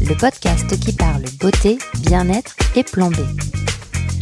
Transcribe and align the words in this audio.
le 0.00 0.14
podcast 0.16 0.78
qui 0.80 0.92
parle 0.92 1.24
beauté, 1.40 1.78
bien-être 2.00 2.56
et 2.76 2.82
plan 2.82 3.10
B. 3.10 3.16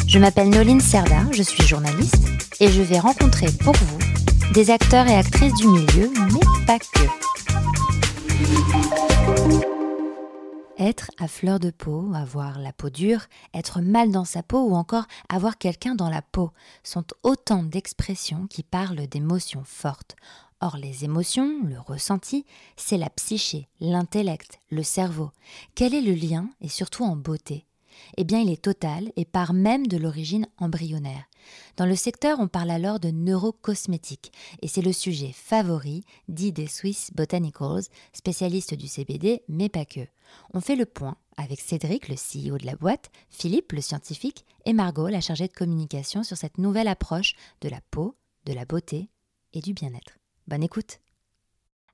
Je 0.07 0.19
m'appelle 0.19 0.51
Noline 0.51 0.81
Serda, 0.81 1.25
je 1.33 1.43
suis 1.43 1.63
journaliste 1.63 2.29
et 2.61 2.69
je 2.69 2.83
vais 2.83 2.99
rencontrer 2.99 3.47
pour 3.63 3.75
vous 3.75 3.99
des 4.53 4.71
acteurs 4.71 5.07
et 5.07 5.15
actrices 5.15 5.55
du 5.55 5.67
milieu, 5.69 6.11
mais 6.33 6.67
pas 6.67 6.79
que. 6.79 7.33
Être 10.79 11.11
à 11.19 11.29
fleur 11.29 11.61
de 11.61 11.71
peau, 11.71 12.11
avoir 12.15 12.59
la 12.59 12.73
peau 12.73 12.91
dure, 12.91 13.27
être 13.55 13.81
mal 13.81 14.11
dans 14.11 14.25
sa 14.25 14.43
peau 14.43 14.63
ou 14.63 14.75
encore 14.75 15.05
avoir 15.29 15.57
quelqu'un 15.57 15.95
dans 15.95 16.11
la 16.11 16.23
peau 16.23 16.51
sont 16.83 17.05
autant 17.23 17.63
d'expressions 17.63 18.47
qui 18.49 18.63
parlent 18.63 19.07
d'émotions 19.07 19.63
fortes. 19.65 20.17
Or, 20.65 20.77
les 20.77 21.05
émotions, 21.05 21.65
le 21.65 21.81
ressenti, 21.81 22.47
c'est 22.77 22.97
la 22.97 23.11
psyché, 23.11 23.67
l'intellect, 23.81 24.61
le 24.71 24.85
cerveau. 24.85 25.33
Quel 25.75 25.93
est 25.93 26.01
le 26.01 26.15
lien, 26.15 26.49
et 26.61 26.69
surtout 26.69 27.03
en 27.03 27.17
beauté? 27.17 27.67
Eh 28.17 28.23
bien, 28.23 28.39
il 28.39 28.49
est 28.49 28.63
total 28.63 29.11
et 29.17 29.25
part 29.25 29.55
même 29.55 29.89
de 29.89 29.97
l'origine 29.97 30.47
embryonnaire. 30.59 31.25
Dans 31.77 31.85
le 31.85 31.97
secteur, 31.97 32.39
on 32.39 32.47
parle 32.47 32.71
alors 32.71 33.01
de 33.01 33.11
neurocosmétique, 33.11 34.33
et 34.63 34.69
c'est 34.69 34.83
le 34.83 34.93
sujet 34.93 35.33
favori 35.35 36.05
dit 36.29 36.53
des 36.53 36.69
Swiss 36.69 37.11
Botanicals, 37.13 37.83
spécialistes 38.13 38.75
du 38.75 38.87
CBD, 38.87 39.43
mais 39.49 39.69
pas 39.69 39.85
que. 39.85 40.07
On 40.55 40.61
fait 40.61 40.77
le 40.77 40.87
point 40.87 41.17
avec 41.37 41.61
Cédric, 41.61 42.07
le 42.07 42.15
CEO 42.15 42.59
de 42.59 42.67
la 42.67 42.77
boîte, 42.77 43.11
Philippe, 43.31 43.73
le 43.73 43.81
scientifique, 43.81 44.45
et 44.65 44.75
Margot, 44.75 45.09
la 45.09 45.21
chargée 45.21 45.49
de 45.49 45.53
communication, 45.53 46.23
sur 46.23 46.37
cette 46.37 46.59
nouvelle 46.59 46.87
approche 46.87 47.35
de 47.63 47.69
la 47.69 47.81
peau, 47.91 48.15
de 48.47 48.53
la 48.53 48.65
beauté 48.65 49.09
et 49.55 49.61
du 49.61 49.75
bien-être. 49.75 50.22
Bonne 50.47 50.63
écoute. 50.63 50.99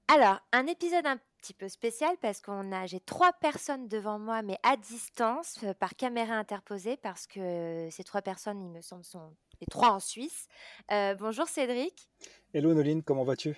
Alors, 0.08 0.40
un 0.52 0.66
épisode 0.66 1.06
un 1.06 1.18
petit 1.40 1.52
peu 1.54 1.68
spécial 1.68 2.16
parce 2.20 2.40
qu'on 2.40 2.72
a 2.72 2.86
j'ai 2.86 2.98
trois 2.98 3.32
personnes 3.32 3.88
devant 3.88 4.18
moi 4.18 4.42
mais 4.42 4.58
à 4.62 4.76
distance 4.76 5.58
euh, 5.62 5.74
par 5.74 5.94
caméra 5.94 6.34
interposée 6.34 6.96
parce 6.96 7.26
que 7.26 7.88
ces 7.90 8.04
trois 8.04 8.22
personnes 8.22 8.60
il 8.60 8.70
me 8.70 8.80
semble 8.80 9.04
sont 9.04 9.36
les 9.60 9.66
trois 9.66 9.90
en 9.90 10.00
Suisse. 10.00 10.48
Euh, 10.90 11.14
bonjour 11.14 11.46
Cédric. 11.46 12.08
Hello 12.54 12.74
Noline, 12.74 13.02
comment 13.02 13.24
vas-tu? 13.24 13.56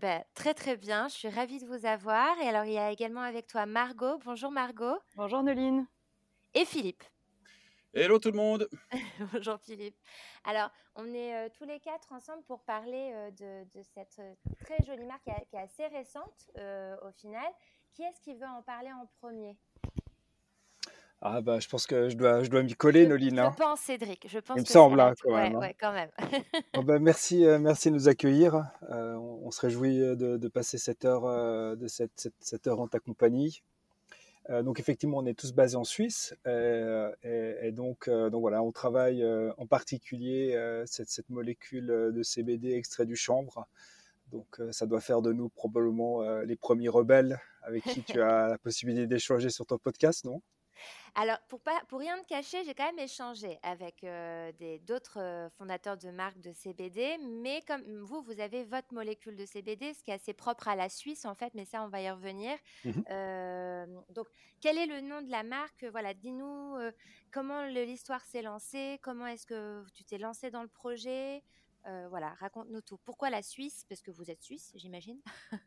Ben, 0.00 0.24
Très 0.34 0.54
très 0.54 0.76
bien, 0.76 1.08
je 1.08 1.14
suis 1.14 1.28
ravie 1.28 1.58
de 1.60 1.66
vous 1.66 1.84
avoir. 1.84 2.38
Et 2.40 2.48
alors 2.48 2.64
il 2.64 2.72
y 2.72 2.78
a 2.78 2.90
également 2.90 3.22
avec 3.22 3.46
toi 3.46 3.66
Margot. 3.66 4.18
Bonjour 4.24 4.50
Margot. 4.50 4.96
Bonjour 5.16 5.42
Noline. 5.42 5.86
Et 6.54 6.64
Philippe. 6.64 7.04
Hello 7.92 8.18
tout 8.18 8.30
le 8.30 8.36
monde. 8.36 8.68
Bonjour 9.32 9.58
Philippe. 9.60 9.96
Alors, 10.44 10.70
on 10.96 11.06
est 11.12 11.34
euh, 11.34 11.48
tous 11.56 11.64
les 11.64 11.80
quatre 11.80 12.12
ensemble 12.12 12.42
pour 12.44 12.60
parler 12.60 13.12
euh, 13.12 13.30
de, 13.64 13.82
cette 13.94 14.18
euh, 14.18 14.34
très 14.64 14.82
jolie 14.84 15.04
marque 15.04 15.24
qui, 15.24 15.56
est 15.56 15.58
assez 15.58 15.86
récente 15.86 16.50
au 17.02 17.10
final. 17.12 17.46
Qui 17.92 18.02
est-ce 18.02 18.20
qui 18.20 18.34
veut 18.34 18.46
en 18.46 18.62
parler 18.62 18.90
en 18.92 19.06
premier? 19.20 19.56
Ah 21.22 21.42
bah 21.42 21.60
je 21.60 21.68
pense 21.68 21.86
que 21.86 22.08
je 22.08 22.16
dois, 22.16 22.42
je 22.42 22.48
dois 22.48 22.62
m'y 22.62 22.74
coller, 22.74 23.06
Noline. 23.06 23.36
Je 23.36 23.40
hein. 23.42 23.54
pense 23.58 23.80
Cédric, 23.80 24.26
je 24.26 24.38
pense. 24.38 24.56
Il 24.56 24.60
me 24.60 24.66
semble 24.66 25.00
hein, 25.00 25.12
quand 25.22 25.34
même. 25.34 25.54
Hein. 25.54 25.58
Ouais, 25.58 25.76
quand 25.78 25.92
même. 25.92 26.08
bah, 26.86 26.98
merci, 26.98 27.44
merci 27.60 27.90
de 27.90 27.94
nous 27.94 28.08
accueillir. 28.08 28.64
on, 28.88 29.50
se 29.50 29.60
réjouit 29.60 29.98
de, 29.98 30.48
passer 30.48 30.78
cette 30.78 31.04
heure, 31.04 31.76
de 31.76 31.86
cette, 31.88 32.32
cette 32.40 32.66
heure 32.66 32.80
en 32.80 32.88
ta 32.88 33.00
compagnie. 33.00 33.62
Euh, 34.48 34.62
donc 34.62 34.80
effectivement, 34.80 35.18
on 35.18 35.26
est 35.26 35.38
tous 35.38 35.52
basés 35.52 35.76
en 35.76 35.84
Suisse 35.84 36.34
euh, 36.46 37.12
et, 37.22 37.72
donc, 37.72 38.08
euh, 38.08 38.30
donc 38.30 38.40
voilà, 38.40 38.62
on 38.62 38.72
travaille 38.72 39.24
en 39.58 39.66
particulier 39.66 40.58
cette, 40.86 41.10
cette, 41.10 41.28
molécule 41.28 41.86
de 41.86 42.22
CBD 42.22 42.72
extrait 42.72 43.06
du 43.06 43.16
chanvre. 43.16 43.66
Donc 44.32 44.60
ça 44.70 44.86
doit 44.86 45.00
faire 45.00 45.22
de 45.22 45.32
nous 45.32 45.48
probablement 45.48 46.22
les 46.42 46.56
premiers 46.56 46.88
rebelles 46.88 47.40
avec 47.62 47.82
qui 47.84 48.02
tu 48.02 48.20
as 48.22 48.48
la 48.48 48.58
possibilité 48.58 49.06
d'échanger 49.06 49.50
sur 49.50 49.66
ton 49.66 49.78
podcast, 49.78 50.24
non? 50.24 50.40
Alors, 51.14 51.38
pour, 51.48 51.60
pas, 51.60 51.80
pour 51.88 51.98
rien 51.98 52.18
te 52.22 52.26
cacher, 52.26 52.64
j'ai 52.64 52.74
quand 52.74 52.86
même 52.86 52.98
échangé 52.98 53.58
avec 53.62 54.04
euh, 54.04 54.52
d'autres 54.86 55.18
euh, 55.18 55.48
fondateurs 55.50 55.96
de 55.96 56.10
marques 56.10 56.40
de 56.40 56.52
CBD, 56.52 57.18
mais 57.42 57.62
comme 57.66 57.82
vous, 58.02 58.22
vous 58.22 58.40
avez 58.40 58.64
votre 58.64 58.92
molécule 58.94 59.36
de 59.36 59.44
CBD, 59.44 59.92
ce 59.94 60.02
qui 60.02 60.10
est 60.10 60.14
assez 60.14 60.32
propre 60.32 60.68
à 60.68 60.76
la 60.76 60.88
Suisse 60.88 61.24
en 61.24 61.34
fait, 61.34 61.52
mais 61.54 61.64
ça, 61.64 61.82
on 61.82 61.88
va 61.88 62.00
y 62.00 62.10
revenir. 62.10 62.56
Mmh 62.84 62.90
euh, 63.10 63.86
donc, 64.10 64.26
quel 64.60 64.78
est 64.78 64.86
le 64.86 65.00
nom 65.00 65.22
de 65.22 65.30
la 65.30 65.42
marque? 65.42 65.84
Voilà, 65.84 66.14
dis-nous 66.14 66.76
comment 67.32 67.64
l'histoire 67.64 68.24
s'est 68.24 68.42
lancée, 68.42 68.98
comment 69.02 69.26
est-ce 69.26 69.46
que 69.46 69.84
tu 69.94 70.04
t'es 70.04 70.18
lancé 70.18 70.50
dans 70.50 70.62
le 70.62 70.68
projet? 70.68 71.42
Euh, 71.86 72.06
voilà, 72.10 72.34
raconte-nous 72.40 72.82
tout. 72.82 72.98
Pourquoi 73.04 73.30
la 73.30 73.42
Suisse? 73.42 73.84
Parce 73.88 74.02
que 74.02 74.10
vous 74.10 74.30
êtes 74.30 74.42
suisse, 74.42 74.72
j'imagine. 74.74 75.18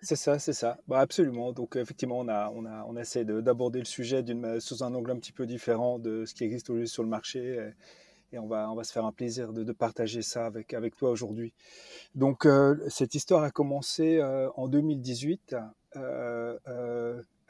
c'est 0.02 0.16
ça, 0.16 0.38
c'est 0.40 0.54
ça. 0.54 0.78
Bah, 0.88 1.00
absolument. 1.00 1.54
Donc 1.54 1.76
effectivement, 1.76 2.20
on 2.20 2.28
a, 2.30 3.02
essaie 3.02 3.26
d'aborder 3.26 3.80
le 3.80 3.86
sujet 3.86 4.24
sous 4.60 4.84
un 4.84 4.94
angle 4.94 5.12
un 5.12 5.18
petit 5.18 5.32
peu 5.32 5.46
différent 5.46 6.00
de 6.00 6.26
ce 6.26 6.34
qui 6.34 6.44
existe 6.44 6.70
aujourd'hui 6.70 6.88
sur 6.88 7.04
le 7.04 7.10
marché. 7.10 7.72
Et, 8.32 8.40
on 8.40 8.48
va, 8.48 8.84
se 8.84 8.92
faire 8.92 9.06
un 9.06 9.12
plaisir 9.12 9.54
de, 9.54 9.72
partager 9.72 10.22
ça 10.22 10.48
avec, 10.48 10.96
toi 10.96 11.12
aujourd'hui. 11.12 11.54
Donc 12.16 12.46
euh, 12.46 12.78
cette 12.90 13.14
histoire 13.14 13.44
a 13.44 13.52
commencé 13.52 14.18
euh, 14.18 14.50
en 14.56 14.68
2018. 14.68 15.56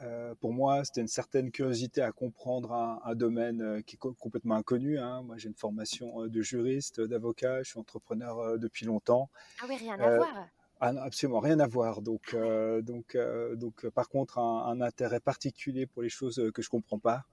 Euh, 0.04 0.34
pour 0.40 0.52
moi, 0.52 0.84
c'était 0.84 1.00
une 1.00 1.08
certaine 1.08 1.50
curiosité 1.50 2.02
à 2.02 2.12
comprendre 2.12 2.72
un, 2.72 3.14
domaine 3.14 3.62
euh, 3.62 3.80
qui 3.80 3.96
est 3.96 3.98
complètement 3.98 4.56
inconnu. 4.56 4.98
Hein. 4.98 5.22
Moi, 5.22 5.36
j'ai 5.38 5.48
une 5.48 5.54
formation 5.54 6.22
euh, 6.22 6.28
de 6.28 6.42
juriste, 6.42 7.00
d'avocat, 7.00 7.62
je 7.62 7.70
suis 7.70 7.78
entrepreneur 7.78 8.58
depuis 8.58 8.86
longtemps. 8.86 9.30
Ah 9.60 9.66
oui, 9.68 9.76
rien 9.76 9.98
à 9.98 10.16
voir. 10.16 10.48
Ah 10.80 10.92
absolument 11.00 11.38
rien 11.38 11.60
à 11.60 11.66
voir. 11.66 12.02
Donc, 12.02 12.36
donc, 12.82 13.16
donc, 13.54 13.88
par 13.90 14.08
contre, 14.08 14.38
un, 14.38 14.80
intérêt 14.82 15.20
particulier 15.20 15.86
pour 15.86 16.02
les 16.02 16.10
choses 16.10 16.50
que 16.52 16.60
je 16.60 16.68
comprends 16.68 16.98
pas. 16.98 17.24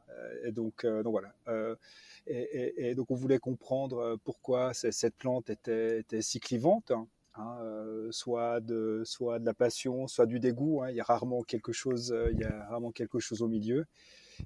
et 0.45 0.51
donc, 0.53 0.85
donc 0.85 1.11
voilà. 1.11 1.33
Et, 2.28 2.95
donc, 2.95 3.11
on 3.11 3.16
voulait 3.16 3.39
comprendre 3.39 4.17
pourquoi 4.23 4.73
cette 4.73 5.16
plante 5.16 5.49
était, 5.49 5.99
était 5.99 6.22
si 6.22 6.39
clivante. 6.39 6.91
Hein. 6.91 7.07
Hein, 7.35 7.57
euh, 7.61 8.11
soit 8.11 8.59
de 8.59 9.03
soit 9.05 9.39
de 9.39 9.45
la 9.45 9.53
passion, 9.53 10.07
soit 10.07 10.25
du 10.25 10.39
dégoût. 10.39 10.81
Hein. 10.83 10.89
Il 10.89 10.97
y 10.97 10.99
a 10.99 11.03
rarement 11.03 11.43
quelque 11.43 11.71
chose, 11.71 12.11
euh, 12.11 12.29
il 12.33 12.39
y 12.39 12.43
a 12.43 12.65
rarement 12.67 12.91
quelque 12.91 13.19
chose 13.19 13.41
au 13.41 13.47
milieu. 13.47 13.85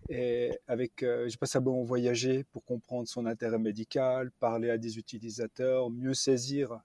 Et 0.10 0.52
avec, 0.68 1.04
euh, 1.04 1.28
j'ai 1.28 1.38
passé 1.38 1.58
à 1.58 1.62
bon 1.62 1.84
voyager 1.84 2.44
pour 2.52 2.64
comprendre 2.66 3.08
son 3.08 3.26
intérêt 3.26 3.58
médical, 3.60 4.32
parler 4.40 4.70
à 4.70 4.78
des 4.78 5.00
utilisateurs, 5.00 5.90
mieux 5.90 6.14
saisir 6.14 6.80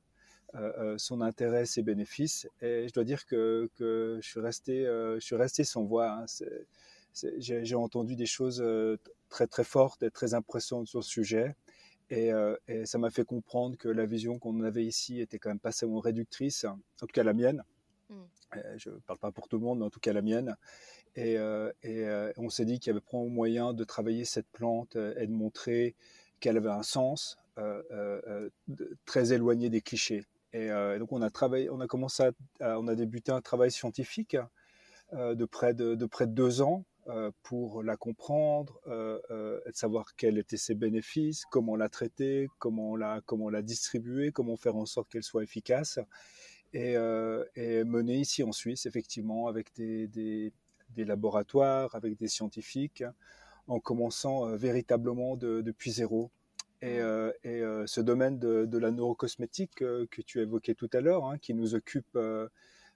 son 0.97 1.21
intérêt, 1.21 1.65
ses 1.65 1.83
bénéfices. 1.83 2.49
Et 2.61 2.89
je 2.89 2.93
dois 2.93 3.05
dire 3.05 3.25
que, 3.25 3.71
que 3.77 4.19
je 4.21 4.29
suis 4.29 4.41
resté, 4.41 4.85
je 4.85 5.21
suis 5.21 5.37
resté 5.37 5.63
sans 5.63 5.85
voix. 5.85 6.11
Hein. 6.11 6.25
j'ai 7.39 7.75
entendu 7.77 8.17
des 8.17 8.27
choses 8.27 8.61
très 9.29 9.47
très 9.47 9.63
fortes 9.63 10.03
et 10.03 10.11
très 10.11 10.35
impressionnantes 10.35 10.89
sur 10.89 11.05
ce 11.05 11.11
sujet. 11.11 11.55
Euh, 12.13 12.57
et, 12.67 12.87
ça 12.87 12.99
m'a 12.99 13.11
fait 13.11 13.25
comprendre 13.25 13.77
que 13.77 13.89
la 13.89 14.07
vision 14.07 14.39
qu'on 14.39 14.63
avait 14.63 14.85
ici 14.85 15.21
était 15.21 15.39
quand 15.39 15.51
même 15.51 15.61
pas 15.61 15.73
seulement 15.73 16.01
réductrice, 16.01 16.65
en 16.65 16.79
tout 16.99 17.07
cas 17.07 17.23
la 17.23 17.33
mienne. 17.33 17.63
Mmh. 18.09 18.15
Euh, 18.57 18.75
je 18.79 18.91
ne 18.91 18.97
parle 18.97 19.19
pas 19.19 19.31
pour 19.31 19.49
tout 19.49 19.59
le 19.59 19.65
monde, 19.65 19.79
mais 19.79 19.85
en 19.85 19.91
tout 19.91 20.01
cas 20.01 20.13
la 20.13 20.23
mienne. 20.23 20.57
Et, 21.15 21.37
euh, 21.39 21.73
on 22.37 22.49
s'est 22.49 22.65
dit 22.65 22.79
qu'il 22.81 22.91
y 22.91 22.93
avait 22.93 23.01
probablement 23.01 23.35
moyen 23.35 23.73
de 23.73 23.85
travailler 23.85 24.25
cette 24.25 24.49
plante 24.49 24.97
et 24.97 25.27
de 25.27 25.33
montrer 25.33 25.95
qu'elle 26.41 26.57
avait 26.57 26.71
un 26.71 26.83
sens 26.83 27.39
très 29.05 29.33
éloigné 29.33 29.71
des 29.71 29.81
clichés. 29.81 30.25
Et, 30.53 30.69
donc 30.99 31.13
on 31.13 31.23
a 31.23 31.31
travaillé, 31.31 31.71
on 31.71 31.81
a 31.81 31.87
commencé, 31.87 32.25
à, 32.61 32.81
on 32.81 32.89
a 32.89 32.95
débuté 32.95 33.31
un 33.31 33.41
travail 33.41 33.71
scientifique 33.71 34.37
de 35.13 35.45
près 35.45 35.75
de, 35.75 35.95
de 35.95 36.07
près 36.07 36.27
de 36.27 36.33
deux 36.33 36.63
ans 36.63 36.85
pour 37.43 37.83
la 37.83 37.97
comprendre, 37.97 38.81
euh, 38.87 39.19
euh, 39.31 39.61
savoir 39.73 40.15
quels 40.17 40.39
étaient 40.39 40.57
ses 40.57 40.75
bénéfices, 40.75 41.45
comment 41.51 41.77
la 41.77 41.89
traiter, 41.89 42.49
comment 42.59 42.97
la, 42.97 43.21
comment 43.27 43.51
la 43.51 43.63
distribuer, 43.63 44.33
comment 44.33 44.57
faire 44.57 44.77
en 44.77 44.87
sorte 44.87 45.09
qu'elle 45.11 45.23
soit 45.23 45.43
efficace. 45.43 45.99
Et, 46.73 46.93
et 47.57 47.83
mener 47.85 48.17
ici 48.17 48.45
en 48.45 48.53
Suisse, 48.53 48.87
effectivement, 48.87 49.49
avec 49.49 49.75
des, 49.75 50.07
des, 50.07 50.53
des 50.91 51.05
laboratoires, 51.05 51.93
avec 51.97 52.17
des 52.17 52.29
scientifiques, 52.29 53.03
en 53.67 53.81
commençant 53.81 54.55
véritablement 54.57 55.37
de, 55.37 55.63
depuis 55.63 55.91
zéro. 55.91 56.31
Et, 56.81 56.99
et 57.43 57.63
ce 57.87 58.01
domaine 58.01 58.39
de, 58.39 58.67
de 58.67 58.79
la 58.79 58.93
neurocosmétique 58.93 59.79
que 59.79 60.23
tu 60.23 60.39
évoquais 60.41 60.75
tout 60.75 60.91
à 60.93 61.01
l'heure, 61.01 61.25
hein, 61.25 61.39
qui 61.39 61.55
nous 61.55 61.75
occupe 61.75 62.17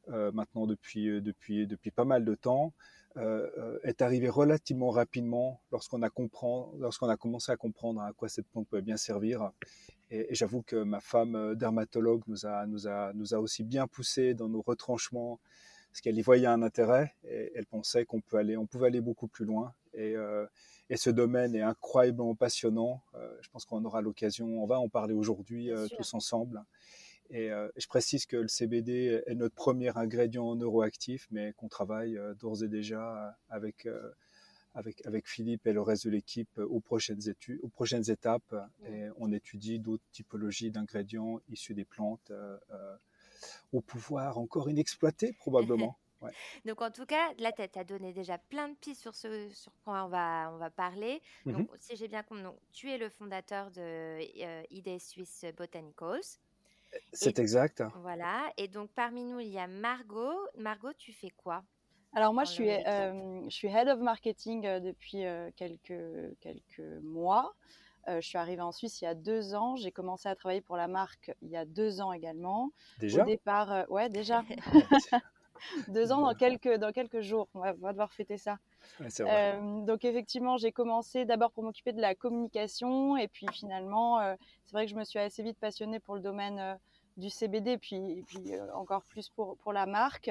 maintenant 0.07 0.69
depuis, 0.69 1.21
depuis, 1.21 1.67
depuis 1.67 1.91
pas 1.91 2.05
mal 2.05 2.25
de 2.25 2.37
temps, 2.37 2.73
est 3.17 4.03
arrivé 4.03 4.29
relativement 4.29 4.91
rapidement 4.91 5.61
lorsqu'on 5.71 6.03
a, 6.03 6.11
lorsqu'on 6.79 7.09
a 7.09 7.17
commencé 7.17 7.53
à 7.53 7.57
comprendre 7.57 8.01
à 8.01 8.13
quoi 8.13 8.29
cette 8.29 8.47
plante 8.49 8.67
pouvait 8.69 8.83
bien 8.83 8.97
servir. 8.97 9.51
Et, 10.11 10.35
j'avoue 10.35 10.63
que 10.63 10.77
ma 10.77 11.01
femme 11.01 11.55
dermatologue 11.55 12.23
nous 12.27 12.47
a, 12.47 12.67
nous, 12.67 12.89
a, 12.89 13.13
nous 13.15 13.35
a 13.35 13.39
aussi 13.39 13.65
bien 13.65 13.87
poussé 13.87 14.35
dans 14.35 14.49
nos 14.49 14.63
retranchements 14.63 15.41
parce 15.91 16.01
qu'elle 16.01 16.19
y 16.19 16.23
voyait 16.23 16.47
un 16.47 16.63
intérêt 16.63 17.15
et 17.25 17.53
elle 17.55 17.67
pensait 17.67 18.05
qu'on 18.05 18.21
peut 18.21 18.37
aller, 18.37 18.57
on 18.57 18.67
pouvait 18.67 18.89
aller 18.89 19.01
beaucoup 19.01 19.29
plus 19.29 19.45
loin. 19.45 19.73
Et, 19.93 20.17
et 20.91 20.97
ce 20.97 21.11
domaine 21.11 21.55
est 21.55 21.63
incroyablement 21.63 22.35
passionnant. 22.35 23.01
je 23.41 23.49
pense 23.51 23.65
qu'on 23.65 23.85
aura 23.85 24.03
l'occasion, 24.03 24.47
on 24.63 24.67
va 24.67 24.81
en 24.81 24.89
parler 24.89 25.15
aujourd'hui 25.15 25.71
tous 25.97 26.15
ensemble. 26.15 26.65
Et 27.37 27.51
je 27.77 27.87
précise 27.89 28.27
que 28.27 28.37
le 28.37 28.47
CBD 28.47 29.21
est 29.27 29.35
notre 29.35 29.57
premier 29.57 29.91
ingrédient 29.99 30.55
neuroactif, 30.55 31.27
mais 31.33 31.53
qu'on 31.55 31.67
travaille 31.67 32.17
d'ores 32.39 32.63
et 32.63 32.69
déjà 32.69 33.37
avec, 33.49 33.89
avec, 34.73 35.05
avec 35.05 35.27
Philippe 35.27 35.67
et 35.67 35.73
le 35.73 35.83
reste 35.83 36.05
de 36.05 36.11
l'équipe 36.11 36.57
aux 36.59 36.79
prochaines, 36.79 37.29
études, 37.29 37.59
aux 37.65 37.69
prochaines 37.69 38.09
étapes. 38.09 38.55
Et 38.87 39.09
on 39.17 39.33
étudie 39.33 39.81
d'autres 39.81 40.05
typologies 40.13 40.71
d'ingrédients 40.71 41.41
issus 41.49 41.75
des 41.75 41.85
plantes 41.85 42.31
au 43.73 43.81
pouvoir 43.81 44.39
encore 44.39 44.71
inexploité 44.71 45.33
probablement. 45.33 45.99
Donc 46.65 46.81
en 46.81 46.91
tout 46.91 47.07
cas, 47.07 47.33
là, 47.39 47.53
tu 47.53 47.79
as 47.79 47.85
donné 47.85 48.13
déjà 48.13 48.39
plein 48.39 48.69
de 48.69 48.75
pistes 48.75 49.03
sur 49.03 49.15
ce 49.15 49.51
sur 49.51 49.73
quoi 49.85 50.05
on 50.05 50.09
va, 50.09 50.51
on 50.53 50.59
va 50.59 50.71
parler. 50.71 51.21
Donc 51.45 51.69
si 51.81 51.97
j'ai 51.97 52.09
bien 52.09 52.23
compris, 52.23 52.45
tu 52.73 52.91
es 52.91 52.99
le 52.99 53.09
fondateur 53.09 53.71
de 53.71 53.81
euh, 53.81 54.63
Idées 54.71 54.99
Suisse 54.99 55.45
Botanicals. 55.57 56.39
C'est 57.13 57.39
exact. 57.39 57.83
Voilà. 58.03 58.51
Et 58.57 58.69
donc, 58.69 58.91
parmi 58.95 59.25
nous, 59.25 59.41
il 59.41 59.49
y 59.49 59.59
a 59.59 59.67
Margot. 59.67 60.39
Margot, 60.57 60.93
tu 60.99 61.13
fais 61.13 61.31
quoi 61.31 61.65
Alors, 62.13 62.35
moi, 62.35 62.45
je 62.45 62.53
suis, 62.53 62.71
euh, 62.71 63.43
je 63.49 63.55
suis 63.55 63.69
Head 63.69 63.89
of 63.89 64.01
Marketing 64.01 64.67
euh, 64.67 64.81
depuis 64.81 65.25
euh, 65.25 65.51
quelques, 65.57 66.39
quelques 66.41 67.03
mois. 67.03 67.55
je 68.07 68.21
suis 68.21 68.39
arrivée 68.39 68.63
en 68.63 68.73
Suisse 68.73 69.01
il 69.01 69.05
y 69.05 69.09
a 69.09 69.15
deux 69.15 69.55
ans. 69.55 69.77
J'ai 69.77 69.93
commencé 69.93 70.29
à 70.29 70.35
travailler 70.35 70.61
pour 70.61 70.77
la 70.77 70.89
marque 70.89 71.33
il 71.43 71.49
y 71.49 71.57
a 71.57 71.65
deux 71.65 72.01
ans 72.01 72.13
également. 72.13 72.71
Déjà? 72.99 73.23
Au 73.23 73.27
départ, 73.27 73.87
ouais, 73.91 74.09
déjà. 74.11 74.43
Deux 75.89 76.13
ans 76.13 76.21
dans 76.21 76.35
quelques, 76.35 76.75
dans 76.75 76.93
quelques 76.93 77.21
jours. 77.21 77.49
On 77.55 77.61
va, 77.61 77.73
devoir 77.73 78.13
fêter 78.13 78.39
ça. 78.39 78.59
Euh, 79.21 79.81
donc 79.81 80.05
effectivement, 80.05 80.57
j'ai 80.57 80.73
commencé 80.73 81.25
d'abord 81.25 81.51
pour 81.53 81.65
m'occuper 81.65 81.93
de 81.93 82.01
la 82.01 82.15
communication 82.15 83.17
et 83.17 83.29
puis 83.29 83.47
finalement, 83.53 84.21
euh, 84.21 84.35
c'est 84.65 84.73
vrai 84.73 84.85
que 84.85 84.91
je 84.91 84.97
me 84.97 85.05
suis 85.05 85.19
assez 85.19 85.43
vite 85.43 85.59
passionnée 85.59 86.01
pour 86.01 86.15
le 86.15 86.21
domaine 86.21 86.59
euh, 86.59 86.75
du 87.17 87.31
CBD 87.31 87.79
puis, 87.79 88.25
puis 88.27 88.53
encore 88.75 89.05
plus 89.05 89.29
pour, 89.31 89.57
pour 89.59 89.73
la 89.73 89.87
marque. 89.87 90.31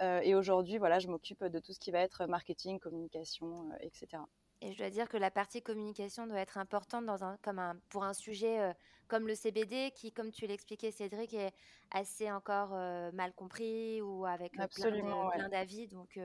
et 0.00 0.34
aujourd'hui, 0.34 0.78
voilà, 0.78 0.98
je 0.98 1.08
m'occupe 1.08 1.44
de 1.44 1.58
tout 1.58 1.72
ce 1.72 1.78
qui 1.78 1.90
va 1.90 2.00
être 2.00 2.26
marketing, 2.26 2.80
communication, 2.80 3.68
etc. 3.80 4.22
Et 4.62 4.72
je 4.72 4.78
dois 4.78 4.90
dire 4.90 5.08
que 5.08 5.16
la 5.16 5.32
partie 5.32 5.60
communication 5.60 6.28
doit 6.28 6.38
être 6.38 6.56
importante 6.56 7.04
dans 7.04 7.24
un, 7.24 7.36
comme 7.42 7.58
un, 7.58 7.76
pour 7.88 8.04
un 8.04 8.14
sujet 8.14 8.60
euh, 8.60 8.72
comme 9.12 9.28
le 9.28 9.34
CBD, 9.34 9.92
qui, 9.94 10.10
comme 10.10 10.32
tu 10.32 10.46
l'expliquais, 10.46 10.90
Cédric, 10.90 11.34
est 11.34 11.52
assez 11.90 12.30
encore 12.30 12.70
euh, 12.72 13.12
mal 13.12 13.34
compris 13.34 14.00
ou 14.00 14.24
avec 14.24 14.58
euh, 14.58 14.66
plein 14.74 15.50
d'avis. 15.50 15.86
Donc, 15.86 16.18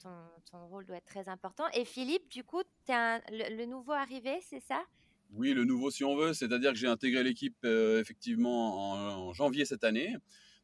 ton, 0.00 0.10
ton, 0.50 0.66
rôle 0.66 0.84
doit 0.84 0.96
être 0.96 1.06
très 1.06 1.28
important. 1.28 1.62
Et 1.74 1.84
Philippe, 1.84 2.28
du 2.28 2.42
coup, 2.42 2.60
tu 2.86 2.92
es 2.92 3.20
le, 3.56 3.66
nouveau 3.66 3.92
arrivé, 3.92 4.40
c'est 4.42 4.58
ça? 4.58 4.82
Oui, 5.30 5.52
le 5.52 5.62
nouveau, 5.64 5.92
si 5.92 6.02
on 6.02 6.16
veut. 6.16 6.32
C'est-à-dire 6.32 6.72
que 6.72 6.76
j'ai 6.78 6.88
intégré 6.88 7.22
l'équipe 7.22 7.64
effectivement 7.64 8.90
en, 8.90 9.28
en, 9.28 9.32
janvier 9.32 9.64
cette 9.64 9.84
année. 9.84 10.16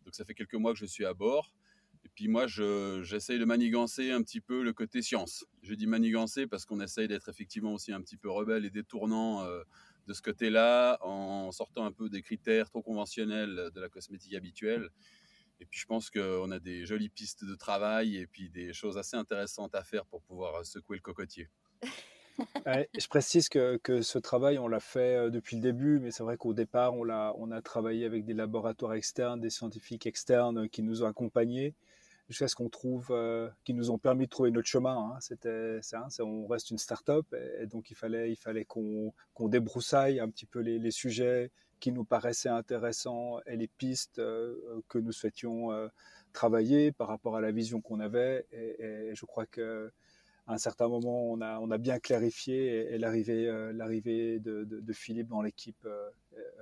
Donc, 0.05 0.17
ça 0.17 0.25
fait 0.25 0.35
quelques 0.35 0.55
mois 0.55 0.73
que 0.73 0.79
je 0.81 0.87
suis 0.87 1.05
à 1.05 1.15
bord. 1.15 1.53
Et 2.05 2.09
puis 2.15 2.29
moi, 2.29 2.47
j'essaye 2.49 3.39
de 3.39 3.45
manigancer 3.45 4.11
un 4.11 4.23
petit 4.23 4.41
peu 4.41 4.63
le 4.63 4.73
côté 4.73 5.03
science. 5.03 5.47
Je 5.63 5.75
dis 5.75 5.87
manigancer 5.87 6.47
parce 6.47 6.65
qu'on 6.67 6.81
essaye 6.81 7.09
d'être 7.09 7.29
effectivement 7.29 7.73
aussi 7.73 7.93
un 7.93 8.01
petit 8.03 8.17
peu 8.17 8.29
rebelle 8.29 8.65
et 8.65 8.71
détournant 8.71 9.43
euh, 9.45 9.63
de 10.07 10.13
ce 10.13 10.23
côté-là, 10.23 10.99
en 11.03 11.51
sortant 11.53 11.85
un 11.85 11.93
peu 11.93 12.09
des 12.09 12.23
critères 12.23 12.69
trop 12.71 12.83
conventionnels 12.83 13.71
de 13.75 13.81
la 13.81 13.89
cosmétique 13.89 14.35
habituelle. 14.35 14.89
Et 15.61 15.67
puis 15.67 15.79
je 15.79 15.87
pense 15.87 16.11
qu'on 16.11 16.51
a 16.51 16.59
des 16.59 16.85
jolies 16.85 17.09
pistes 17.09 17.45
de 17.45 17.55
travail 17.55 18.17
et 18.17 18.27
puis 18.27 18.51
des 18.51 18.73
choses 18.73 18.99
assez 18.99 19.17
intéressantes 19.17 19.75
à 19.75 19.85
faire 19.85 20.05
pour 20.07 20.23
pouvoir 20.23 20.65
secouer 20.65 20.97
le 20.97 21.03
cocotier. 21.03 21.49
je 22.67 23.07
précise 23.09 23.49
que, 23.49 23.79
ce 24.03 24.19
travail, 24.19 24.59
on 24.59 24.67
l'a 24.67 24.81
fait 24.81 25.17
euh, 25.17 25.31
depuis 25.31 25.57
le 25.57 25.63
début, 25.63 26.01
mais 26.01 26.11
c'est 26.11 26.25
vrai 26.25 26.37
qu'au 26.37 26.53
départ, 26.53 26.95
on 26.95 27.09
a, 27.09 27.33
on 27.39 27.51
a 27.53 27.63
travaillé 27.63 28.05
avec 28.05 28.25
des 28.25 28.35
laboratoires 28.35 28.95
externes, 28.95 29.41
des 29.41 29.51
scientifiques 29.51 30.07
externes 30.07 30.69
qui 30.69 30.83
nous 30.83 31.03
ont 31.03 31.07
accompagnés 31.07 31.75
jusqu'à 32.35 32.49
ce 32.49 32.57
qu'on 32.57 32.69
trouve, 32.69 33.09
euh, 33.11 33.49
qui 33.63 33.75
nous 33.75 33.93
ont 33.93 33.99
permis 33.99 34.25
de 34.25 34.31
trouver 34.31 34.51
notre 34.51 34.67
chemin. 34.67 34.97
Hein. 35.15 35.19
C'était 35.21 35.79
on 36.19 36.47
reste 36.49 36.71
une 36.71 36.79
start-up 36.79 37.33
et, 37.61 37.67
donc 37.67 37.93
il 37.93 37.97
fallait, 37.97 38.65
qu'on 38.65 39.13
débroussaille 39.41 40.19
un 40.19 40.29
petit 40.29 40.47
peu 40.47 40.59
les, 40.59 40.91
sujets 40.91 41.53
qui 41.79 41.93
nous 41.93 42.05
paraissaient 42.05 42.49
intéressants 42.49 43.39
et 43.47 43.57
les 43.57 43.69
pistes 43.69 44.19
euh, 44.19 44.83
que 44.89 44.99
nous 44.99 45.13
souhaitions 45.13 45.71
euh, 45.71 45.87
travailler 46.33 46.91
par 46.91 47.07
rapport 47.07 47.37
à 47.37 47.41
la 47.41 47.53
vision 47.53 47.81
qu'on 47.81 48.01
avait. 48.01 48.47
Et, 48.51 49.13
je 49.15 49.25
crois 49.27 49.47
que 49.47 49.93
à 50.49 50.55
un 50.55 50.59
certain 50.59 50.89
moment, 50.89 51.31
on 51.31 51.41
a, 51.41 51.79
bien 51.79 52.01
clarifié 52.01 52.93
et, 52.93 52.99
l'arrivée, 52.99 54.41
de, 54.41 54.93
Philippe 54.93 55.29
dans 55.29 55.41
l'équipe 55.41 55.87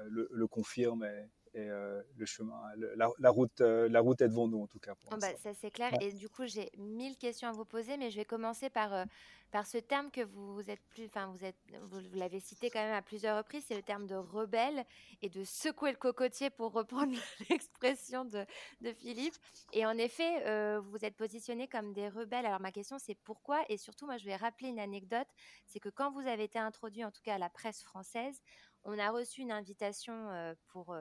le, 0.05 0.47
confirme. 0.47 1.09
Et 1.55 1.69
euh, 1.69 2.01
le 2.17 2.25
chemin, 2.25 2.59
la, 2.97 3.31
route, 3.31 3.61
euh, 3.61 3.87
la 3.91 4.01
route 4.01 4.23
est 4.23 4.29
devant 4.29 4.49
nous 4.49 4.63
en 4.63 4.67
tout 4.67 4.79
cas. 4.79 4.95
Pour 4.95 5.19
bah, 5.19 5.37
ça 5.37 5.53
c'est 5.53 5.71
clair. 5.71 5.93
Et 6.01 6.11
du 6.13 6.31
coup, 6.31 6.47
j'ai 6.47 6.71
mille 6.79 7.17
questions 7.19 7.49
à 7.49 7.53
vous 7.53 7.67
poser, 7.67 7.99
mais 7.99 8.11
je 8.11 8.17
vais 8.17 8.25
commencer 8.25 8.71
par, 8.71 8.95
euh, 8.95 9.05
par 9.51 9.67
ce 9.67 9.77
terme 9.77 10.11
que 10.11 10.23
vous 10.23 10.71
êtes 10.71 10.81
plus, 10.89 11.05
enfin 11.05 11.27
vous 11.27 11.45
êtes, 11.45 11.57
vous, 11.91 12.01
l'avez 12.15 12.41
cité 12.41 12.71
quand 12.71 12.81
même 12.81 12.95
à 12.95 13.03
plusieurs 13.03 13.37
reprises, 13.37 13.65
c'est 13.69 13.75
le 13.75 13.83
terme 13.83 14.07
de 14.07 14.15
rebelle 14.15 14.83
et 15.21 15.29
de 15.29 15.45
secouer 15.45 15.91
le 15.91 15.99
cocotier 15.99 16.49
pour 16.49 16.73
reprendre 16.73 17.13
l'expression 17.51 18.25
de, 18.25 18.47
de, 18.81 18.93
Philippe. 18.95 19.35
Et 19.75 19.85
en 19.85 19.99
effet, 19.99 20.79
vous 20.81 20.93
vous 20.93 21.05
êtes 21.05 21.17
positionné 21.17 21.69
comme 21.69 21.93
des 21.93 22.09
rebelles. 22.09 22.47
Alors 22.47 22.61
ma 22.61 22.73
question 22.73 22.97
c'est 22.99 23.17
pourquoi? 23.25 23.63
Et 23.69 23.77
surtout, 23.77 24.07
moi 24.07 24.17
je 24.17 24.25
vais 24.25 24.37
rappeler 24.37 24.69
une 24.69 24.79
anecdote, 24.79 25.29
c'est 25.67 25.81
que 25.81 25.91
quand 25.91 26.11
vous 26.13 26.27
avez 26.27 26.45
été 26.45 26.59
introduit, 26.59 27.05
en 27.05 27.11
tout 27.11 27.23
cas 27.23 27.35
à 27.35 27.39
la 27.39 27.51
presse 27.51 27.83
française, 27.83 28.41
on 28.85 28.99
a 28.99 29.11
reçu 29.11 29.41
une 29.43 29.53
invitation 29.53 30.55
pour 30.69 30.97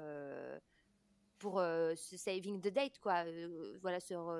pour 1.39 1.59
ce 1.59 2.17
saving 2.17 2.61
the 2.61 2.67
date 2.67 2.99
quoi. 2.99 3.23
Voilà 3.81 3.99
sur 3.99 4.33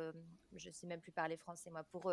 je 0.56 0.70
sais 0.70 0.86
même 0.86 1.02
plus 1.02 1.12
parler 1.12 1.38
français 1.38 1.70
moi 1.70 1.84
pour 1.84 2.12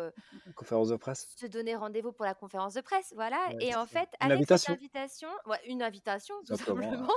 conférence 0.55 0.89
de 0.89 0.95
presse. 0.95 1.27
se 1.35 1.45
donner 1.45 1.75
rendez-vous 1.75 2.11
pour 2.11 2.25
la 2.25 2.33
conférence 2.33 2.73
de 2.73 2.81
presse 2.81 3.13
voilà. 3.15 3.49
Et 3.59 3.75
en 3.75 3.85
fait 3.85 4.09
avec 4.19 4.37
invitation. 4.37 4.73
cette 4.73 4.79
invitation 4.79 5.29
une 5.65 5.83
invitation 5.83 6.35
tout 6.45 6.55
simplement. 6.55 7.07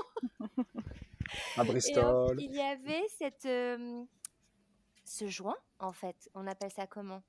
à 1.57 1.65
Bristol. 1.65 2.37
il 2.41 2.53
y 2.53 2.61
avait 2.61 3.05
cette 3.09 3.49
ce 5.05 5.27
joint 5.29 5.57
en 5.79 5.93
fait. 5.93 6.31
On 6.35 6.47
appelle 6.47 6.71
ça 6.71 6.87
comment? 6.87 7.23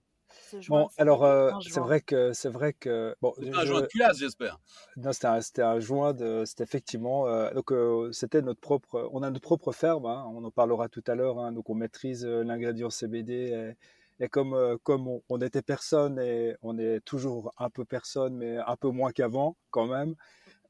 Bon, 0.69 0.89
alors 0.97 1.23
euh, 1.23 1.51
c'est 1.61 1.79
vrai 1.79 2.01
que 2.01 2.33
c'est 2.33 2.49
vrai 2.49 2.73
que 2.73 3.15
bon. 3.21 3.33
un 3.53 3.65
joint 3.65 3.81
de 3.81 3.87
culasse, 3.87 4.17
j'espère. 4.19 4.59
Non, 4.97 5.11
c'était 5.13 5.61
un, 5.61 5.79
joint 5.79 6.13
de, 6.13 6.43
c'était 6.45 6.63
effectivement 6.63 7.27
euh, 7.27 7.51
donc 7.53 7.71
euh, 7.71 8.11
c'était 8.11 8.41
notre 8.41 8.59
propre, 8.59 9.09
on 9.11 9.23
a 9.23 9.29
notre 9.29 9.41
propre 9.41 9.71
ferme, 9.71 10.05
hein, 10.05 10.25
on 10.33 10.43
en 10.43 10.51
parlera 10.51 10.89
tout 10.89 11.03
à 11.07 11.15
l'heure, 11.15 11.39
hein, 11.39 11.51
donc 11.51 11.69
on 11.69 11.75
maîtrise 11.75 12.25
l'ingrédient 12.25 12.89
CBD 12.89 13.75
et, 14.19 14.29
comme 14.29 14.77
comme 14.83 15.19
on, 15.29 15.41
était 15.41 15.61
personne 15.61 16.19
et 16.19 16.55
on 16.61 16.77
est 16.77 17.01
toujours 17.01 17.51
un 17.57 17.69
peu 17.69 17.83
personne, 17.85 18.35
mais 18.35 18.57
un 18.57 18.75
peu 18.75 18.89
moins 18.89 19.11
qu'avant 19.11 19.57
quand 19.71 19.87
même. 19.87 20.15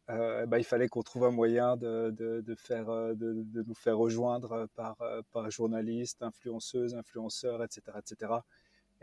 bah, 0.08 0.60
il 0.60 0.64
fallait 0.64 0.88
qu'on 0.88 1.04
trouve 1.04 1.26
un 1.26 1.32
moyen 1.32 1.78
de, 1.78 2.12
de, 2.18 2.42
de 2.42 2.56
faire, 2.56 2.88
de, 2.88 3.16
de, 3.16 3.64
nous 3.64 3.76
faire 3.76 3.98
rejoindre 3.98 4.68
par, 4.76 4.98
par 5.32 5.52
journalistes, 5.52 6.24
influenceuses, 6.24 6.96
influenceurs, 6.96 7.64
etc., 7.64 7.82
etc. 8.00 8.34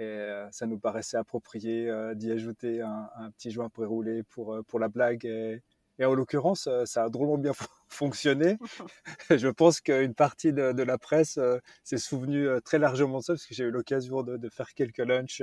Et 0.01 0.05
euh, 0.05 0.51
ça 0.51 0.65
nous 0.67 0.79
paraissait 0.79 1.19
approprié 1.19 1.91
euh, 1.91 2.15
d'y 2.15 2.33
ajouter 2.33 2.81
un, 2.81 3.31
petit 3.37 3.51
joint 3.51 3.69
pour 3.69 3.87
rouler 3.87 4.23
pour, 4.23 4.55
euh, 4.55 4.63
pour 4.63 4.79
la 4.81 4.89
blague. 4.89 5.27
Et, 5.27 5.63
en 6.03 6.15
l'occurrence, 6.15 6.71
ça 6.87 7.05
a 7.05 7.11
drôlement 7.11 7.37
bien 7.37 7.53
fonctionné. 7.89 8.57
Je 9.31 9.49
pense 9.49 9.83
qu'une 9.83 10.15
partie 10.15 10.55
de, 10.55 10.83
la 10.83 10.97
presse 10.97 11.39
s'est 11.85 11.99
souvenue 11.99 12.49
très 12.65 12.79
largement 12.79 13.19
de 13.19 13.25
ça, 13.25 13.35
parce 13.35 13.45
que 13.45 13.55
j'ai 13.55 13.65
eu 13.65 13.71
l'occasion 13.71 14.23
de, 14.23 14.49
faire 14.49 14.73
quelques 14.73 14.97
lunchs 14.97 15.43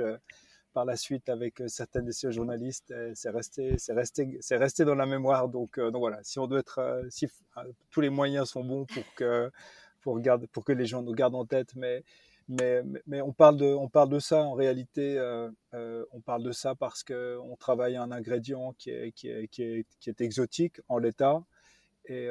par 0.72 0.84
la 0.84 0.96
suite 0.96 1.28
avec 1.28 1.62
certaines 1.68 2.06
de 2.06 2.10
ces 2.10 2.32
journalistes. 2.32 2.92
C'est 3.14 3.30
resté, 3.30 3.76
c'est 3.78 3.92
resté, 3.92 4.36
c'est 4.40 4.56
resté 4.56 4.84
dans 4.84 4.96
la 4.96 5.06
mémoire. 5.06 5.48
Donc, 5.48 5.78
donc 5.78 5.98
voilà, 5.98 6.18
si 6.24 6.40
on 6.40 6.48
doit 6.48 6.58
être, 6.58 7.04
si 7.08 7.28
tous 7.92 8.00
les 8.00 8.10
moyens 8.10 8.48
sont 8.48 8.64
bons 8.64 8.84
pour 8.84 9.04
que, 9.14 9.52
pour, 10.00 10.18
garde, 10.18 10.48
pour 10.48 10.64
que 10.64 10.72
les 10.72 10.86
gens 10.86 11.02
nous 11.02 11.14
gardent 11.14 11.36
en 11.36 11.46
tête, 11.46 11.76
mais 11.76 12.02
mais, 12.48 12.82
mais, 13.06 13.20
on, 13.20 13.32
parle 13.32 13.56
de, 13.58 13.66
on 13.66 13.88
parle 13.88 14.08
de 14.08 14.18
ça 14.18 14.42
en 14.42 14.54
réalité, 14.54 15.18
euh, 15.18 15.50
euh, 15.74 16.04
on 16.12 16.20
parle 16.20 16.42
de 16.42 16.52
ça 16.52 16.74
parce 16.74 17.04
qu'on 17.04 17.56
travaille 17.58 17.96
un 17.96 18.10
ingrédient 18.10 18.74
qui 18.78 18.90
est, 18.90 19.12
qui 19.12 19.28
est, 19.28 19.48
qui 19.48 19.62
est, 19.62 19.86
qui 20.00 20.10
est 20.10 20.20
exotique 20.20 20.80
en 20.88 20.98
l'état 20.98 21.42
et, 22.08 22.28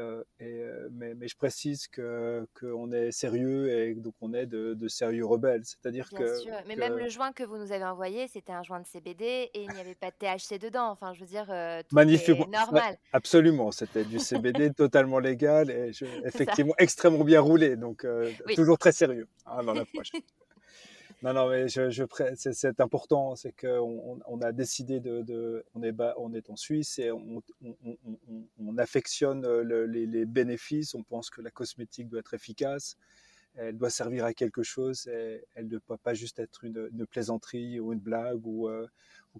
mais, 0.92 1.14
mais, 1.16 1.28
je 1.28 1.36
précise 1.36 1.88
que 1.88 2.48
qu'on 2.60 2.92
est 2.92 3.12
sérieux 3.12 3.70
et 3.70 3.96
donc 3.96 4.14
on 4.22 4.34
est 4.34 4.46
de, 4.46 4.74
de 4.74 4.88
sérieux 4.88 5.26
rebelles. 5.26 5.64
C'est-à-dire 5.64 6.10
que, 6.10 6.40
sûr. 6.40 6.54
Mais 6.68 6.76
même 6.76 6.98
le 6.98 7.10
joint 7.10 7.32
que 7.32 7.44
vous 7.44 7.58
nous 7.58 7.72
avez 7.72 7.86
envoyé, 7.86 8.28
c'était 8.28 8.54
un 8.54 8.64
joint 8.64 8.80
de 8.80 8.88
CBD 8.88 9.50
et 9.54 9.62
il 9.62 9.70
n'y 9.70 9.80
avait 9.80 9.96
pas 9.96 10.12
de 10.12 10.16
THC 10.16 10.60
dedans. 10.60 10.90
Enfin, 10.90 11.14
je 11.14 11.22
veux 11.22 11.28
dire, 11.28 11.46
tout 11.46 11.96
Magnifique. 11.96 12.48
normal. 12.48 12.98
absolument, 13.14 13.72
c'était 13.72 14.04
du 14.04 14.20
CBD 14.20 14.72
totalement 14.74 15.20
légal 15.20 15.70
et 15.70 15.92
effectivement 16.26 16.74
extrêmement 16.78 17.24
bien 17.24 17.42
roulé, 17.42 17.76
donc 17.76 18.06
toujours 18.56 18.78
très 18.78 18.92
sérieux 18.92 19.28
hein, 19.46 19.64
dans 19.64 19.74
l'approche. 19.74 20.12
Non, 21.24 21.34
non, 21.34 21.50
mais 21.50 21.68
c'est 21.68 22.80
important, 22.80 23.36
c'est 23.36 23.52
qu'on 23.52 24.20
on 24.28 24.42
a 24.42 24.52
décidé 24.52 25.00
de, 25.00 25.66
on 25.74 25.82
est 26.34 26.50
en 26.50 26.56
Suisse 26.56 27.00
et 27.00 27.12
on, 27.12 27.42
on, 27.64 27.98
on 28.60 28.78
affectionne 28.78 29.48
les, 29.62 30.06
les, 30.06 30.26
bénéfices. 30.26 30.94
On 30.94 31.02
pense 31.02 31.32
que 31.32 31.42
la 31.42 31.50
cosmétique 31.50 32.08
doit 32.08 32.20
être 32.20 32.36
efficace, 32.36 32.98
elle 33.56 33.78
doit 33.78 33.90
servir 33.90 34.26
à 34.26 34.34
quelque 34.34 34.62
chose, 34.62 35.08
et 35.08 35.44
elle 35.56 35.68
ne 35.68 35.80
doit 35.80 35.98
pas 35.98 36.14
juste 36.14 36.38
être 36.38 36.64
une, 36.64 37.08
plaisanterie 37.08 37.80
ou 37.80 37.94
une 37.94 38.00
blague 38.00 38.46
ou, 38.46 38.68
euh, 38.68 38.88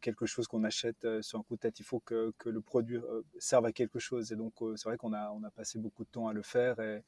quelque 0.02 0.26
chose 0.28 0.48
qu'on 0.48 0.64
achète 0.64 1.06
euh, 1.06 1.22
sur 1.22 1.40
un 1.40 1.44
coup 1.44 1.56
de 1.56 1.62
tête. 1.62 1.80
Il 1.80 1.86
faut 1.86 2.00
que, 2.00 2.34
le 2.46 2.62
produit 2.62 2.98
euh, 2.98 3.22
serve 3.40 3.66
à 3.66 3.72
quelque 3.72 4.00
chose. 4.00 4.32
Et 4.32 4.36
donc, 4.36 4.54
c'est 4.76 4.90
vrai 4.90 4.98
qu'on 4.98 5.14
a, 5.14 5.52
passé 5.56 5.78
beaucoup 5.80 6.04
de 6.04 6.10
temps 6.10 6.28
à 6.28 6.34
le 6.34 6.42
faire. 6.42 6.80
Et, 6.80 7.04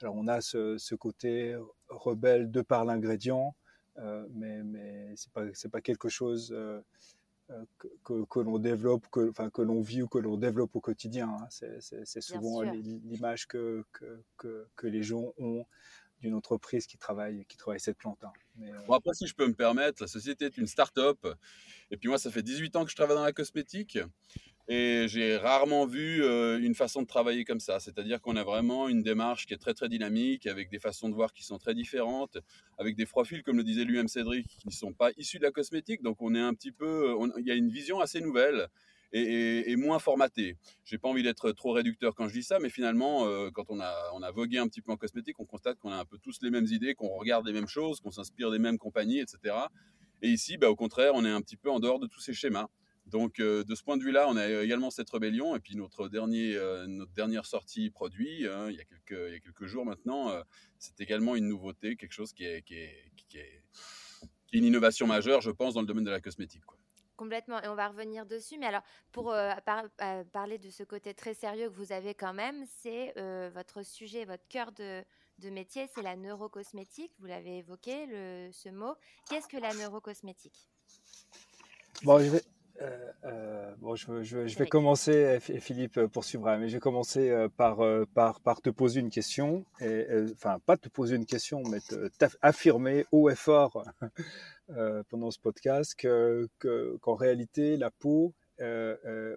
alors, 0.00 0.14
on 0.16 0.28
a 0.28 0.40
ce, 0.40 0.94
côté 0.94 1.56
rebelle 1.88 2.50
de 2.50 2.60
par 2.60 2.84
l'ingrédient 2.84 3.48
euh, 3.48 3.61
mais 3.96 4.62
mais 4.62 5.12
c'est 5.16 5.32
pas 5.32 5.44
c'est 5.54 5.70
pas 5.70 5.80
quelque 5.80 6.08
chose 6.08 6.52
euh, 6.52 6.80
euh, 7.50 7.64
que, 8.04 8.24
que, 8.24 8.40
l'on 8.40 8.58
développe, 8.58 9.06
que, 9.10 9.30
enfin, 9.30 9.50
que 9.50 9.62
l'on 9.62 9.80
vit 9.80 10.02
ou 10.02 10.08
que 10.08 10.18
l'on 10.18 10.36
développe 10.36 10.74
au 10.76 10.80
quotidien. 10.80 11.28
Hein. 11.28 11.48
C'est 11.50 12.20
souvent 12.20 12.62
l'image 12.62 13.46
que, 13.46 13.84
que, 14.36 14.66
que, 14.76 14.86
les 14.86 15.02
gens 15.02 15.32
ont 15.38 15.66
d'une 16.20 16.34
entreprise 16.34 16.86
qui 16.86 16.98
travaille, 16.98 17.44
qui 17.46 17.56
travaille 17.56 17.80
cette 17.80 17.98
plante. 17.98 18.22
Hein. 18.22 18.32
bon, 18.86 18.94
après, 18.94 19.12
si 19.14 19.26
je 19.26 19.34
peux 19.34 19.46
me 19.46 19.54
permettre, 19.54 20.02
la 20.02 20.06
société 20.06 20.46
est 20.46 20.56
une 20.56 20.68
start-up. 20.68 21.18
Et 21.90 21.96
puis 21.96 22.08
moi, 22.08 22.18
ça 22.18 22.30
fait 22.30 22.42
18 22.42 22.76
ans 22.76 22.84
que 22.84 22.90
je 22.90 22.96
travaille 22.96 23.16
dans 23.16 23.24
la 23.24 23.32
cosmétique. 23.32 23.98
Et 24.68 25.06
j'ai 25.08 25.36
rarement 25.36 25.86
vu 25.86 26.22
euh, 26.22 26.60
une 26.60 26.74
façon 26.74 27.02
de 27.02 27.06
travailler 27.06 27.44
comme 27.44 27.58
ça. 27.58 27.80
C'est-à-dire 27.80 28.20
qu'on 28.20 28.36
a 28.36 28.44
vraiment 28.44 28.88
une 28.88 29.02
démarche 29.02 29.46
qui 29.46 29.54
est 29.54 29.58
très 29.58 29.74
très 29.74 29.88
dynamique, 29.88 30.46
avec 30.46 30.70
des 30.70 30.78
façons 30.78 31.08
de 31.08 31.14
voir 31.14 31.32
qui 31.32 31.44
sont 31.44 31.58
très 31.58 31.74
différentes, 31.74 32.38
avec 32.78 32.96
des 32.96 33.06
profils, 33.06 33.42
comme 33.42 33.56
le 33.56 33.64
disait 33.64 33.84
lui-même 33.84 34.08
Cédric, 34.08 34.46
qui 34.46 34.68
ne 34.68 34.72
sont 34.72 34.92
pas 34.92 35.10
issus 35.16 35.38
de 35.38 35.42
la 35.44 35.50
cosmétique. 35.50 36.02
Donc 36.02 36.22
on 36.22 36.34
est 36.34 36.40
un 36.40 36.54
petit 36.54 36.72
peu, 36.72 37.16
il 37.38 37.46
y 37.46 37.50
a 37.50 37.54
une 37.54 37.70
vision 37.70 38.00
assez 38.00 38.20
nouvelle. 38.20 38.68
Et, 39.14 39.76
moins 39.76 39.98
formatée. 39.98 40.56
J'ai 40.86 40.96
pas 40.96 41.06
envie 41.06 41.22
d'être 41.22 41.52
trop 41.52 41.72
réducteur 41.72 42.14
quand 42.14 42.28
je 42.28 42.32
dis 42.32 42.42
ça, 42.42 42.58
mais 42.58 42.70
finalement, 42.70 43.26
euh, 43.26 43.50
quand 43.52 43.66
on 43.68 43.78
a, 43.78 44.30
vogué 44.30 44.56
un 44.56 44.66
petit 44.66 44.80
peu 44.80 44.90
en 44.90 44.96
cosmétique, 44.96 45.38
on 45.38 45.44
constate 45.44 45.78
qu'on 45.78 45.92
a 45.92 45.96
un 45.96 46.06
peu 46.06 46.16
tous 46.16 46.38
les 46.40 46.48
mêmes 46.48 46.64
idées, 46.64 46.94
qu'on 46.94 47.08
regarde 47.08 47.46
les 47.46 47.52
mêmes 47.52 47.68
choses, 47.68 48.00
qu'on 48.00 48.10
s'inspire 48.10 48.50
des 48.50 48.58
mêmes 48.58 48.78
compagnies, 48.78 49.18
etc. 49.20 49.54
Et 50.22 50.30
ici, 50.30 50.56
bah, 50.56 50.70
au 50.70 50.76
contraire, 50.76 51.12
on 51.14 51.26
est 51.26 51.30
un 51.30 51.42
petit 51.42 51.58
peu 51.58 51.70
en 51.70 51.78
dehors 51.78 51.98
de 51.98 52.06
tous 52.06 52.20
ces 52.20 52.32
schémas. 52.32 52.68
Donc, 53.12 53.40
euh, 53.40 53.62
de 53.62 53.74
ce 53.74 53.82
point 53.82 53.98
de 53.98 54.02
vue-là, 54.02 54.26
on 54.28 54.36
a 54.36 54.62
également 54.62 54.90
cette 54.90 55.10
rébellion. 55.10 55.54
Et 55.54 55.60
puis, 55.60 55.76
notre, 55.76 56.08
dernier, 56.08 56.56
euh, 56.56 56.86
notre 56.86 57.12
dernière 57.12 57.44
sortie 57.44 57.90
produit, 57.90 58.48
hein, 58.48 58.70
il, 58.70 58.76
y 58.76 58.80
a 58.80 58.84
quelques, 58.84 59.28
il 59.28 59.32
y 59.34 59.36
a 59.36 59.40
quelques 59.40 59.66
jours 59.66 59.84
maintenant, 59.84 60.30
euh, 60.30 60.42
c'est 60.78 60.98
également 60.98 61.36
une 61.36 61.46
nouveauté, 61.46 61.96
quelque 61.96 62.14
chose 62.14 62.32
qui 62.32 62.44
est, 62.44 62.62
qui 62.62 62.74
est, 62.74 63.12
qui 63.28 63.36
est, 63.36 63.62
une 64.54 64.64
innovation 64.64 65.06
majeure, 65.06 65.42
je 65.42 65.50
pense, 65.50 65.74
dans 65.74 65.82
le 65.82 65.86
domaine 65.86 66.04
de 66.04 66.10
la 66.10 66.22
cosmétique. 66.22 66.64
Quoi. 66.64 66.78
Complètement, 67.16 67.62
et 67.62 67.68
on 67.68 67.74
va 67.74 67.88
revenir 67.88 68.24
dessus. 68.24 68.56
Mais 68.58 68.66
alors, 68.66 68.82
pour 69.12 69.34
parler 70.32 70.58
de 70.58 70.70
ce 70.70 70.82
côté 70.82 71.14
très 71.14 71.34
sérieux 71.34 71.68
que 71.68 71.74
vous 71.74 71.92
avez 71.92 72.14
quand 72.14 72.34
même, 72.34 72.64
c'est 72.66 73.14
votre 73.50 73.82
sujet, 73.82 74.24
votre 74.24 74.46
cœur 74.48 74.72
de, 74.72 75.02
de 75.38 75.50
métier, 75.50 75.86
c'est 75.94 76.02
la 76.02 76.16
neurocosmétique. 76.16 77.12
Vous 77.18 77.26
l'avez 77.26 77.58
évoqué, 77.58 78.06
le, 78.06 78.50
ce 78.52 78.68
mot. 78.68 78.94
Qu'est-ce 79.30 79.48
que 79.48 79.56
la 79.56 79.72
neurocosmétique? 79.74 80.68
Bon, 82.02 82.18
je 82.18 82.30
vais, 82.30 82.42
euh, 82.82 83.12
euh, 83.24 83.74
bon, 83.78 83.94
je, 83.94 84.22
je, 84.22 84.46
je, 84.46 84.58
vais 84.58 84.66
commencer, 84.66 85.38
et 85.48 85.60
Philippe 85.60 86.00
poursuivra, 86.06 86.58
mais 86.58 86.68
je 86.68 86.74
vais 86.74 86.80
commencer 86.80 87.30
euh, 87.30 87.48
par, 87.48 87.78
par, 88.14 88.40
par 88.40 88.60
te 88.60 88.70
poser 88.70 89.00
une 89.00 89.10
question, 89.10 89.64
et, 89.80 90.06
enfin 90.32 90.58
pas 90.66 90.76
te 90.76 90.88
poser 90.88 91.16
une 91.16 91.26
question, 91.26 91.62
mais 91.70 91.78
t'affirmer 92.18 93.06
haut 93.12 93.30
et 93.30 93.36
fort 93.36 93.84
pendant 95.08 95.30
ce 95.30 95.38
podcast 95.38 95.94
que, 95.94 96.48
qu'en 97.00 97.14
réalité 97.14 97.76
la 97.76 97.90
peau 97.90 98.34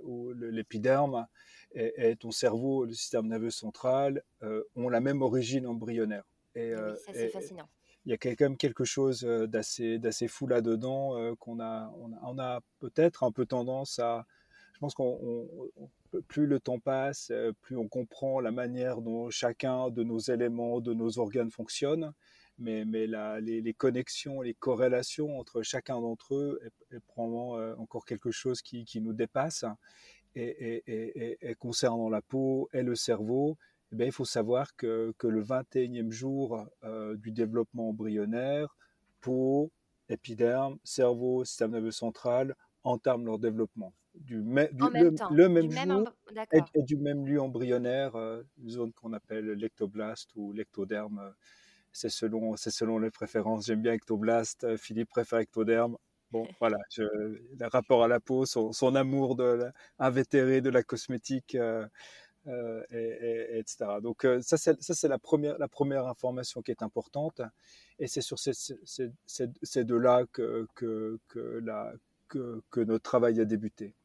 ou 0.03 0.33
l'épiderme 0.33 1.27
et, 1.73 2.09
et, 2.09 2.15
ton 2.15 2.31
cerveau, 2.31 2.85
le 2.85 2.93
système 2.93 3.27
nerveux 3.27 3.51
central 3.51 4.23
ont 4.75 4.89
la 4.89 5.01
même 5.01 5.21
origine 5.21 5.67
embryonnaire. 5.67 6.25
Et, 6.55 6.73
oui, 6.73 6.81
ça 7.05 7.13
c'est 7.13 7.29
fascinant 7.29 7.67
il 8.05 8.11
y 8.11 8.13
a 8.13 8.17
quand 8.17 8.39
même 8.41 8.57
quelque 8.57 8.85
chose 8.85 9.21
d'assez 9.23 10.27
fou 10.27 10.47
là-dedans 10.47 11.35
qu'on 11.37 11.59
a 11.59 11.91
on 12.23 12.39
a, 12.39 12.61
peut-être 12.79 13.23
un 13.23 13.31
peu 13.31 13.45
tendance 13.45 13.99
à 13.99 14.25
je 14.73 14.79
pense 14.79 14.93
qu'on 14.93 15.47
plus 16.27 16.47
le 16.47 16.59
temps 16.59 16.79
passe, 16.79 17.31
plus 17.61 17.77
on 17.77 17.87
comprend 17.87 18.39
la 18.39 18.51
manière 18.51 19.01
dont 19.01 19.29
chacun 19.29 19.89
de 19.89 20.03
nos 20.03 20.19
éléments, 20.19 20.81
de 20.81 20.93
nos 20.93 21.17
organes 21.19 21.51
fonctionne, 21.51 22.13
mais, 22.57 22.85
mais 22.85 23.07
la, 23.07 23.39
les, 23.39 23.73
connexions, 23.73 24.41
les 24.41 24.53
corrélations 24.53 25.39
entre 25.39 25.61
chacun 25.61 25.99
d'entre 25.99 26.35
eux 26.35 26.59
est, 26.91 26.99
probablement 26.99 27.53
encore 27.77 28.05
quelque 28.05 28.31
chose 28.31 28.61
qui, 28.61 28.85
qui 28.85 29.01
nous 29.01 29.13
dépasse. 29.13 29.65
Et, 30.37 30.83
et, 30.87 31.49
et, 31.49 31.55
concernant 31.55 32.09
la 32.09 32.21
peau 32.21 32.67
et 32.73 32.83
le 32.83 32.95
cerveau, 32.95 33.57
eh 33.99 34.05
il 34.05 34.11
faut 34.11 34.25
savoir 34.25 34.75
que, 34.75 35.13
que 35.17 35.27
le 35.27 35.43
21e 35.43 36.11
jour 36.11 36.65
euh, 36.83 37.15
du 37.17 37.31
développement 37.31 37.89
embryonnaire, 37.89 38.75
peau, 39.21 39.71
épiderme, 40.09 40.77
cerveau, 40.83 41.43
système 41.45 41.71
nerveux 41.71 41.91
central 41.91 42.55
entament 42.83 43.25
leur 43.25 43.39
développement. 43.39 43.93
Du, 44.13 44.37
le, 44.37 45.49
même 45.49 45.69
jour 45.71 46.13
et, 46.53 46.83
du 46.83 46.95
même 46.95 47.27
lieu 47.27 47.41
embryonnaire, 47.41 48.15
euh, 48.15 48.43
une 48.61 48.69
zone 48.69 48.93
qu'on 48.93 49.11
appelle 49.11 49.45
l'ectoblast 49.45 50.29
ou 50.35 50.53
l'ectoderme. 50.53 51.33
c'est 51.91 52.09
selon, 52.09 52.55
c'est 52.55 52.71
selon 52.71 52.97
les 52.99 53.11
préférences. 53.11 53.65
J'aime 53.65 53.81
bien 53.81 53.93
ectoblast, 53.93 54.77
Philippe 54.77 55.09
préfère 55.09 55.39
ectoderme. 55.39 55.97
Bon, 56.31 56.47
voilà, 56.59 56.77
je, 56.89 57.03
le 57.03 57.67
rapport 57.67 58.03
à 58.03 58.07
la 58.07 58.19
peau, 58.19 58.45
son, 58.45 58.71
son 58.71 58.95
amour 58.95 59.35
de 59.35 59.71
invétéré 59.99 60.61
de 60.61 60.69
la 60.69 60.83
cosmétique. 60.83 61.55
Euh, 61.55 61.87
euh, 62.47 62.83
et, 62.91 63.57
etc. 63.57 63.85
Donc 64.03 64.23
euh, 64.23 64.39
ça, 64.41 64.57
c'est 64.57 65.07
la 65.07 65.17
première, 65.17 65.57
la 65.57 65.67
première 65.67 66.05
information 66.07 66.61
qui 66.61 66.71
est 66.71 66.83
importante. 66.83 67.41
Et 67.97 68.07
c'est 68.07 68.21
sur 68.21 68.37
ces, 68.37 68.51
ces, 68.53 69.83
deux-là 69.83 70.25
que, 70.31 70.67
que, 70.75 71.19
que, 71.27 72.79
notre 72.81 73.03
travail 73.03 73.39
a 73.39 73.45
débuté. 73.45 73.95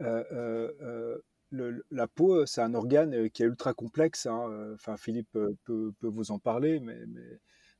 Euh, 0.00 1.18
la 1.50 2.06
peau, 2.08 2.46
c'est 2.46 2.62
un 2.62 2.74
organe 2.74 3.28
qui 3.30 3.42
est 3.42 3.46
ultra 3.46 3.74
complexe. 3.74 4.26
Hein. 4.26 4.72
Enfin, 4.74 4.96
Philippe 4.96 5.28
peut, 5.32 5.54
peut, 5.64 5.92
vous 6.02 6.30
en 6.30 6.38
parler, 6.38 6.80
mais 6.80 6.98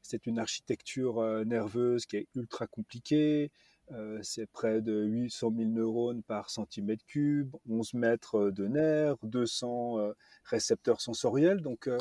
c'est 0.03 0.27
une 0.27 0.39
architecture 0.39 1.23
nerveuse 1.47 2.05
qui 2.05 2.17
est 2.19 2.27
ultra 2.35 2.67
compliquée. 2.67 3.51
Euh, 3.93 4.19
c'est 4.23 4.47
près 4.47 4.83
de 4.83 5.05
800 5.05 5.53
000 5.57 5.71
neurones 5.71 6.23
par 6.23 6.51
centimètre 6.51 7.05
cube, 7.07 7.55
11 7.69 7.95
mètres 7.95 8.51
de 8.51 8.67
nerfs, 8.67 9.17
200 9.23 9.99
euh, 9.99 10.13
récepteurs 10.45 11.01
sensoriels. 11.01 11.63
Donc, 11.63 11.89
euh, 11.89 11.99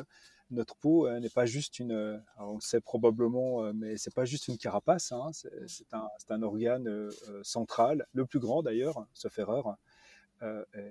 notre 0.51 0.75
peau 0.75 1.09
n'est 1.19 1.29
pas 1.29 1.45
juste 1.45 1.79
une, 1.79 2.23
on 2.37 2.55
le 2.55 2.61
sait 2.61 2.79
probablement, 2.79 3.73
mais 3.73 3.97
c'est 3.97 4.13
pas 4.13 4.23
juste 4.23 4.47
une 4.47 4.57
carapace. 4.57 5.11
Hein, 5.11 5.31
c'est 5.33 5.93
un, 5.93 6.07
un, 6.29 6.41
organe 6.41 7.09
central, 7.43 8.07
le 8.13 8.25
plus 8.25 8.39
grand 8.39 8.63
d'ailleurs, 8.63 9.05
sauf 9.13 9.37
erreur. 9.39 9.75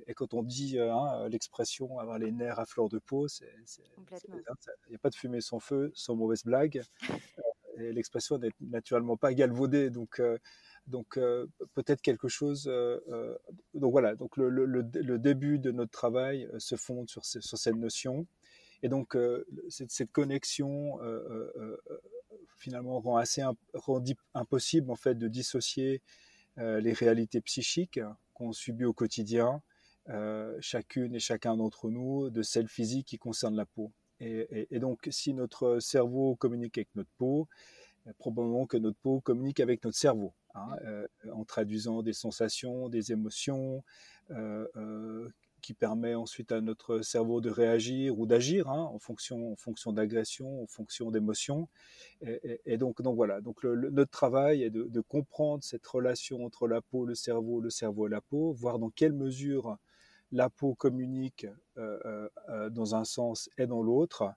et, 0.06 0.12
quand 0.12 0.34
on 0.34 0.42
dit 0.42 0.78
hein, 0.78 1.26
l'expression 1.30 1.98
avoir 1.98 2.18
les 2.18 2.32
nerfs 2.32 2.60
à 2.60 2.66
fleur 2.66 2.90
de 2.90 2.98
peau, 2.98 3.28
il 3.28 4.90
n'y 4.90 4.96
a 4.96 4.98
pas 4.98 5.08
de 5.08 5.14
fumée 5.14 5.40
sans 5.40 5.58
feu, 5.58 5.90
sans 5.94 6.14
mauvaise 6.16 6.44
blague. 6.44 6.82
et 7.78 7.94
l'expression 7.94 8.36
n'est 8.36 8.52
naturellement 8.60 9.16
pas 9.16 9.32
galvaudée. 9.32 9.88
Donc, 9.88 10.20
donc 10.86 11.16
euh, 11.16 11.46
peut-être 11.74 12.00
quelque 12.00 12.28
chose. 12.28 12.68
Euh, 12.68 13.00
euh, 13.08 13.36
donc 13.74 13.92
voilà. 13.92 14.14
Donc 14.14 14.36
le, 14.36 15.18
début 15.18 15.58
de 15.58 15.70
notre 15.70 15.90
travail 15.90 16.48
se 16.58 16.76
fonde 16.76 17.08
sur, 17.08 17.24
cette 17.24 17.76
notion. 17.76 18.26
Et 18.82 18.88
donc 18.88 19.16
cette, 19.68 20.12
connexion 20.12 20.98
finalement 22.56 23.00
rend 23.00 23.16
assez 23.16 23.42
rend 23.74 24.02
impossible 24.34 24.90
en 24.90 24.96
fait 24.96 25.14
de 25.14 25.28
dissocier 25.28 26.02
les 26.56 26.92
réalités 26.92 27.40
psychiques 27.40 28.00
qu'on 28.34 28.52
subit 28.52 28.84
au 28.84 28.92
quotidien, 28.92 29.62
chacune 30.60 31.14
et 31.14 31.20
chacun 31.20 31.56
d'entre 31.56 31.90
nous, 31.90 32.30
de 32.30 32.42
celles 32.42 32.68
physiques 32.68 33.08
qui 33.08 33.18
concernent 33.18 33.56
la 33.56 33.66
peau. 33.66 33.92
Et, 34.20 34.78
donc, 34.78 35.08
si 35.10 35.34
notre 35.34 35.78
cerveau 35.78 36.36
communique 36.36 36.78
avec 36.78 36.88
notre 36.94 37.10
peau, 37.18 37.48
probablement 38.18 38.66
que 38.66 38.76
notre 38.76 38.98
peau 38.98 39.20
communique 39.20 39.60
avec 39.60 39.84
notre 39.84 39.96
cerveau. 39.96 40.32
Hein, 40.56 40.76
euh, 40.86 41.06
en 41.32 41.44
traduisant 41.44 42.02
des 42.02 42.14
sensations, 42.14 42.88
des 42.88 43.12
émotions 43.12 43.84
euh, 44.30 44.66
euh, 44.76 45.28
qui 45.60 45.74
permet 45.74 46.14
ensuite 46.14 46.50
à 46.50 46.60
notre 46.60 47.00
cerveau 47.02 47.40
de 47.40 47.50
réagir 47.50 48.18
ou 48.18 48.26
d'agir 48.26 48.68
hein, 48.70 48.88
en 48.92 48.98
fonction, 48.98 49.52
en 49.52 49.56
fonction 49.56 49.92
d'agression, 49.92 50.62
en 50.62 50.66
fonction 50.66 51.10
d'émotions. 51.10 51.68
Et, 52.64 52.78
donc, 52.78 53.02
donc 53.02 53.16
voilà, 53.16 53.40
donc 53.40 53.64
notre 53.64 54.10
travail 54.10 54.62
est 54.62 54.70
de, 54.70 55.00
comprendre 55.00 55.64
cette 55.64 55.86
relation 55.86 56.44
entre 56.44 56.68
la 56.68 56.80
peau, 56.80 57.04
le 57.04 57.14
cerveau, 57.14 57.60
le 57.60 57.70
cerveau 57.70 58.06
et 58.06 58.10
la 58.10 58.20
peau, 58.20 58.52
voir 58.52 58.78
dans 58.78 58.90
quelle 58.90 59.12
mesure 59.12 59.76
la 60.32 60.50
peau 60.50 60.74
communique 60.74 61.46
euh, 61.78 62.28
euh, 62.48 62.70
dans 62.70 62.94
un 62.94 63.04
sens 63.04 63.50
et 63.58 63.66
dans 63.66 63.82
l'autre. 63.82 64.32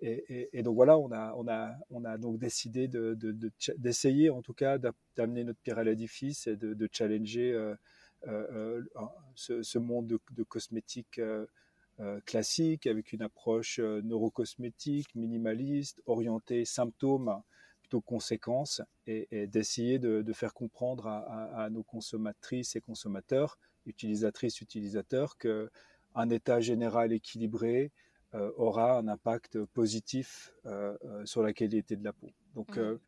Et, 0.00 0.62
donc 0.62 0.74
voilà, 0.74 0.98
on 0.98 1.10
a, 1.10 1.32
on 1.36 1.48
a, 1.48 1.74
on 1.90 2.04
a 2.04 2.18
donc 2.18 2.38
décidé 2.38 2.86
d'essayer 2.88 4.26
de, 4.26 4.30
en 4.30 4.42
tout 4.42 4.52
cas 4.52 4.78
d'amener 5.16 5.44
notre 5.44 5.60
pierre 5.60 5.78
à 5.78 5.84
l'édifice 5.84 6.46
et 6.46 6.56
de, 6.56 6.88
challenger 6.92 7.52
euh, 7.52 7.74
euh, 8.28 8.82
euh, 8.96 9.62
ce, 9.62 9.78
monde 9.78 10.06
de, 10.06 10.42
cosmétiques 10.42 11.20
classiques 12.26 12.86
avec 12.86 13.12
une 13.12 13.22
approche 13.22 13.78
neurocosmétique, 13.78 15.14
minimaliste, 15.14 16.02
orientée 16.04 16.66
symptômes 16.66 17.42
plutôt 17.80 18.02
conséquences 18.02 18.82
et, 19.06 19.46
d'essayer 19.46 19.98
de, 19.98 20.32
faire 20.34 20.52
comprendre 20.52 21.06
à, 21.06 21.64
à, 21.64 21.70
nos 21.70 21.82
consommatrices 21.82 22.76
et 22.76 22.80
consommateurs, 22.80 23.58
utilisatrices, 23.86 24.60
utilisateurs, 24.60 25.38
qu'un 25.38 26.28
état 26.28 26.60
général 26.60 27.14
équilibré, 27.14 27.84
euh, 27.84 28.05
aura 28.32 28.98
un 28.98 29.08
impact 29.08 29.64
positif 29.66 30.52
euh, 30.66 30.96
euh, 31.04 31.24
sur 31.26 31.42
la 31.42 31.52
qualité 31.52 31.96
de 31.96 32.04
la 32.04 32.12
peau. 32.12 32.30
Donc, 32.54 32.76
mmh. 32.76 32.98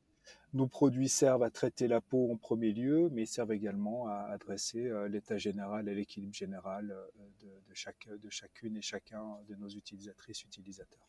nos 0.55 0.67
produits 0.67 1.09
servent 1.09 1.43
à 1.43 1.51
traiter 1.51 1.89
la 1.89 2.01
peau 2.01 2.31
en 2.33 2.37
premier 2.37 2.73
lieu, 2.73 3.09
mais 3.11 3.27
servent 3.27 3.53
également 3.53 4.07
à 4.09 4.29
adresser 4.31 4.91
l'état 5.09 5.39
général 5.39 5.89
et 5.89 5.95
l'équilibre 5.95 6.35
général 6.35 6.95
de, 7.41 7.75
chaque, 7.75 8.09
de 8.09 8.31
chacune 8.31 8.77
et 8.77 8.83
chacun 8.83 9.25
de 9.49 9.55
nos 9.55 9.69
utilisatrices, 9.69 10.43
utilisateurs. 10.45 11.08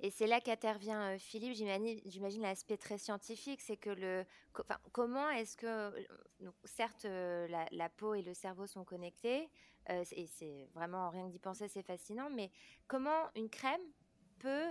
Et 0.00 0.10
c'est 0.10 0.26
là 0.26 0.40
qu'intervient 0.40 1.18
Philippe, 1.18 1.54
j'imagine 1.54 2.42
l'aspect 2.42 2.76
très 2.76 2.98
scientifique, 2.98 3.60
c'est 3.60 3.76
que 3.76 3.90
le, 3.90 4.24
comment 4.92 5.30
est-ce 5.30 5.56
que, 5.56 5.92
certes, 6.64 7.04
la, 7.04 7.88
peau 7.88 8.14
et 8.14 8.22
le 8.22 8.34
cerveau 8.34 8.66
sont 8.66 8.84
connectés, 8.84 9.48
et 9.88 10.26
c'est 10.26 10.68
vraiment 10.74 11.10
rien 11.10 11.26
que 11.26 11.32
d'y 11.32 11.38
penser, 11.38 11.68
c'est 11.68 11.82
fascinant, 11.82 12.30
mais 12.30 12.50
comment 12.86 13.30
une 13.34 13.50
crème 13.50 13.80
peut, 14.38 14.70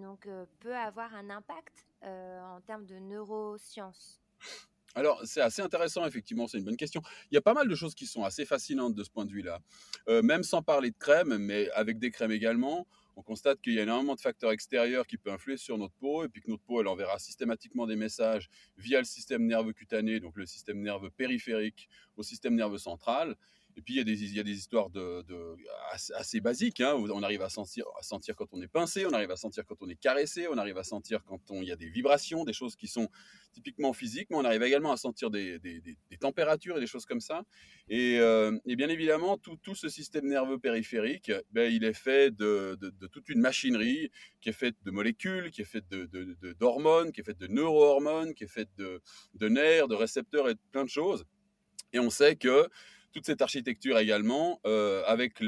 donc, 0.00 0.28
peut 0.60 0.76
avoir 0.76 1.14
un 1.14 1.30
impact 1.30 1.86
en 2.02 2.60
termes 2.66 2.86
de 2.86 2.98
neurosciences? 2.98 4.20
Alors, 4.94 5.20
c'est 5.24 5.42
assez 5.42 5.62
intéressant, 5.62 6.04
effectivement, 6.06 6.48
c'est 6.48 6.58
une 6.58 6.64
bonne 6.64 6.76
question. 6.76 7.02
Il 7.30 7.34
y 7.34 7.38
a 7.38 7.42
pas 7.42 7.54
mal 7.54 7.68
de 7.68 7.74
choses 7.74 7.94
qui 7.94 8.06
sont 8.06 8.24
assez 8.24 8.44
fascinantes 8.44 8.94
de 8.94 9.04
ce 9.04 9.10
point 9.10 9.26
de 9.26 9.30
vue-là. 9.30 9.60
même 10.22 10.42
sans 10.42 10.62
parler 10.62 10.90
de 10.90 10.96
crème, 10.98 11.36
mais 11.38 11.70
avec 11.72 11.98
des 11.98 12.10
crèmes 12.10 12.32
également, 12.32 12.86
on 13.18 13.22
constate 13.22 13.60
qu'il 13.60 13.72
y 13.72 13.80
a 13.80 13.82
énormément 13.82 14.14
de 14.14 14.20
facteurs 14.20 14.52
extérieurs 14.52 15.04
qui 15.04 15.18
peuvent 15.18 15.34
influer 15.34 15.56
sur 15.56 15.76
notre 15.76 15.94
peau, 15.94 16.24
et 16.24 16.28
puis 16.28 16.40
que 16.40 16.48
notre 16.48 16.62
peau, 16.62 16.80
elle 16.80 16.86
enverra 16.86 17.18
systématiquement 17.18 17.84
des 17.84 17.96
messages 17.96 18.48
via 18.76 19.00
le 19.00 19.04
système 19.04 19.44
nerveux 19.44 19.72
cutané, 19.72 20.20
donc 20.20 20.36
le 20.36 20.46
système 20.46 20.80
nerveux 20.80 21.10
périphérique, 21.10 21.88
au 22.16 22.22
système 22.22 22.54
nerveux 22.54 22.78
central. 22.78 23.34
Et 23.78 23.80
puis, 23.80 23.94
il 23.94 23.98
y 23.98 24.40
a 24.40 24.42
des, 24.42 24.50
histoires 24.50 24.90
de, 24.90 25.24
assez, 25.92 26.40
basiques. 26.40 26.80
Hein, 26.80 26.94
on 26.96 27.22
arrive 27.22 27.42
à 27.42 27.48
sentir, 27.48 27.84
quand 28.36 28.48
on 28.50 28.60
est 28.60 28.66
pincé, 28.66 29.06
on 29.06 29.12
arrive 29.12 29.30
à 29.30 29.36
sentir 29.36 29.64
quand 29.66 29.76
on 29.80 29.88
est 29.88 29.94
caressé, 29.94 30.48
on 30.48 30.58
arrive 30.58 30.78
à 30.78 30.82
sentir 30.82 31.22
quand 31.24 31.40
il 31.50 31.62
y 31.62 31.70
a 31.70 31.76
des 31.76 31.88
vibrations, 31.88 32.42
des 32.42 32.52
choses 32.52 32.74
qui 32.74 32.88
sont 32.88 33.08
typiquement 33.52 33.92
physiques, 33.92 34.30
mais 34.30 34.36
on 34.36 34.44
arrive 34.44 34.64
également 34.64 34.90
à 34.90 34.96
sentir 34.96 35.30
des, 35.30 35.60
températures 36.18 36.78
et 36.78 36.80
des 36.80 36.88
choses 36.88 37.04
comme 37.04 37.20
ça. 37.20 37.44
Et, 37.88 38.18
euh, 38.18 38.58
bien 38.66 38.88
évidemment, 38.88 39.38
tout, 39.38 39.76
ce 39.76 39.88
système 39.88 40.26
nerveux 40.26 40.58
périphérique, 40.58 41.30
ben, 41.52 41.72
il 41.72 41.84
est 41.84 41.92
fait 41.92 42.34
de, 42.34 42.76
toute 43.12 43.28
une 43.28 43.40
machinerie 43.40 44.10
qui 44.40 44.48
est 44.48 44.52
faite 44.52 44.74
de 44.84 44.90
molécules, 44.90 45.52
qui 45.52 45.60
est 45.60 45.70
faite 45.72 45.88
d'hormones, 46.58 47.12
qui 47.12 47.20
est 47.20 47.24
faite 47.24 47.38
de 47.38 47.46
neurohormones, 47.46 48.34
qui 48.34 48.42
est 48.42 48.48
faite 48.48 48.70
de, 48.76 49.48
nerfs, 49.48 49.86
de 49.86 49.94
récepteurs 49.94 50.48
et 50.48 50.54
de 50.54 50.60
plein 50.72 50.82
de 50.82 50.90
choses. 50.90 51.24
Et 51.92 52.00
on 52.00 52.10
sait 52.10 52.34
que 52.34 52.68
toute 53.12 53.26
cette 53.26 53.42
architecture 53.42 53.98
également, 53.98 54.60
euh, 54.66 55.02
avec 55.06 55.40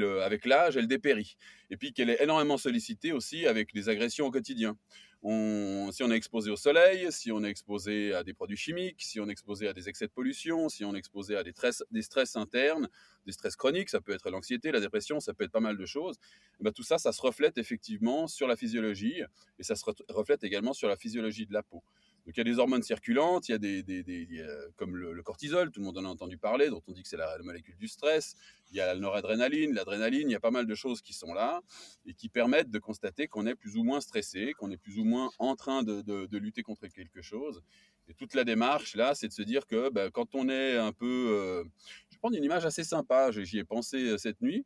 l'âge, 0.45 0.77
elle 0.77 0.87
dépérit. 0.87 1.37
Et 1.69 1.77
puis 1.77 1.93
qu'elle 1.93 2.09
est 2.09 2.21
énormément 2.21 2.57
sollicitée 2.57 3.11
aussi 3.11 3.45
avec 3.45 3.73
les 3.73 3.89
agressions 3.89 4.27
au 4.27 4.31
quotidien. 4.31 4.77
Si 5.23 6.01
on 6.03 6.11
est 6.11 6.15
exposé 6.15 6.49
au 6.49 6.55
soleil, 6.55 7.11
si 7.11 7.31
on 7.31 7.43
est 7.43 7.49
exposé 7.49 8.11
à 8.13 8.23
des 8.23 8.33
produits 8.33 8.57
chimiques, 8.57 9.03
si 9.03 9.19
on 9.19 9.29
est 9.29 9.31
exposé 9.31 9.67
à 9.67 9.73
des 9.73 9.87
excès 9.87 10.07
de 10.07 10.11
pollution, 10.11 10.67
si 10.67 10.83
on 10.83 10.95
est 10.95 10.97
exposé 10.97 11.35
à 11.37 11.43
des, 11.43 11.51
stress, 11.51 11.83
des 11.91 12.01
stress 12.01 12.35
internes, 12.35 12.89
des 13.27 13.31
stress 13.31 13.55
chroniques, 13.55 13.89
ça 13.89 14.01
peut 14.01 14.13
être 14.13 14.31
l'anxiété, 14.31 14.71
la 14.71 14.79
dépression, 14.79 15.19
ça 15.19 15.35
peut 15.35 15.43
être 15.43 15.51
pas 15.51 15.59
mal 15.59 15.77
de 15.77 15.85
choses. 15.85 16.17
Eh 16.59 16.63
ben, 16.63 16.71
tout 16.71 16.81
ça, 16.81 16.97
ça 16.97 17.11
se 17.11 17.21
reflète 17.21 17.59
effectivement 17.59 18.25
sur 18.25 18.47
la 18.47 18.55
physiologie 18.55 19.21
et 19.59 19.63
ça 19.63 19.75
se 19.75 19.85
reflète 20.09 20.43
également 20.43 20.73
sur 20.73 20.87
la 20.87 20.97
physiologie 20.97 21.45
de 21.45 21.53
la 21.53 21.61
peau. 21.61 21.83
Donc 22.25 22.35
il 22.35 22.39
y 22.39 22.41
a 22.41 22.43
des 22.43 22.59
hormones 22.59 22.83
circulantes, 22.83 23.49
il 23.49 23.51
y 23.51 23.55
a 23.55 23.57
des, 23.57 24.45
comme 24.75 24.95
le, 24.95 25.23
cortisol, 25.23 25.71
tout 25.71 25.79
le 25.79 25.85
monde 25.85 25.97
en 25.97 26.05
a 26.05 26.07
entendu 26.07 26.37
parler, 26.37 26.69
dont 26.69 26.81
on 26.87 26.91
dit 26.91 27.01
que 27.01 27.07
c'est 27.07 27.17
la, 27.17 27.37
molécule 27.43 27.75
du 27.77 27.87
stress. 27.87 28.35
Il 28.71 28.77
y 28.77 28.81
a 28.81 28.93
la 28.93 28.99
noradrénaline, 28.99 29.73
l'adrénaline, 29.73 30.29
il 30.29 30.33
y 30.33 30.35
a 30.35 30.39
pas 30.39 30.51
mal 30.51 30.67
de 30.67 30.75
choses 30.75 31.01
qui 31.01 31.13
sont 31.13 31.33
là 31.33 31.61
et 32.05 32.13
qui 32.13 32.29
permettent 32.29 32.69
de 32.69 32.79
constater 32.79 33.27
qu'on 33.27 33.47
est 33.47 33.55
plus 33.55 33.75
ou 33.75 33.83
moins 33.83 34.01
stressé, 34.01 34.53
qu'on 34.57 34.71
est 34.71 34.77
plus 34.77 34.99
ou 34.99 35.03
moins 35.03 35.31
en 35.39 35.55
train 35.55 35.83
de, 35.83 36.37
lutter 36.37 36.63
contre 36.63 36.87
quelque 36.87 37.21
chose. 37.21 37.61
Et 38.07 38.13
toute 38.13 38.33
la 38.33 38.43
démarche 38.43 38.95
là, 38.95 39.15
c'est 39.15 39.27
de 39.27 39.33
se 39.33 39.41
dire 39.41 39.65
que 39.65 39.89
ben, 39.89 40.11
quand 40.11 40.35
on 40.35 40.49
est 40.49 40.77
un 40.77 40.91
peu, 40.91 41.05
euh, 41.05 41.63
je 42.09 42.15
vais 42.15 42.19
prendre 42.19 42.35
une 42.35 42.43
image 42.43 42.65
assez 42.65 42.83
sympa, 42.83 43.31
j'y 43.31 43.59
ai 43.59 43.63
pensé 43.63 43.97
euh, 43.97 44.17
cette 44.17 44.41
nuit. 44.41 44.65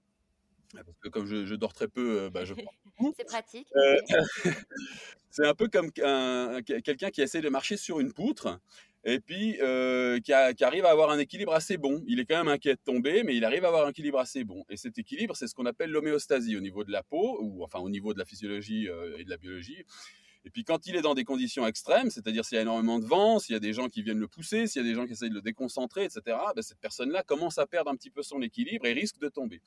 Parce 0.84 0.98
que 1.00 1.10
comme 1.10 1.26
je, 1.26 1.56
dors 1.56 1.74
très 1.74 1.88
peu, 1.88 2.22
euh, 2.22 2.30
bah, 2.30 2.46
je 2.46 2.54
C'est 3.18 3.26
pratique. 3.26 3.68
Euh, 3.76 3.96
c'est 5.30 5.46
un 5.46 5.54
peu 5.54 5.68
comme 5.68 5.92
quelqu'un 5.92 7.12
qui 7.12 7.22
essaie 7.22 7.42
de 7.42 7.50
marcher 7.50 7.78
sur 7.78 8.00
une 8.00 8.14
poutre 8.14 8.60
et 9.04 9.20
puis 9.20 9.58
euh, 9.62 10.20
qui, 10.20 10.34
arrive 10.34 10.86
à 10.86 10.90
avoir 10.90 11.12
un 11.12 11.20
équilibre 11.20 11.54
assez 11.54 11.78
bon. 11.78 12.04
Il 12.08 12.20
est 12.20 12.26
quand 12.26 12.38
même 12.38 12.48
inquiet 12.48 12.74
de 12.74 12.80
tomber, 12.84 13.24
mais 13.24 13.36
il 13.36 13.46
arrive 13.46 13.66
à 13.66 13.68
avoir 13.68 13.86
un 13.86 13.90
équilibre 13.90 14.20
assez 14.20 14.44
bon. 14.44 14.66
Et 14.70 14.78
cet 14.78 14.98
équilibre, 14.98 15.36
c'est 15.36 15.48
ce 15.48 15.54
qu'on 15.54 15.66
appelle 15.66 15.92
l'homéostasie 15.92 16.58
au 16.58 16.62
niveau 16.62 16.84
de 16.84 16.92
la 16.92 17.04
peau, 17.04 17.38
ou 17.42 17.64
enfin 17.64 17.80
au 17.80 17.90
niveau 17.90 18.14
de 18.14 18.20
la 18.20 18.26
physiologie 18.26 18.88
et 19.18 19.24
de 19.24 19.30
la 19.30 19.38
biologie. 19.38 19.86
Et 20.46 20.52
puis 20.52 20.64
quand 20.64 20.86
il 20.86 20.96
est 20.96 21.02
dans 21.02 21.16
des 21.16 21.24
conditions 21.24 21.66
extrêmes, 21.66 22.12
c'est-à-dire 22.12 22.46
s'il 22.46 22.56
y 22.56 22.60
a 22.60 22.62
énormément 22.62 23.00
de 23.00 23.06
vent, 23.06 23.40
s'il 23.40 23.54
y 23.54 23.56
a 23.56 23.60
des 23.60 23.74
gens 23.74 23.90
qui 23.90 24.04
viennent 24.04 24.20
le 24.20 24.28
pousser, 24.28 24.68
s'il 24.68 24.84
y 24.84 24.86
a 24.86 24.88
des 24.88 24.94
gens 24.94 25.08
qui 25.08 25.14
essayent 25.14 25.32
de 25.32 25.36
le 25.36 25.42
déconcentrer, 25.42 26.04
etc., 26.04 26.38
ben 26.56 26.62
cette 26.62 26.78
personne-là 26.78 27.24
commence 27.24 27.58
à 27.58 27.66
perdre 27.66 27.90
un 27.90 27.96
petit 27.96 28.12
peu 28.12 28.22
son 28.22 28.40
équilibre 28.44 28.86
et 28.86 28.94
risque 28.94 29.18
de 29.18 29.28
tomber. 29.28 29.60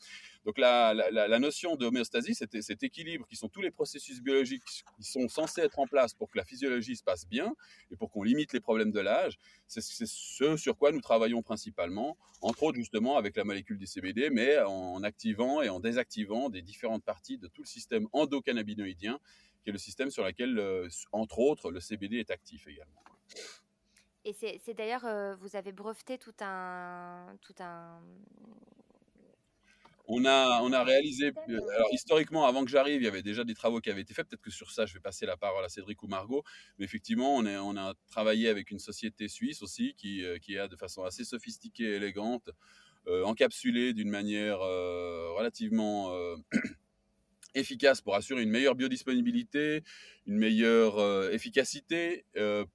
Donc 0.44 0.56
la, 0.56 0.94
la, 0.94 1.38
notion 1.40 1.74
d'homéostasie, 1.74 2.34
c'est 2.36 2.62
cet 2.62 2.84
équilibre 2.84 3.26
qui 3.26 3.34
sont 3.34 3.48
tous 3.48 3.60
les 3.60 3.72
processus 3.72 4.22
biologiques 4.22 4.62
qui 4.96 5.02
sont 5.02 5.28
censés 5.28 5.62
être 5.62 5.80
en 5.80 5.88
place 5.88 6.14
pour 6.14 6.30
que 6.30 6.38
la 6.38 6.44
physiologie 6.44 6.94
se 6.94 7.02
passe 7.02 7.26
bien 7.26 7.54
et 7.90 7.96
pour 7.96 8.10
qu'on 8.10 8.22
limite 8.22 8.52
les 8.52 8.60
problèmes 8.60 8.92
de 8.92 9.00
l'âge. 9.00 9.36
C'est 9.66 9.82
ce 9.82 10.56
sur 10.56 10.76
quoi 10.78 10.92
nous 10.92 11.00
travaillons 11.00 11.42
principalement, 11.42 12.16
entre 12.40 12.62
autres 12.62 12.76
justement 12.76 13.16
avec 13.16 13.36
la 13.36 13.42
molécule 13.42 13.78
du 13.78 13.86
CBD, 13.86 14.30
mais 14.30 14.58
en 14.60 15.02
activant 15.02 15.60
et 15.60 15.68
en 15.68 15.80
désactivant 15.80 16.50
des 16.50 16.62
différentes 16.62 17.04
parties 17.04 17.36
de 17.36 17.48
tout 17.48 17.62
le 17.62 17.66
système 17.66 18.06
endocannabinoïdien 18.12 19.18
qui 19.68 19.70
est 19.70 19.72
le 19.72 19.78
système 19.78 20.10
sur 20.10 20.24
lequel, 20.24 20.58
euh, 20.58 20.88
entre 21.12 21.40
autres, 21.40 21.70
le 21.70 21.78
CBD 21.78 22.16
est 22.16 22.30
actif 22.30 22.66
également. 22.66 23.02
Et 24.24 24.32
c'est 24.32 24.74
d'ailleurs, 24.74 25.04
euh, 25.04 25.36
vous 25.36 25.56
avez 25.56 25.72
breveté 25.72 26.16
tout 26.16 26.34
un, 26.40 27.36
tout 27.42 27.54
un, 27.60 28.00
on 30.06 30.24
a, 30.24 30.62
on 30.62 30.72
a 30.72 30.82
réalisé, 30.84 31.32
alors 31.46 31.88
historiquement, 31.92 32.46
avant 32.46 32.64
que 32.64 32.70
j'arrive, 32.70 33.02
il 33.02 33.04
y 33.04 33.08
avait 33.08 33.22
déjà 33.22 33.44
des 33.44 33.54
travaux 33.54 33.80
qui 33.80 33.90
avaient 33.90 34.00
été 34.00 34.14
faits. 34.14 34.26
Peut-être 34.26 34.40
que 34.40 34.50
sur 34.50 34.70
ça, 34.70 34.86
je 34.86 34.94
vais 34.94 35.00
passer 35.00 35.26
la 35.26 35.36
parole 35.36 35.62
à 35.62 35.68
Cédric 35.68 36.02
ou 36.02 36.06
Margot. 36.06 36.42
Mais 36.78 36.86
effectivement, 36.86 37.36
on, 37.36 37.44
est, 37.44 37.58
on 37.58 37.76
a 37.76 37.92
travaillé 38.10 38.48
avec 38.48 38.70
une 38.70 38.78
société 38.78 39.28
suisse 39.28 39.62
aussi 39.62 39.94
qui, 39.98 40.24
euh, 40.24 40.38
qui 40.38 40.58
a 40.58 40.66
de 40.66 40.76
façon 40.76 41.04
assez 41.04 41.24
sophistiquée 41.24 41.84
et 41.84 41.96
élégante, 41.96 42.48
encapsulé 43.06 43.94
d'une 43.94 44.10
manière 44.10 44.58
relativement 44.58 46.12
efficace 47.58 48.00
pour 48.00 48.14
assurer 48.14 48.42
une 48.42 48.50
meilleure 48.50 48.74
biodisponibilité, 48.74 49.82
une 50.28 50.36
meilleure 50.36 50.98
euh, 50.98 51.30
efficacité, 51.30 52.26
euh, 52.36 52.66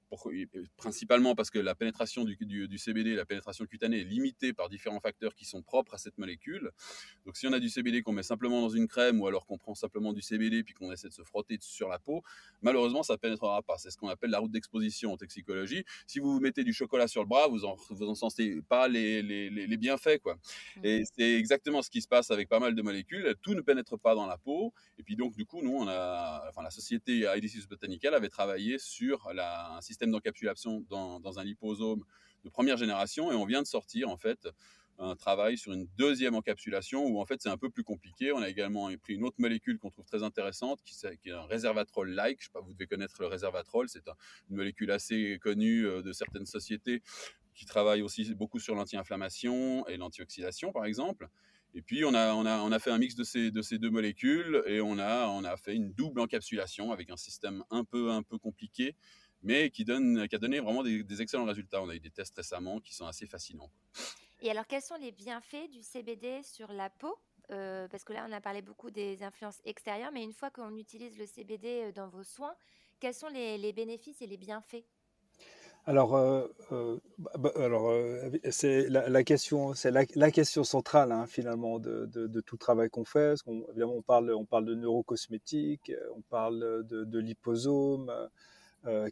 principalement 0.76 1.36
parce 1.36 1.50
que 1.50 1.60
la 1.60 1.76
pénétration 1.76 2.24
du, 2.24 2.36
du, 2.36 2.78
CBD, 2.78 3.14
la 3.14 3.24
pénétration 3.24 3.64
cutanée 3.64 4.00
est 4.00 4.04
limitée 4.04 4.52
par 4.52 4.68
différents 4.68 4.98
facteurs 4.98 5.36
qui 5.36 5.44
sont 5.44 5.62
propres 5.62 5.94
à 5.94 5.98
cette 5.98 6.18
molécule. 6.18 6.72
Donc 7.24 7.36
si 7.36 7.46
on 7.46 7.52
a 7.52 7.60
du 7.60 7.68
CBD 7.68 8.02
qu'on 8.02 8.12
met 8.12 8.24
simplement 8.24 8.60
dans 8.60 8.70
une 8.70 8.88
crème 8.88 9.20
ou 9.20 9.28
alors 9.28 9.46
qu'on 9.46 9.56
prend 9.56 9.76
simplement 9.76 10.12
du 10.12 10.20
CBD 10.20 10.64
puis 10.64 10.74
qu'on 10.74 10.90
essaie 10.90 11.08
de 11.08 11.12
se 11.12 11.22
frotter 11.22 11.56
sur 11.60 11.88
la 11.88 12.00
peau, 12.00 12.24
malheureusement 12.60 13.04
ça 13.04 13.12
ne 13.14 13.18
pénétrera 13.18 13.62
pas. 13.62 13.78
C'est 13.78 13.90
ce 13.90 13.96
qu'on 13.96 14.08
appelle 14.08 14.30
la 14.30 14.40
route 14.40 14.50
d'exposition 14.50 15.12
en 15.12 15.16
toxicologie. 15.16 15.84
Si 16.08 16.18
vous 16.18 16.40
mettez 16.40 16.64
du 16.64 16.72
chocolat 16.72 17.06
sur 17.06 17.22
le 17.22 17.28
bras, 17.28 17.46
vous 17.46 17.64
en, 17.64 17.76
vous 17.90 18.08
en 18.08 18.16
sentez 18.16 18.62
pas 18.68 18.88
les, 18.88 19.22
les, 19.22 19.48
les, 19.48 19.76
bienfaits. 19.76 20.18
Quoi. 20.20 20.34
Mmh. 20.34 20.80
Et 20.84 21.04
c'est 21.16 21.34
exactement 21.34 21.82
ce 21.82 21.90
qui 21.90 22.02
se 22.02 22.08
passe 22.08 22.32
avec 22.32 22.48
pas 22.48 22.58
mal 22.58 22.74
de 22.74 22.82
molécules. 22.82 23.32
Tout 23.42 23.54
ne 23.54 23.60
pénètre 23.60 23.96
pas 23.96 24.16
dans 24.16 24.26
la 24.26 24.38
peau. 24.38 24.74
Et 24.98 25.04
puis 25.04 25.14
donc 25.14 25.36
du 25.36 25.46
coup, 25.46 25.62
nous, 25.62 25.74
on 25.76 25.86
a, 25.86 26.44
enfin 26.48 26.62
la 26.62 26.70
société 26.70 27.28
Edicis 27.44 27.66
Botanical 27.68 28.14
avait 28.14 28.28
travaillé 28.28 28.78
sur 28.78 29.28
un 29.28 29.80
système 29.82 30.10
d'encapsulation 30.10 30.84
dans, 30.88 31.38
un 31.38 31.44
liposome 31.44 32.04
de 32.44 32.48
première 32.48 32.76
génération 32.76 33.30
et 33.30 33.34
on 33.34 33.44
vient 33.44 33.60
de 33.60 33.66
sortir 33.66 34.08
en 34.08 34.16
fait 34.16 34.48
un 34.98 35.16
travail 35.16 35.58
sur 35.58 35.72
une 35.72 35.88
deuxième 35.98 36.36
encapsulation 36.36 37.04
où 37.04 37.20
en 37.20 37.26
fait 37.26 37.42
c'est 37.42 37.48
un 37.48 37.58
peu 37.58 37.68
plus 37.68 37.82
compliqué. 37.82 38.32
On 38.32 38.40
a 38.40 38.48
également 38.48 38.88
pris 38.96 39.14
une 39.14 39.24
autre 39.24 39.36
molécule 39.38 39.78
qu'on 39.78 39.90
trouve 39.90 40.04
très 40.06 40.22
intéressante 40.22 40.80
qui, 40.84 40.94
est 41.28 41.32
un 41.32 41.46
réservatrol-like. 41.46 42.40
Je 42.40 42.46
sais 42.46 42.52
pas, 42.52 42.60
vous 42.60 42.72
devez 42.72 42.86
connaître 42.86 43.16
le 43.20 43.26
réservatrol. 43.26 43.88
C'est 43.88 44.06
une 44.50 44.56
molécule 44.56 44.90
assez 44.90 45.38
connue 45.42 45.82
de 45.82 46.12
certaines 46.12 46.46
sociétés 46.46 47.02
qui 47.54 47.66
travaillent 47.66 48.02
aussi 48.02 48.34
beaucoup 48.34 48.58
sur 48.58 48.74
l'anti-inflammation 48.74 49.86
et 49.88 49.96
l'antioxydation 49.96 50.72
par 50.72 50.84
exemple. 50.86 51.28
Et 51.74 51.82
puis 51.82 52.04
on 52.04 52.14
a, 52.14 52.34
on 52.34 52.46
a, 52.46 52.58
on 52.60 52.70
a 52.70 52.78
fait 52.78 52.92
un 52.92 52.98
mix 52.98 53.16
de 53.16 53.24
ces, 53.24 53.50
de 53.50 53.60
ces 53.60 53.78
deux 53.78 53.90
molécules 53.90 54.62
et 54.66 54.80
on 54.80 54.98
a, 54.98 55.26
on 55.26 55.42
a 55.42 55.56
fait 55.56 55.74
une 55.74 55.92
double 55.92 56.20
encapsulation 56.20 56.92
avec 56.92 57.10
un 57.10 57.16
système 57.16 57.64
un 57.70 57.84
peu, 57.84 58.10
un 58.10 58.22
peu 58.22 58.38
compliqué, 58.38 58.94
mais 59.42 59.70
qui, 59.70 59.84
donne, 59.84 60.28
qui 60.28 60.36
a 60.36 60.38
donné 60.38 60.60
vraiment 60.60 60.84
des, 60.84 61.20
excellents 61.20 61.44
résultats. 61.44 61.82
On 61.82 61.88
a 61.88 61.96
eu 61.96 62.00
des 62.00 62.10
tests 62.10 62.36
récemment 62.36 62.78
qui 62.80 62.94
sont 62.94 63.06
assez 63.06 63.26
fascinants. 63.26 63.72
Et 64.40 64.50
alors, 64.50 64.66
quels 64.68 64.82
sont 64.82 64.96
les 65.00 65.10
bienfaits 65.10 65.68
du 65.72 65.82
CBD 65.82 66.42
sur 66.44 66.72
la 66.72 66.90
peau? 66.90 67.18
Euh, 67.50 67.88
Parce 67.88 68.04
que 68.04 68.12
là, 68.12 68.24
on 68.28 68.32
a 68.32 68.40
parlé 68.40 68.62
beaucoup 68.62 68.90
des 68.90 69.22
influences 69.22 69.60
extérieures, 69.64 70.12
mais 70.12 70.22
une 70.22 70.32
fois 70.32 70.50
qu'on 70.50 70.76
utilise 70.76 71.18
le 71.18 71.26
CBD 71.26 71.86
euh, 71.86 71.92
dans 71.92 72.08
vos 72.08 72.24
soins, 72.24 72.54
quels 73.00 73.14
sont 73.14 73.28
les, 73.28 73.58
les 73.58 73.72
bénéfices 73.72 74.22
et 74.22 74.26
les 74.26 74.36
bienfaits? 74.36 74.84
Alors, 75.86 76.16
euh, 76.16 76.46
euh, 76.72 76.98
bah, 77.18 77.30
bah, 77.38 77.52
alors 77.56 77.90
euh, 77.90 78.30
c'est 78.50 78.88
la, 78.88 79.22
question, 79.22 79.74
c'est 79.74 79.90
la, 79.90 80.30
question 80.30 80.64
centrale 80.64 81.12
hein, 81.12 81.26
finalement 81.26 81.78
de, 81.78 82.06
de, 82.06 82.40
tout 82.40 82.56
travail 82.56 82.88
qu'on 82.88 83.04
fait. 83.04 83.34
Évidemment, 83.68 83.96
on 83.96 84.02
parle, 84.02 84.32
on 84.32 84.46
parle 84.46 84.64
de 84.64 84.74
neurocosmétiques, 84.74 85.92
on 86.16 86.22
parle 86.22 86.84
de, 86.86 87.04
de 87.04 87.18
liposomes, 87.18 88.10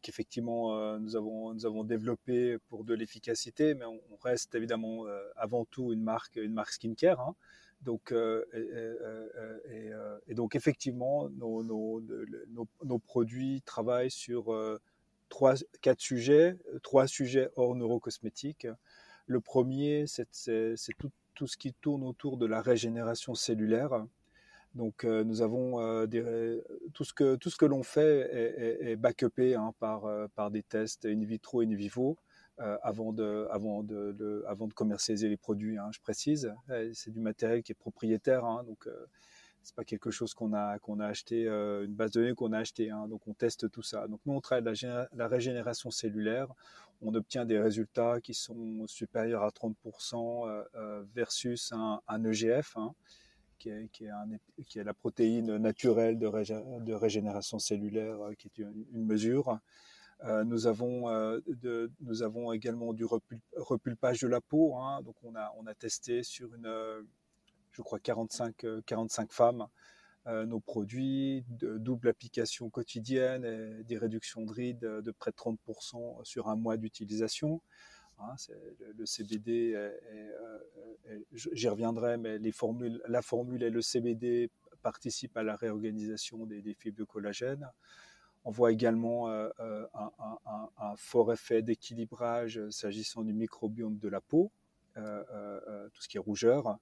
qu'effectivement 0.03 0.99
nous 0.99 1.15
avons, 1.15 1.53
nous 1.53 1.67
avons 1.67 1.85
développé 1.85 2.57
pour 2.69 2.85
de 2.85 2.95
l'efficacité, 2.95 3.75
mais 3.75 3.85
on, 3.85 4.01
reste 4.23 4.55
évidemment 4.55 5.05
avant 5.37 5.65
tout 5.65 5.93
une 5.93 6.03
marque, 6.03 6.37
une 6.37 6.55
marque 6.55 6.73
skincare. 6.73 7.21
Hein. 7.21 7.35
Donc, 7.83 8.15
et, 10.27 10.35
donc 10.35 10.55
effectivement, 10.55 11.29
nos 11.29 12.99
produits 12.99 13.61
travaillent 13.63 14.11
sur 14.11 14.55
trois, 15.33 15.55
quatre 15.81 16.01
sujets, 16.01 16.59
euh, 16.75 16.79
trois 16.81 17.07
sujets 17.07 17.49
hors 17.57 17.75
neurocosmétiques. 17.75 18.69
Le 19.27 19.41
premier, 19.41 20.05
c'est 20.07 20.29
tout, 21.35 21.47
ce 21.47 21.57
qui 21.57 21.73
tourne 21.73 22.05
autour 22.05 22.37
de 22.37 22.45
la 22.45 22.61
régénération 22.61 23.35
cellulaire. 23.35 24.05
Donc, 24.75 25.05
euh, 25.05 25.25
nous 25.25 25.41
avons 25.41 25.81
euh, 25.81 26.61
tout 26.93 27.05
ce 27.05 27.15
que, 27.15 27.37
tout 27.37 27.49
ce 27.49 27.57
que 27.57 27.65
l'on 27.65 27.83
fait 27.83 28.29
est, 28.31 28.91
est, 28.91 28.97
backupé 28.97 29.55
hein, 29.55 29.73
par, 29.81 30.03
par 30.35 30.51
des 30.51 30.63
tests 30.63 31.07
in 31.07 31.25
vitro 31.25 31.63
et 31.63 31.67
in 31.67 31.75
vivo 31.75 32.19
avant, 32.83 33.13
de, 33.13 33.49
avant, 33.51 33.83
de, 33.83 34.45
avant 34.47 34.69
de 34.69 34.75
commercialiser 34.75 35.29
les 35.31 35.39
produits, 35.39 35.79
hein, 35.79 35.89
je 35.93 36.01
précise. 36.01 36.55
C'est 36.93 37.11
du 37.11 37.21
matériel 37.21 37.63
qui 37.63 37.73
est 37.73 37.81
propriétaire, 37.87 38.45
hein, 38.45 38.63
donc 38.65 38.87
c'est 39.63 39.75
pas 39.75 39.85
quelque 39.85 40.11
chose 40.11 40.35
qu'on 40.35 40.53
a 40.53 40.79
qu'on 40.79 41.01
a 41.01 41.07
acheté, 41.07 41.47
euh, 41.47 41.85
une 41.85 41.95
base 41.95 42.13
de 42.13 42.21
données 42.21 42.35
qu'on 42.35 42.53
a 42.53 42.59
acheté. 42.59 42.91
Hein, 42.91 43.07
donc 43.09 43.27
on 43.27 43.35
teste 43.35 43.71
tout 43.71 43.83
ça. 43.83 44.09
Donc 44.09 44.21
nous 44.27 44.35
on 44.35 44.41
travaille 44.41 44.75
la, 44.83 45.09
la, 45.15 45.29
régénération 45.29 45.91
cellulaire. 45.91 46.49
On 47.01 47.15
obtient 47.15 47.45
des 47.45 47.59
résultats 47.59 48.21
qui 48.21 48.35
sont 48.35 48.87
supérieurs 48.87 49.43
à 49.43 49.49
30% 49.49 50.49
euh, 50.49 50.65
euh, 50.75 51.05
versus 51.15 51.73
un, 51.73 52.25
EGF, 52.25 52.77
hein, 52.77 52.95
qui, 53.59 53.71
est, 53.71 53.89
qui, 53.91 54.05
est 54.79 54.85
la 54.85 54.95
protéine 54.95 55.57
naturelle 55.57 56.19
de, 56.19 56.93
régénération 56.95 57.59
cellulaire, 57.59 58.19
qui 58.39 58.49
est 58.49 58.59
une, 58.59 59.05
mesure. 59.05 59.59
Nous, 60.45 60.69
avons, 60.69 61.11
nous 62.01 62.23
avons 62.23 62.53
également 62.53 62.93
du 62.93 63.05
repulpage 63.57 64.21
de 64.21 64.29
la 64.29 64.41
peau. 64.41 64.77
Hein, 64.77 65.03
donc 65.03 65.17
on 65.25 65.35
a, 65.35 65.53
on 65.59 65.67
a 65.67 65.75
testé 65.75 66.23
sur 66.23 66.55
une 66.55 67.05
je 67.73 67.83
crois, 67.83 67.99
45, 67.99 68.67
45 68.87 69.23
euh, 69.23 69.27
femmes 69.31 69.67
euh, 70.29 70.47
nos 70.47 70.61
produits, 70.61 71.45
de 71.49 71.79
double 71.79 72.09
application 72.09 72.71
quotidienne 72.71 73.45
et 73.45 73.83
des 73.85 73.99
réductions 73.99 74.43
de 74.45 74.53
rides 74.53 74.81
de 74.81 75.11
près 75.11 75.33
de 75.33 75.37
30% 75.37 76.25
sur 76.25 76.49
un 76.49 76.57
mois 76.57 76.77
d'utilisation. 76.77 77.61
Hein, 78.21 78.37
le, 78.97 79.05
CBD, 79.05 79.77
j'y 81.33 81.69
reviendrai, 81.69 82.19
mais 82.19 82.39
la 82.39 83.23
formule 83.23 83.63
et 83.63 83.71
le 83.71 83.83
CBD 83.83 84.51
participent 84.83 85.37
à 85.37 85.43
la 85.43 85.57
réorganisation 85.57 86.47
des, 86.47 86.75
fibres 86.75 86.99
de 86.99 87.05
collagène. 87.05 87.69
On 88.45 88.51
voit 88.51 88.71
également 88.71 89.29
euh, 89.29 89.49
un, 89.59 90.95
fort 90.97 91.33
effet 91.33 91.63
d'équilibrage 91.63 92.61
s'agissant 92.71 93.23
du 93.23 93.33
microbiome 93.33 93.99
de 93.99 94.09
la 94.09 94.21
peau, 94.21 94.53
tout 94.95 96.03
ce 96.03 96.09
qui 96.09 96.19
est 96.19 96.21
rougeur. 96.21 96.79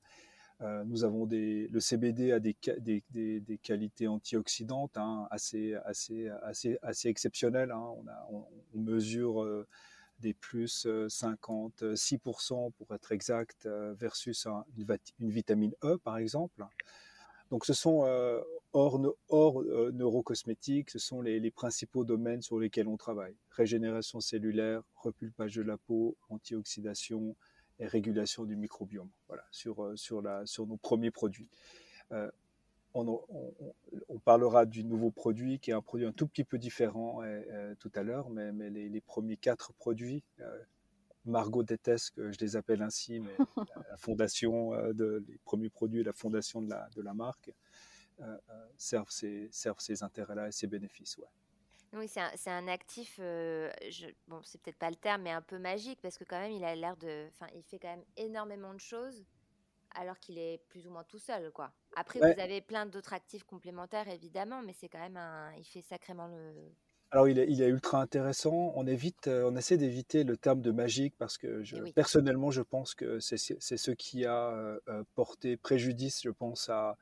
Euh, 0.63 0.85
nous 0.85 1.05
avons 1.05 1.27
des, 1.27 1.69
le 1.69 1.81
CBD 1.81 2.33
a 2.33 2.41
des, 2.41 2.55
des, 2.81 3.03
des, 3.41 3.59
qualités 3.59 4.09
antioxydantes 4.09 4.97
hein, 4.99 5.27
assez, 5.31 5.75
assez, 5.85 6.29
assez, 6.43 6.79
assez 6.83 7.09
exceptionnelles. 7.09 7.71
Hein. 7.71 7.95
On, 7.97 8.07
a, 8.09 8.29
on, 8.75 8.79
mesure 8.79 9.43
euh, 9.43 9.67
des 10.19 10.35
plus 10.35 10.87
56% 10.87 12.67
euh, 12.67 12.71
pour 12.77 12.95
être 12.95 13.13
exact 13.13 13.67
versus 13.99 14.47
une, 14.47 14.99
une, 15.19 15.31
vitamine 15.31 15.75
E 15.83 15.97
par 15.97 16.19
exemple. 16.19 16.63
Donc 17.51 17.65
ce 17.65 17.73
sont 17.73 18.05
hors, 18.73 19.01
hors 19.29 19.63
neurocosmétiques, 19.93 20.91
ce 20.91 20.99
sont 20.99 21.23
les, 21.23 21.41
les, 21.41 21.51
principaux 21.51 22.05
domaines 22.05 22.43
sur 22.43 22.61
lesquels 22.61 22.87
on 22.87 22.99
travaille. 22.99 23.35
Régénération 23.51 24.21
cellulaire, 24.21 24.83
repulpage 24.95 25.57
de 25.57 25.63
la 25.63 25.79
peau, 25.79 26.17
antioxydation, 26.29 27.35
et 27.81 27.87
régulation 27.87 28.45
du 28.45 28.57
microbiome. 28.57 29.11
Voilà, 29.27 29.45
sur, 29.51 29.83
euh, 29.83 29.97
sur, 29.97 30.23
la, 30.23 30.47
sur 30.47 30.67
nos 30.67 30.77
premiers 30.77 31.11
produits. 31.11 31.49
Euh, 32.13 32.31
on, 32.93 33.21
on, 34.09 34.19
parlera 34.19 34.67
du 34.67 34.83
nouveau 34.83 35.13
produit 35.13 35.61
qui 35.61 35.71
est 35.71 35.75
un 35.75 35.81
produit 35.81 36.07
un 36.07 36.13
tout 36.13 36.27
petit 36.27 36.43
peu 36.43 36.59
différent 36.59 37.23
euh, 37.23 37.75
tout 37.79 37.91
à 37.95 38.03
l'heure, 38.03 38.31
mais, 38.31 38.51
mais 38.51 38.69
les, 38.69 38.89
les, 38.89 39.01
premiers 39.01 39.37
quatre 39.37 39.73
produits, 39.75 40.25
Margot 41.25 41.63
déteste 41.63 42.17
que 42.17 42.33
je 42.33 42.39
les 42.41 42.57
appelle 42.57 42.83
ainsi, 42.83 43.21
mais 43.21 43.31
la, 43.91 43.97
fondation 43.97 44.73
de 44.93 45.25
les 45.29 45.39
premiers 45.45 45.71
produits, 45.71 46.03
la 46.03 46.13
fondation 46.13 46.63
de 46.63 46.71
la, 46.71 46.89
de 46.97 47.01
la 47.01 47.15
marque, 47.15 47.55
servent 48.77 49.11
ces, 49.11 49.49
servent 49.53 49.79
ces 49.79 50.03
intérêts-là 50.03 50.49
et 50.49 50.53
ces 50.53 50.67
bénéfices. 50.67 51.17
Ouais. 51.19 51.29
Oui, 51.93 52.07
c'est 52.07 52.21
un, 52.21 52.31
un, 52.47 52.69
actif, 52.69 53.17
euh, 53.19 53.71
je, 53.89 54.07
bon, 54.29 54.41
c'est 54.45 54.61
peut-être 54.63 54.79
pas 54.79 54.91
le 54.91 54.97
terme, 54.97 55.23
mais 55.23 55.33
un 55.33 55.43
peu 55.43 55.59
magique 55.59 55.99
parce 56.01 56.17
que 56.19 56.25
quand 56.25 56.39
même, 56.39 56.53
il 56.53 56.65
a 56.65 56.75
l'air 56.77 56.97
de, 56.97 57.27
enfin, 57.29 57.51
il 57.55 57.63
fait 57.65 57.81
quand 57.81 57.89
même 57.89 58.05
énormément 58.17 58.73
de 58.73 58.81
choses 58.81 59.25
alors 59.97 60.19
qu'il 60.21 60.39
est 60.39 60.63
plus 60.69 60.87
ou 60.87 60.91
moins 60.91 61.05
tout 61.05 61.19
seul, 61.19 61.51
quoi. 61.51 61.73
Après, 61.97 62.21
vous 62.21 62.41
avez 62.41 62.61
plein 62.61 62.87
d'autres 62.87 63.13
actifs 63.13 63.43
complémentaires, 63.43 64.09
évidemment, 64.09 64.63
mais 64.63 64.73
c'est 64.73 64.89
quand 64.89 65.01
même 65.01 65.17
un, 65.17 65.53
il 65.59 65.65
fait 65.65 65.83
sacrément 65.83 66.29
le. 66.29 66.55
Alors, 67.11 67.27
il 67.27 67.41
est, 67.41 67.51
il 67.51 67.61
est 67.61 67.67
ultra 67.67 68.01
intéressant. 68.01 68.73
On 68.77 68.87
évite, 68.87 69.27
euh, 69.27 69.51
on 69.51 69.57
essaie 69.57 69.77
d'éviter 69.77 70.23
le 70.23 70.37
terme 70.37 70.61
de 70.61 70.71
magique 70.71 71.15
parce 71.19 71.39
que 71.39 71.65
je, 71.65 71.77
personnellement, 71.91 72.53
je 72.53 72.63
pense 72.63 72.95
que 72.95 73.19
c'est 73.19 73.37
ce 73.37 73.91
qui 73.91 74.27
a 74.27 74.53
euh, 74.53 75.03
porté 75.17 75.57
préjudice, 75.57 76.21
je 76.23 76.31
pense, 76.31 76.69
à, 76.69 76.97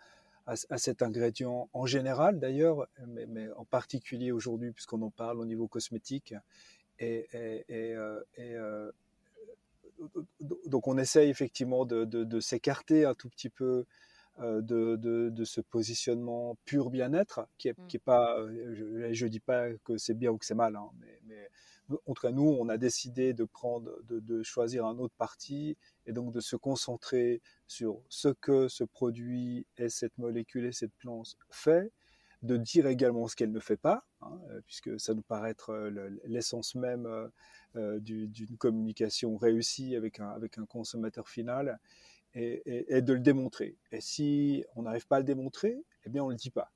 à, 0.48 0.78
cet 0.78 1.02
ingrédient 1.02 1.68
en 1.72 1.86
général 1.86 2.38
d'ailleurs, 2.40 2.88
mais, 3.06 3.26
mais, 3.26 3.50
en 3.52 3.64
particulier 3.64 4.32
aujourd'hui 4.32 4.72
puisqu'on 4.72 5.02
en 5.02 5.10
parle 5.10 5.40
au 5.40 5.44
niveau 5.44 5.68
cosmétique. 5.68 6.34
Et, 6.98 7.28
et, 7.32 7.64
et, 7.68 7.94
euh, 7.94 8.20
euh, 8.38 8.90
donc 10.66 10.88
on 10.88 10.98
essaye 10.98 11.28
effectivement 11.28 11.84
de, 11.84 12.04
de, 12.04 12.24
de 12.24 12.40
s'écarter 12.40 13.04
un 13.04 13.14
tout 13.14 13.28
petit 13.28 13.50
peu 13.50 13.84
euh, 14.40 14.62
de, 14.62 14.96
de, 14.96 15.44
ce 15.44 15.60
positionnement 15.60 16.56
pur 16.64 16.90
bien-être, 16.90 17.46
qui 17.58 17.68
est, 17.68 17.78
mmh. 17.78 17.86
qui 17.88 17.96
est 17.96 18.00
pas, 18.00 18.38
je 18.48 19.24
ne 19.24 19.28
dis 19.28 19.40
pas 19.40 19.68
que 19.84 19.98
c'est 19.98 20.14
bien 20.14 20.30
ou 20.30 20.38
que 20.38 20.46
c'est 20.46 20.54
mal, 20.54 20.76
hein, 20.76 20.90
mais, 21.00 21.20
mais 21.26 21.50
en 21.90 22.14
tout 22.14 22.22
cas, 22.22 22.32
nous, 22.32 22.56
on 22.60 22.68
a 22.68 22.76
décidé 22.76 23.32
de 23.32 23.44
prendre, 23.44 23.98
de, 24.08 24.42
choisir 24.42 24.86
un 24.86 24.98
autre 24.98 25.14
parti 25.16 25.76
et 26.06 26.12
donc 26.12 26.32
de 26.32 26.40
se 26.40 26.56
concentrer 26.56 27.40
sur 27.66 28.00
ce 28.08 28.28
que 28.28 28.68
ce 28.68 28.84
produit 28.84 29.66
et 29.76 29.88
cette 29.88 30.16
molécule 30.18 30.66
et 30.66 30.72
cette 30.72 30.94
plante 30.94 31.36
fait, 31.50 31.92
de 32.42 32.56
dire 32.56 32.86
également 32.86 33.26
ce 33.26 33.36
qu'elle 33.36 33.52
ne 33.52 33.60
fait 33.60 33.76
pas, 33.76 34.04
hein, 34.20 34.38
euh, 34.50 34.60
puisque 34.66 34.98
ça 35.00 35.14
nous 35.14 35.22
paraît 35.22 35.50
être 35.50 35.70
euh, 35.70 36.10
l'essence 36.24 36.74
même 36.74 37.06
euh, 37.76 37.98
d'une 38.00 38.56
communication 38.58 39.36
réussie 39.36 39.96
avec 39.96 40.20
un, 40.20 40.38
consommateur 40.68 41.28
final, 41.28 41.78
et 42.34 43.02
de 43.02 43.12
le 43.14 43.20
démontrer. 43.20 43.78
Et 43.90 44.00
si 44.00 44.64
on 44.76 44.82
n'arrive 44.82 45.06
pas 45.08 45.16
à 45.16 45.18
le 45.18 45.24
démontrer, 45.24 45.82
eh 46.04 46.10
bien 46.10 46.22
on 46.22 46.26
ne 46.26 46.32
le 46.32 46.36
dit 46.36 46.50
pas. 46.50 46.70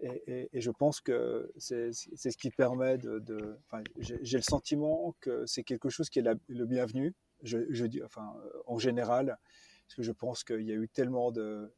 Et, 0.00 0.48
et, 0.52 0.60
je 0.60 0.70
pense 0.70 1.00
que 1.00 1.50
c'est 1.56 1.92
ce 1.92 2.36
qui 2.36 2.50
permet 2.50 2.98
de. 2.98 3.18
de 3.18 3.58
J'ai 3.98 4.36
le 4.36 4.42
sentiment 4.42 5.14
que 5.20 5.44
c'est 5.46 5.62
quelque 5.62 5.88
chose 5.90 6.08
qui 6.08 6.20
est 6.20 6.24
le 6.48 6.66
bienvenu, 6.66 7.14
je, 7.42 7.86
dis, 7.86 8.02
enfin, 8.02 8.34
en 8.66 8.78
général, 8.78 9.38
parce 9.86 9.96
que 9.96 10.02
je 10.02 10.12
pense 10.12 10.44
qu'il 10.44 10.62
y 10.62 10.72
a 10.72 10.74
eu 10.74 10.88
tellement 10.88 11.30
de. 11.30 11.72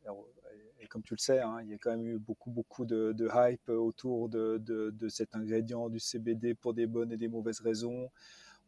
Et 0.81 0.87
comme 0.87 1.03
tu 1.03 1.15
le 1.15 1.19
sais, 1.19 1.41
hein, 1.41 1.61
il 1.63 1.69
y 1.69 1.75
a 1.75 1.79
quand 1.79 1.91
même 1.91 2.07
eu 2.07 2.19
beaucoup, 2.19 2.51
beaucoup 2.51 2.85
de, 2.85 3.29
hype 3.35 3.69
autour 3.69 4.29
de, 4.29 4.59
de, 4.59 5.09
cet 5.09 5.35
ingrédient 5.35 5.89
du 5.89 6.01
CBD 6.01 6.55
pour 6.55 6.75
des 6.75 6.87
bonnes 6.87 7.13
et 7.13 7.17
des 7.17 7.29
mauvaises 7.29 7.61
raisons. 7.61 8.11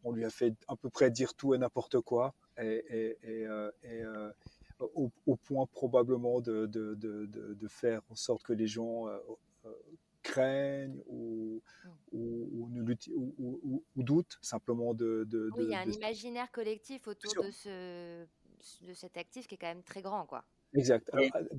On 0.03 0.11
lui 0.11 0.23
a 0.23 0.29
fait 0.29 0.53
à 0.67 0.75
peu 0.75 0.89
près 0.89 1.09
dire 1.09 1.33
tout 1.33 1.53
et 1.53 1.57
n'importe 1.57 1.99
quoi. 1.99 2.33
et, 2.57 3.17
au, 4.79 5.35
point 5.35 5.65
probablement 5.67 6.41
de, 6.41 6.65
de, 6.65 6.95
de, 6.95 7.25
de, 7.25 7.67
faire 7.67 8.01
en 8.09 8.15
sorte 8.15 8.43
que 8.43 8.53
les 8.53 8.67
gens 8.67 9.07
craignent 10.25 11.01
ou, 11.07 11.61
mm. 11.85 11.89
ou, 12.11 12.59
ou, 13.37 13.83
ou, 13.95 14.03
doutent 14.03 14.37
simplement 14.41 14.93
de... 14.93 15.27
oui, 15.55 15.65
il 15.65 15.69
y 15.69 15.75
a 15.75 15.79
un 15.79 15.89
imaginaire 15.89 16.51
collectif 16.51 17.07
autour 17.07 17.43
de, 17.43 17.51
ce, 17.51 18.25
de 18.81 18.93
cet 18.93 19.17
actif 19.17 19.47
qui 19.47 19.55
est 19.55 19.57
quand 19.57 19.67
même 19.67 19.83
très 19.83 20.01
grand, 20.01 20.25
quoi. 20.25 20.43
Exact. 20.73 21.09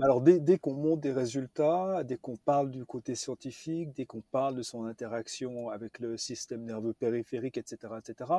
Alors, 0.03 0.21
dès, 0.21 0.41
dès 0.41 0.59
qu'on 0.59 0.75
monte 0.75 1.01
des 1.01 1.13
résultats, 1.13 2.05
dès 2.05 2.19
qu'on 2.19 2.37
parle 2.37 2.71
du 2.71 2.85
côté 2.85 3.15
scientifique, 3.15 3.95
dès 3.95 4.05
qu'on 4.05 4.21
parle 4.21 4.57
de 4.57 4.63
son 4.63 4.85
interaction 4.85 5.71
avec 5.71 6.01
le 6.01 6.19
système 6.19 6.65
nerveux 6.65 6.93
périphérique, 6.93 7.57
etc., 7.57 7.95
etc., 7.99 8.31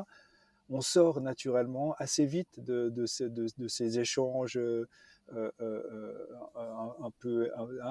on 0.69 0.81
sort 0.81 1.21
naturellement 1.21 1.95
assez 1.97 2.25
vite 2.25 2.59
de, 2.59 3.05
ces 3.05 3.99
échanges 3.99 4.57
euh, 4.57 4.87
euh, 5.33 5.51
euh, 5.61 6.13
un, 6.99 7.11
peu, 7.19 7.49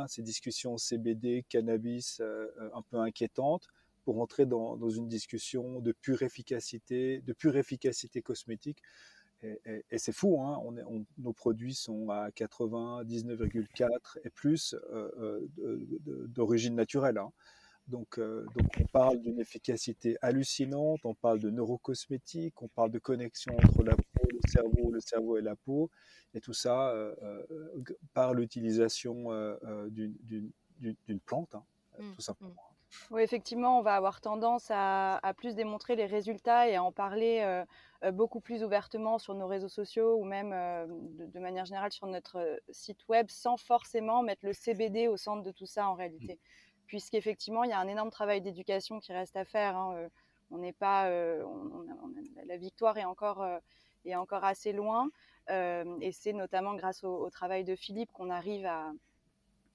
ces 0.09 0.23
discussions 0.23 0.77
CBD, 0.77 1.45
cannabis 1.49 2.21
un 2.21 2.83
peu 2.83 2.99
inquiétantes 2.99 3.69
pour 4.05 4.21
entrer 4.21 4.47
dans, 4.47 4.89
une 4.89 5.09
discussion 5.09 5.81
de 5.81 5.93
pure 5.93 6.23
efficacité, 6.23 7.21
de 7.21 7.33
pure 7.33 7.57
efficacité 7.57 8.23
cosmétique. 8.23 8.83
Et, 9.43 9.99
c'est 9.99 10.13
fou, 10.13 10.41
hein, 10.41 10.61
nos 11.19 11.33
produits 11.33 11.75
sont 11.75 12.09
à 12.11 12.31
99,4 12.31 14.19
et 14.25 14.31
plus 14.31 14.75
d'origine 16.29 16.75
naturelle. 16.75 17.19
Hein. 17.19 17.33
Donc, 17.89 18.19
euh, 18.19 18.45
donc 18.57 18.67
on 18.81 18.85
parle 18.87 19.21
d'une 19.21 19.39
efficacité 19.39 20.17
hallucinante, 20.21 21.01
on 21.05 21.15
parle 21.15 21.39
de 21.39 21.51
neurocosmétique, 21.51 22.61
on 22.61 22.69
parle 22.69 22.91
de 22.91 22.99
connexion 22.99 23.55
entre 23.55 23.85
la 23.85 23.95
peau, 23.95 24.29
le 24.33 24.41
cerveau, 24.49 24.91
le 24.91 25.01
cerveau 25.01 25.39
et 25.39 25.43
la 25.43 25.55
peau, 25.55 25.89
et 26.35 26.41
tout 26.41 26.53
ça 26.53 26.91
euh, 26.91 27.15
euh, 27.23 27.83
par 28.13 28.35
l'utilisation 28.35 29.31
d'une 29.91 31.21
plante, 31.25 31.55
hein, 31.55 31.63
mmh, 31.99 32.15
tout 32.17 32.23
simplement. 32.23 32.51
Mmh. 32.51 33.15
Oui, 33.15 33.23
effectivement, 33.23 33.79
on 33.79 33.83
va 33.83 33.95
avoir 33.95 34.21
tendance 34.21 34.69
à, 34.71 35.21
plus 35.37 35.55
démontrer 35.55 35.97
les 35.97 36.07
résultats 36.07 36.69
et 36.69 36.77
à 36.77 36.83
en 36.83 36.93
parler 36.93 37.65
beaucoup 38.13 38.41
plus 38.41 38.63
ouvertement 38.63 39.19
sur 39.19 39.35
nos 39.35 39.47
réseaux 39.49 39.69
sociaux 39.69 40.17
ou 40.17 40.25
même 40.25 40.51
de, 40.51 41.27
de, 41.27 41.39
manière 41.41 41.65
générale 41.65 41.93
sur 41.93 42.07
notre 42.07 42.61
site 42.71 43.07
web 43.09 43.27
sans 43.29 43.57
forcément 43.57 44.23
mettre 44.23 44.47
le 44.47 44.53
CBD 44.53 45.09
au 45.09 45.17
centre 45.17 45.43
de 45.43 45.51
tout 45.51 45.67
ça 45.67 45.89
en 45.89 45.95
réalité. 45.95 46.39
Puisqu'effectivement, 46.87 47.65
il 47.65 47.71
y 47.71 47.73
a 47.73 47.81
un 47.81 47.89
énorme 47.89 48.11
travail 48.11 48.41
d'éducation 48.41 49.01
qui 49.01 49.13
reste 49.13 49.37
à 49.37 49.45
faire. 49.45 49.77
Hein, 49.77 49.95
euh, 49.97 50.09
on 50.51 50.59
n'est 50.59 50.73
pas, 50.73 51.09
euh, 51.09 51.45
la 52.47 52.57
victoire 52.57 52.97
est 52.99 53.05
encore, 53.05 53.43
euh, 53.43 53.59
est 54.05 54.15
encore 54.15 54.45
assez 54.45 54.73
loin, 54.73 55.11
et 55.49 56.13
c'est 56.13 56.33
notamment 56.33 56.75
grâce 56.75 57.05
au, 57.05 57.29
travail 57.31 57.65
de 57.65 57.77
Philippe 57.77 58.13
qu'on 58.13 58.31
arrive 58.31 58.67
à, 58.67 58.93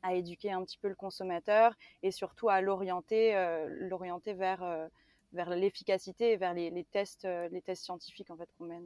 à, 0.03 0.15
éduquer 0.15 0.51
un 0.51 0.63
petit 0.63 0.77
peu 0.77 0.89
le 0.89 0.95
consommateur 0.95 1.75
et 2.03 2.11
surtout 2.11 2.49
à 2.49 2.59
l'orienter, 2.59 3.33
l'orienter 3.67 4.33
vers, 4.33 4.89
vers 5.31 5.49
l'efficacité 5.49 6.31
et 6.31 6.37
vers 6.37 6.53
les, 6.53 6.69
les, 6.69 6.83
tests, 6.83 7.25
les 7.25 7.61
tests 7.61 7.83
scientifiques 7.83 8.31
en 8.31 8.37
fait 8.37 8.49
qu'on 8.57 8.65
mène 8.65 8.85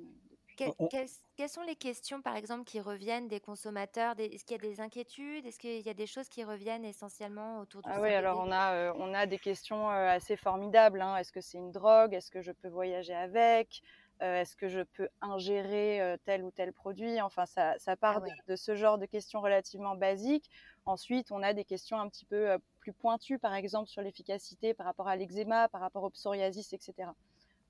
quelles 0.55 1.49
sont 1.49 1.61
les 1.63 1.75
questions, 1.75 2.21
par 2.21 2.35
exemple, 2.35 2.63
qui 2.63 2.79
reviennent 2.79 3.27
des 3.27 3.39
consommateurs 3.39 4.15
Est-ce 4.17 4.45
qu'il 4.45 4.57
y 4.57 4.59
a 4.59 4.69
des 4.69 4.81
inquiétudes? 4.81 5.45
Est-ce 5.45 5.59
qu'il 5.59 5.81
y 5.81 5.89
a 5.89 5.93
des 5.93 6.07
choses 6.07 6.29
qui 6.29 6.43
reviennent 6.43 6.85
essentiellement 6.85 7.59
autour 7.59 7.81
de 7.81 7.89
ah 7.89 8.01
oui, 8.01 8.13
alors 8.13 8.39
on 8.39 8.51
a, 8.51 8.73
euh, 8.73 8.93
on 8.97 9.13
a 9.13 9.25
des 9.25 9.39
questions 9.39 9.89
euh, 9.89 10.09
assez 10.09 10.35
formidables. 10.35 11.01
Hein. 11.01 11.17
Est-ce 11.17 11.31
que 11.31 11.41
c'est 11.41 11.57
une 11.57 11.71
drogue? 11.71 12.13
Est-ce 12.13 12.31
que 12.31 12.41
je 12.41 12.51
peux 12.51 12.69
voyager 12.69 13.13
avec? 13.13 13.81
Euh, 14.21 14.41
Est-ce 14.41 14.55
que 14.55 14.69
je 14.69 14.81
peux 14.81 15.09
ingérer 15.21 16.15
tel 16.25 16.43
ou 16.43 16.51
tel 16.51 16.71
produit? 16.71 17.21
Enfin, 17.21 17.45
ça, 17.45 17.77
ça 17.79 17.97
part 17.97 18.21
ah 18.23 18.29
de, 18.47 18.55
ce 18.55 18.75
genre 18.75 18.97
de 18.97 19.05
questions 19.05 19.41
relativement 19.41 19.95
basiques. 19.95 20.49
Ensuite, 20.85 21.31
on 21.31 21.43
a 21.43 21.53
des 21.53 21.65
questions 21.65 21.99
un 21.99 22.07
petit 22.07 22.25
peu 22.25 22.57
plus 22.79 22.93
pointues, 22.93 23.39
par 23.39 23.53
exemple, 23.53 23.89
sur 23.89 24.01
l'efficacité 24.01 24.73
par 24.73 24.85
rapport 24.85 25.07
à 25.07 25.15
l'eczéma, 25.15 25.67
par 25.67 25.81
rapport 25.81 26.03
au 26.03 26.09
psoriasis, 26.09 26.71
etc. 26.71 27.09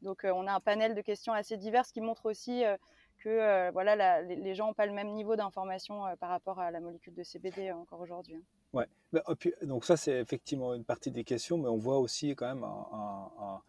Donc 0.05 0.23
euh, 0.23 0.31
on 0.33 0.47
a 0.47 0.53
un 0.53 0.59
panel 0.61 0.95
de 0.95 1.01
questions 1.01 1.33
assez 1.33 1.57
diverses 1.57 1.91
qui 1.91 1.99
montrent 1.99 2.27
aussi 2.27 2.63
euh, 2.63 2.77
que 3.17 3.29
euh, 3.29 3.71
voilà, 3.71 4.21
les, 4.21 4.55
gens 4.55 4.67
n'ont 4.67 4.73
pas 4.73 4.85
le 4.85 4.93
même 4.93 5.11
niveau 5.11 5.35
d'information 5.35 6.03
par 6.19 6.29
rapport 6.29 6.59
à 6.59 6.71
la 6.71 6.79
molécule 6.79 7.15
de 7.15 7.23
CBD 7.23 7.71
encore 7.71 7.99
aujourd'hui. 7.99 8.35
Hein. 8.35 8.43
Ouais. 8.71 8.87
Bah, 9.11 9.23
donc 9.63 9.83
ça 9.83 9.97
c'est 9.97 10.19
effectivement 10.19 10.73
une 10.73 10.85
partie 10.85 11.11
des 11.11 11.23
questions, 11.23 11.57
mais 11.57 11.69
on 11.69 11.77
voit 11.77 11.97
aussi 11.97 12.35
quand 12.35 12.47
même 12.47 12.63
un, 12.63 13.61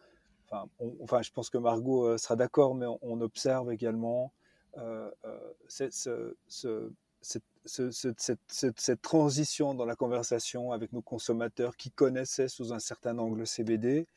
Enfin, 0.49 0.69
enfin, 1.01 1.21
je 1.21 1.29
pense 1.31 1.49
que 1.49 1.57
Margot 1.57 2.17
sera 2.17 2.37
d'accord, 2.37 2.73
mais 2.73 2.85
on, 3.01 3.19
observe 3.19 3.69
également 3.69 4.31
cette, 5.67 5.93
cette, 7.65 9.01
transition 9.01 9.73
dans 9.73 9.83
la 9.83 9.95
conversation 9.97 10.71
avec 10.71 10.93
nos 10.93 11.01
consommateurs 11.01 11.75
qui 11.75 11.91
connaissaient 11.91 12.47
sous 12.47 12.71
un 12.71 12.79
certain 12.79 13.17
angle 13.17 13.45
CBD 13.45 14.07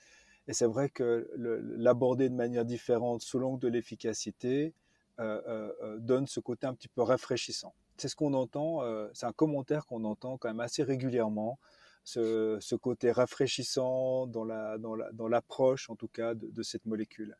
et 0.50 0.52
c'est 0.52 0.66
vrai 0.66 0.88
que 0.88 1.30
l'aborder 1.76 2.28
de 2.28 2.34
manière 2.34 2.64
différente 2.64 3.22
sous 3.22 3.38
l'angle 3.38 3.60
de 3.60 3.68
l'efficacité 3.68 4.74
euh, 5.20 5.40
euh, 5.46 5.72
euh, 5.82 5.98
donne 5.98 6.26
ce 6.26 6.40
côté 6.40 6.66
un 6.66 6.74
petit 6.74 6.88
peu 6.88 7.02
rafraîchissant. 7.02 7.72
C'est 7.96 8.08
ce 8.08 8.16
qu'on 8.16 8.34
entend, 8.34 8.82
c'est 9.14 9.26
un 9.26 9.32
commentaire 9.32 9.86
qu'on 9.86 10.02
entend 10.02 10.38
quand 10.38 10.48
même 10.48 10.58
assez 10.58 10.82
régulièrement, 10.82 11.60
ce, 12.02 12.74
côté 12.74 13.12
rafraîchissant 13.12 14.26
dans 14.26 14.44
l'approche 14.44 15.86
la, 15.86 15.92
dans 15.92 15.92
en 15.92 15.96
tout 15.96 16.08
cas 16.08 16.34
de, 16.34 16.62
cette 16.62 16.84
molécule. 16.86 17.36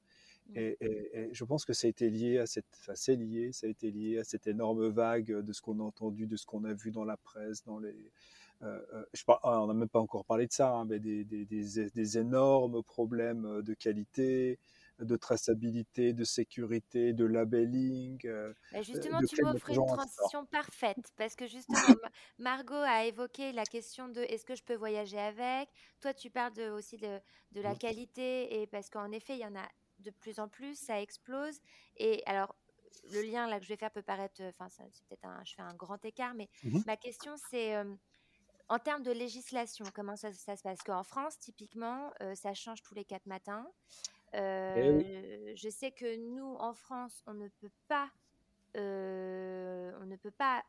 Mmh. 0.51 0.57
Et, 0.57 1.31
je 1.33 1.45
pense 1.45 1.65
que 1.65 1.73
ça 1.73 1.89
a 1.89 1.91
été 1.91 2.11
lié 2.11 2.39
à 2.39 2.47
cette, 2.47 2.67
enfin, 2.79 2.93
c'est 2.95 3.17
lié, 3.17 3.51
ça 3.53 3.67
a 3.67 3.71
été 3.71 3.91
lié 3.91 4.19
à 4.19 4.25
cette 4.25 4.47
énorme 4.47 4.87
vague 4.89 5.33
de 5.33 5.53
ce 5.53 5.63
qu'on 5.63 5.81
a 5.81 5.83
entendu, 5.83 6.27
de 6.27 6.37
ce 6.37 6.47
qu'on 6.47 6.63
a 6.65 6.75
vu 6.75 6.93
dans 6.93 7.05
la 7.05 7.17
presse, 7.17 7.65
dans 7.65 7.79
les, 7.79 7.97
euh, 8.63 8.79
euh, 8.93 9.05
je 9.15 9.25
on 9.43 9.67
n'a 9.67 9.75
même 9.75 9.89
pas 9.89 10.01
encore 10.01 10.25
parlé 10.25 10.47
de 10.47 10.53
ça, 10.53 10.71
hein, 10.71 10.85
mais 10.85 10.99
des, 10.99 11.25
des, 11.25 11.47
des, 11.47 12.19
énormes 12.19 12.83
problèmes 12.83 13.47
euh, 13.47 13.63
de 13.63 13.73
qualité, 13.73 14.59
de 14.99 15.17
traçabilité, 15.17 16.13
de 16.13 16.25
sécurité, 16.25 17.15
de 17.15 17.25
labelling. 17.25 18.21
justement, 18.83 19.21
tu 19.23 19.43
m'offres 19.43 19.71
une 19.71 19.87
transition 19.87 20.45
parfaite 20.45 21.11
parce 21.17 21.37
que 21.37 21.47
justement, 21.47 21.79
Margot 22.39 22.75
a 22.75 23.07
évoqué 23.07 23.53
la 23.53 23.65
question 23.65 24.09
de 24.09 24.21
est-ce 24.21 24.45
que 24.45 24.55
je 24.55 24.63
peux 24.63 24.77
voyager 24.77 25.19
avec? 25.19 25.71
Toi, 26.01 26.13
tu 26.13 26.29
parles 26.29 26.53
de, 26.53 26.69
aussi 26.71 26.99
de, 26.99 27.19
de 27.53 27.63
la 27.63 27.75
qualité 27.75 28.61
et 28.61 28.67
parce 28.67 28.91
qu'en 28.91 29.11
effet, 29.11 29.37
il 29.37 29.41
y 29.41 29.47
en 29.47 29.57
a 29.57 29.67
de 30.01 30.11
plus 30.11 30.39
en 30.39 30.49
plus, 30.49 30.79
ça 30.79 31.01
explose. 31.01 31.61
Et 31.97 32.23
alors, 32.27 32.55
le 33.13 33.23
lien 33.23 33.47
là 33.47 33.59
que 33.59 33.65
je 33.65 33.71
vais 33.71 33.77
faire 33.77 33.91
peut 33.91 34.03
paraître, 34.03 34.43
enfin, 34.43 34.69
c'est 34.69 34.85
peut-être 35.09 35.25
un, 35.25 35.43
je 35.45 35.55
fais 35.55 35.63
un 35.63 35.75
grand 35.75 36.05
écart, 36.05 36.35
mais 36.35 36.49
mmh 36.65 36.81
ma 36.87 36.97
question 36.97 37.33
c'est 37.51 37.75
en 38.71 38.79
termes 38.79 39.03
de 39.03 39.11
législation, 39.11 39.85
comment 39.93 40.17
ça, 40.17 40.33
se 40.33 40.45
passe? 40.47 40.63
Parce 40.63 40.83
qu'en 40.83 41.03
France, 41.03 41.39
typiquement, 41.39 42.13
euh, 42.23 42.37
ça 42.37 42.55
change 42.55 42.83
tous 42.83 42.95
les 42.95 43.05
quatre 43.05 43.27
matins. 43.27 43.67
Eh 44.33 44.39
euh, 44.39 45.53
je 45.57 45.69
sais 45.69 45.91
que 45.91 46.17
nous, 46.35 46.55
en 46.55 46.73
France, 46.73 47.25
on 47.27 47.35
ne 47.35 47.49
peut 47.49 47.73
pas, 47.89 48.09
euh, 48.77 49.93
on 50.01 50.07
ne 50.07 50.15
peut 50.15 50.31
pas 50.31 50.63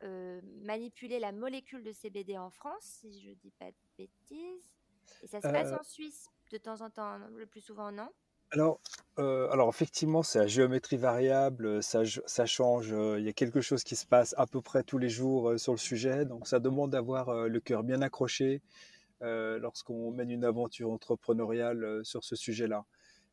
manipuler 0.62 1.20
la 1.20 1.30
molécule 1.30 1.84
de 1.84 1.92
CBD 1.92 2.36
en 2.36 2.50
France, 2.50 2.82
si 2.82 3.20
je 3.20 3.30
ne 3.30 3.34
dis 3.34 3.52
pas 3.52 3.70
de 3.70 3.76
bêtises. 3.96 4.74
Et 5.22 5.28
ça 5.28 5.40
se 5.40 5.46
passe 5.46 5.72
en 5.72 5.84
Suisse 5.84 6.28
de 6.50 6.58
temps 6.58 6.80
en 6.80 6.90
temps, 6.90 7.18
le 7.18 7.46
plus 7.46 7.60
souvent, 7.60 7.92
non? 7.92 8.10
Alors, 8.52 8.80
euh, 9.18 9.48
alors 9.50 9.70
effectivement, 9.70 10.22
c'est 10.22 10.38
à 10.38 10.46
géométrie 10.46 10.98
variable, 10.98 11.82
ça, 11.82 12.02
ça 12.26 12.44
change. 12.44 12.92
Euh, 12.92 13.18
il 13.18 13.24
y 13.24 13.28
a 13.28 13.32
quelque 13.32 13.62
chose 13.62 13.82
qui 13.82 13.96
se 13.96 14.04
passe 14.04 14.34
à 14.36 14.46
peu 14.46 14.60
près 14.60 14.82
tous 14.82 14.98
les 14.98 15.08
jours 15.08 15.50
euh, 15.52 15.58
sur 15.58 15.72
le 15.72 15.78
sujet, 15.78 16.26
donc 16.26 16.46
ça 16.46 16.60
demande 16.60 16.90
d'avoir 16.90 17.48
le 17.48 17.60
cœur 17.60 17.82
bien 17.82 18.02
accroché 18.02 18.60
lorsqu'on 19.22 20.10
mène 20.10 20.30
une 20.30 20.44
aventure 20.44 20.90
entrepreneuriale 20.90 22.00
sur 22.04 22.24
ce 22.24 22.34
sujet-là. 22.34 22.84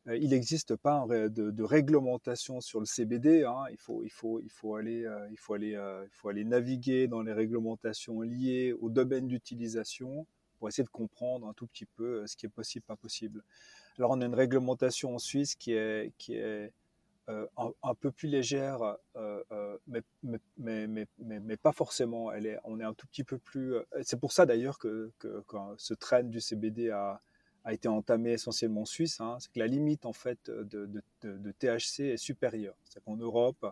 il 0.06 0.30
n'existe 0.30 0.76
pas 0.76 1.04
de, 1.08 1.62
réglementation 1.64 2.60
sur 2.60 2.78
le 2.78 2.86
CBD. 2.86 3.44
Hein. 3.44 3.64
Il 3.72 4.10
faut 4.12 4.76
aller 4.76 6.44
naviguer 6.44 7.08
dans 7.08 7.22
les 7.22 7.32
réglementations 7.32 8.20
liées 8.20 8.72
au 8.80 8.88
domaine 8.88 9.26
d'utilisation 9.26 10.26
pour 10.58 10.68
essayer 10.68 10.84
de 10.84 10.90
comprendre 10.90 11.48
un 11.48 11.54
tout 11.54 11.66
petit 11.66 11.86
peu 11.86 12.24
ce 12.24 12.36
qui 12.36 12.46
est 12.46 12.50
possible, 12.50 12.84
pas 12.86 12.94
possible. 12.94 13.42
Alors, 14.00 14.12
on 14.12 14.22
a 14.22 14.24
une 14.24 14.34
réglementation 14.34 15.14
en 15.14 15.18
Suisse 15.18 15.54
qui 15.54 15.72
est, 15.74 16.14
qui 16.16 16.34
est 16.34 16.72
euh, 17.28 17.46
un, 17.82 17.94
peu 17.94 18.10
plus 18.10 18.28
légère, 18.28 18.96
euh, 19.14 19.42
euh, 19.52 19.76
mais, 19.86 20.00
mais, 20.56 20.86
mais, 20.86 21.06
mais, 21.18 21.56
pas 21.58 21.72
forcément. 21.72 22.32
Elle 22.32 22.46
est, 22.46 22.58
on 22.64 22.80
est 22.80 22.84
un 22.84 22.94
tout 22.94 23.06
petit 23.06 23.24
peu 23.24 23.36
plus. 23.36 23.74
C'est 24.02 24.18
pour 24.18 24.32
ça 24.32 24.46
d'ailleurs 24.46 24.78
que, 24.78 25.12
que, 25.18 25.44
ce 25.76 25.92
train 25.92 26.22
du 26.22 26.40
CBD 26.40 26.88
a, 26.88 27.20
a 27.64 27.74
été 27.74 27.88
entamé 27.88 28.32
essentiellement 28.32 28.80
en 28.80 28.86
Suisse. 28.86 29.20
Hein. 29.20 29.36
c'est 29.38 29.52
que 29.52 29.58
la 29.58 29.66
limite 29.66 30.06
en 30.06 30.14
fait 30.14 30.50
de, 30.50 30.86
de, 30.86 31.02
de 31.22 31.52
THC 31.52 32.00
est 32.00 32.16
supérieure. 32.16 32.76
C'est 32.86 33.04
qu'en 33.04 33.16
Europe, 33.16 33.66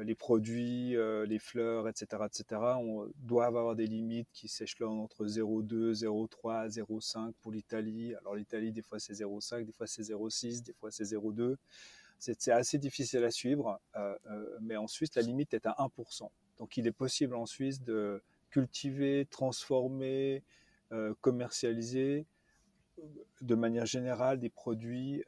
les 0.00 0.14
produits, 0.14 0.96
euh, 0.96 1.26
les 1.26 1.38
fleurs, 1.38 1.88
etc., 1.88 2.22
etc., 2.24 2.60
on 2.78 3.10
doit 3.18 3.46
avoir 3.46 3.76
des 3.76 3.86
limites 3.86 4.28
qui 4.32 4.48
s'échelonnent 4.48 5.00
entre 5.00 5.26
0,2, 5.26 5.92
0,3, 5.92 6.68
0,5 6.68 7.32
pour 7.40 7.52
l'Italie. 7.52 8.14
Alors 8.16 8.34
l'Italie, 8.34 8.72
des 8.72 8.82
fois 8.82 8.98
c'est 8.98 9.12
0,5, 9.12 9.64
des 9.64 9.72
fois 9.72 9.86
c'est 9.86 10.02
0,6, 10.02 10.62
des 10.62 10.72
fois 10.72 10.90
c'est 10.90 11.04
0,2. 11.04 11.56
C'est 12.18 12.52
assez 12.52 12.78
difficile 12.78 13.24
à 13.24 13.32
suivre, 13.32 13.80
mais 14.60 14.76
en 14.76 14.86
Suisse, 14.86 15.12
la 15.16 15.22
limite 15.22 15.54
est 15.54 15.66
à 15.66 15.74
1%. 15.80 16.30
Donc 16.58 16.76
il 16.76 16.86
est 16.86 16.92
possible 16.92 17.34
en 17.34 17.46
Suisse 17.46 17.82
de 17.82 18.22
cultiver, 18.50 19.26
transformer, 19.28 20.44
commercialiser 21.20 22.26
de 23.40 23.54
manière 23.54 23.86
générale 23.86 24.38
des 24.38 24.50
produits 24.50 25.24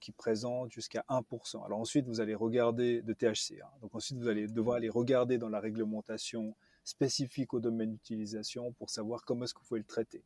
qui 0.00 0.12
présentent 0.12 0.70
jusqu'à 0.70 1.04
1%. 1.08 1.64
Alors 1.64 1.80
ensuite, 1.80 2.06
vous 2.06 2.20
allez 2.20 2.34
regarder 2.34 3.02
de 3.02 3.12
THC. 3.12 3.60
Hein. 3.62 3.68
Donc 3.80 3.94
ensuite, 3.94 4.18
vous 4.18 4.28
allez 4.28 4.46
devoir 4.46 4.76
aller 4.76 4.88
regarder 4.88 5.38
dans 5.38 5.48
la 5.48 5.60
réglementation 5.60 6.54
spécifique 6.84 7.52
au 7.54 7.60
domaine 7.60 7.90
d'utilisation 7.90 8.72
pour 8.72 8.90
savoir 8.90 9.24
comment 9.24 9.44
est-ce 9.44 9.54
que 9.54 9.60
vous 9.60 9.66
pouvez 9.66 9.80
le 9.80 9.86
traiter. 9.86 10.22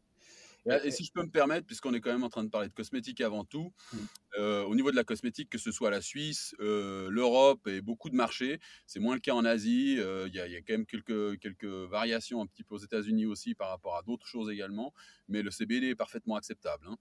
Et, 0.66 0.90
si 0.90 1.04
je 1.04 1.12
peux 1.12 1.22
me 1.22 1.30
permettre, 1.30 1.66
puisqu'on 1.66 1.94
est 1.94 2.00
quand 2.00 2.12
même 2.12 2.22
en 2.22 2.28
train 2.28 2.44
de 2.44 2.50
parler 2.50 2.68
de 2.68 2.74
cosmétiques 2.74 3.20
avant 3.20 3.44
tout, 3.44 3.72
mmh. 3.92 3.96
euh, 4.38 4.64
au 4.64 4.74
niveau 4.74 4.90
de 4.90 4.96
la 4.96 5.04
cosmétique, 5.04 5.48
que 5.48 5.58
ce 5.58 5.72
soit 5.72 5.90
la 5.90 6.02
Suisse, 6.02 6.54
euh, 6.60 7.08
l'Europe 7.10 7.66
et 7.66 7.80
beaucoup 7.80 8.10
de 8.10 8.14
marchés, 8.14 8.60
c'est 8.86 9.00
moins 9.00 9.14
le 9.14 9.20
cas 9.20 9.32
en 9.32 9.44
Asie. 9.44 9.96
Euh, 9.98 10.28
il 10.28 10.34
y, 10.34 10.40
a 10.40 10.60
quand 10.60 10.74
même 10.74 10.86
quelques, 10.86 11.38
quelques 11.38 11.64
variations 11.64 12.42
un 12.42 12.46
petit 12.46 12.62
peu 12.62 12.74
aux 12.74 12.78
États-Unis 12.78 13.26
aussi 13.26 13.54
par 13.54 13.70
rapport 13.70 13.96
à 13.96 14.02
d'autres 14.02 14.26
choses 14.26 14.50
également. 14.50 14.92
Mais 15.28 15.42
le 15.42 15.50
CBD 15.50 15.88
est 15.88 15.94
parfaitement 15.94 16.36
acceptable. 16.36 16.86
Hein. 16.88 16.96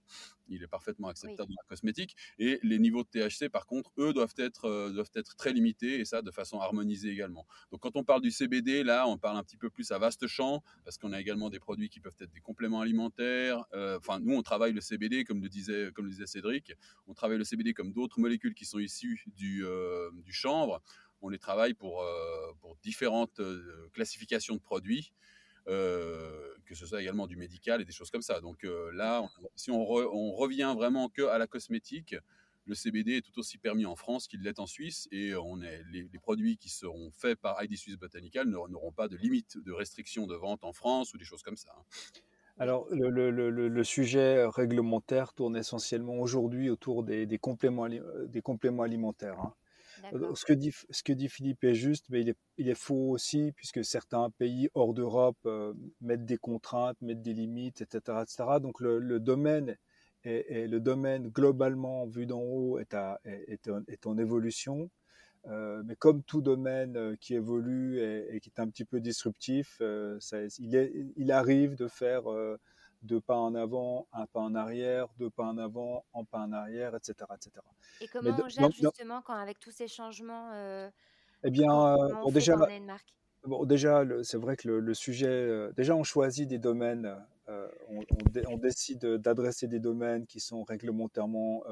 Il 0.48 0.62
est 0.62 0.68
parfaitement 0.68 1.08
acceptable 1.08 1.48
dans 1.50 1.62
la 1.62 1.68
cosmétique. 1.68 2.16
Et 2.38 2.58
les 2.62 2.78
niveaux 2.78 3.04
de 3.04 3.08
THC, 3.08 3.48
par 3.50 3.66
contre, 3.66 3.90
eux, 3.98 4.12
doivent 4.12 4.34
être, 4.38 4.90
doivent 4.90 5.10
être 5.14 5.36
très 5.36 5.52
limités 5.52 6.00
et 6.00 6.04
ça 6.04 6.22
de 6.22 6.30
façon 6.30 6.60
harmonisée 6.60 7.10
également. 7.10 7.46
Donc 7.70 7.80
quand 7.80 7.96
on 7.96 8.04
parle 8.04 8.22
du 8.22 8.30
CBD, 8.30 8.82
là, 8.82 9.06
on 9.06 9.18
parle 9.18 9.36
un 9.36 9.44
petit 9.44 9.56
peu 9.56 9.70
plus 9.70 9.90
à 9.92 9.98
vaste 9.98 10.26
champ 10.26 10.62
parce 10.84 10.98
qu'on 10.98 11.12
a 11.12 11.20
également 11.20 11.50
des 11.50 11.60
produits 11.60 11.88
qui 11.88 12.00
peuvent 12.00 12.16
être 12.20 12.32
des 12.32 12.40
compléments 12.40 12.80
alimentaires 12.80 13.49
euh, 13.74 13.98
enfin, 13.98 14.20
nous, 14.20 14.34
on 14.34 14.42
travaille 14.42 14.72
le 14.72 14.80
CBD, 14.80 15.24
comme 15.24 15.42
le 15.42 15.48
disait, 15.48 16.26
Cédric, 16.26 16.74
on 17.06 17.14
travaille 17.14 17.38
le 17.38 17.44
CBD 17.44 17.74
comme 17.74 17.92
d'autres 17.92 18.20
molécules 18.20 18.54
qui 18.54 18.64
sont 18.64 18.78
issues 18.78 19.24
du, 19.36 19.64
euh, 19.64 20.10
chanvre. 20.28 20.82
On 21.22 21.28
les 21.28 21.38
travaille 21.38 21.74
pour, 21.74 22.02
euh, 22.02 22.52
différentes 22.82 23.40
classifications 23.92 24.54
de 24.56 24.60
produits. 24.60 25.12
que 25.66 26.76
ce 26.76 26.86
soit 26.86 27.02
également 27.02 27.26
du 27.26 27.36
médical 27.36 27.80
et 27.80 27.84
des 27.84 27.92
choses 27.92 28.10
comme 28.10 28.22
ça. 28.22 28.40
Donc 28.40 28.64
là, 28.92 29.28
si 29.56 29.70
on, 29.70 29.84
revient 29.84 30.72
vraiment 30.76 31.08
que 31.08 31.22
à 31.22 31.38
la 31.38 31.46
cosmétique, 31.46 32.14
le 32.66 32.74
CBD 32.74 33.16
est 33.16 33.22
tout 33.22 33.38
aussi 33.38 33.58
permis 33.58 33.86
en 33.86 33.96
France 33.96 34.28
qu'il 34.28 34.42
l'est 34.42 34.58
en 34.60 34.66
Suisse 34.66 35.08
et 35.10 35.32
les, 35.90 36.08
les, 36.12 36.18
produits 36.18 36.56
qui 36.56 36.68
seront 36.68 37.10
faits 37.10 37.38
par 37.40 37.62
ID 37.62 37.76
Suisse 37.76 37.96
Botanical 37.96 38.48
n'auront 38.48 38.92
pas 38.92 39.08
de 39.08 39.16
limite 39.16 39.58
de 39.58 39.72
restriction 39.72 40.26
de 40.26 40.36
vente 40.36 40.64
en 40.64 40.72
France 40.72 41.12
ou 41.12 41.18
des 41.18 41.24
choses 41.24 41.42
comme 41.42 41.56
ça. 41.56 41.74
Alors, 42.60 42.86
le, 42.90 43.82
sujet 43.84 44.44
réglementaire 44.44 45.32
tourne 45.32 45.56
essentiellement 45.56 46.18
aujourd'hui 46.20 46.68
autour 46.68 47.02
des, 47.02 47.38
compléments, 47.38 47.86
euh, 47.86 48.26
des 48.26 48.42
compléments 48.42 48.82
alimentaires. 48.82 49.40
Hein. 49.40 49.54
Euh, 50.12 50.34
ce 50.34 50.44
que, 50.44 50.52
dit, 50.52 50.70
ce 50.90 51.02
que 51.02 51.14
dit 51.14 51.30
Philippe 51.30 51.64
est 51.64 51.72
juste, 51.74 52.04
mais 52.10 52.20
il 52.20 52.28
est, 52.28 52.36
il 52.58 52.68
est 52.68 52.74
faux 52.74 53.12
aussi, 53.12 53.52
puisque 53.56 53.82
certains 53.82 54.28
pays 54.28 54.68
hors 54.74 54.92
d'Europe 54.92 55.38
euh, 55.46 55.72
mettent 56.02 56.26
des 56.26 56.36
contraintes, 56.36 57.00
mettent 57.00 57.22
des 57.22 57.32
limites, 57.32 57.80
etc. 57.80 58.18
etc. 58.22 58.44
Donc, 58.60 58.80
le, 58.80 59.18
domaine 59.20 59.78
est, 60.24 60.66
le 60.66 60.80
domaine 60.80 61.28
globalement 61.28 62.04
vu 62.04 62.26
d'en 62.26 62.42
haut 62.42 62.78
est, 62.78 62.94
est, 63.24 64.06
en 64.06 64.18
évolution. 64.18 64.90
Euh, 65.46 65.82
mais 65.86 65.96
comme 65.96 66.22
tout 66.22 66.42
domaine 66.42 66.96
euh, 66.96 67.16
qui 67.18 67.34
évolue 67.34 67.98
et, 68.00 68.40
qui 68.40 68.50
est 68.50 68.60
un 68.60 68.68
petit 68.68 68.84
peu 68.84 69.00
disruptif, 69.00 69.78
euh, 69.80 70.18
il, 70.58 71.32
arrive 71.32 71.76
de 71.76 71.88
faire 71.88 72.24
deux 73.02 73.20
pas 73.20 73.36
en 73.36 73.54
avant, 73.54 74.06
un 74.12 74.26
pas 74.26 74.40
en 74.40 74.54
arrière, 74.54 75.06
deux 75.18 75.30
pas 75.30 75.44
en 75.44 75.56
avant, 75.56 76.04
un 76.14 76.24
pas 76.24 76.40
en 76.40 76.52
arrière, 76.52 76.94
etc. 76.94 77.14
etc. 77.34 77.64
Et 78.02 78.08
comment 78.08 78.36
on 78.44 78.48
gère 78.48 78.70
justement 78.70 79.22
quand 79.22 79.34
avec 79.34 79.58
tous 79.58 79.70
ces 79.70 79.88
changements 79.88 80.52
Eh 81.42 81.50
bien, 81.50 81.96
déjà, 82.30 82.56
bon, 83.44 83.64
déjà 83.64 84.04
c'est 84.22 84.36
vrai 84.36 84.56
que 84.56 84.68
le, 84.68 84.94
sujet, 84.94 85.70
déjà 85.74 85.96
on 85.96 86.04
choisit 86.04 86.46
des 86.46 86.58
domaines, 86.58 87.16
on, 87.48 88.04
on, 88.46 88.58
décide 88.58 89.06
d'adresser 89.16 89.68
des 89.68 89.80
domaines 89.80 90.26
qui 90.26 90.40
sont 90.40 90.64
réglementairement 90.64 91.62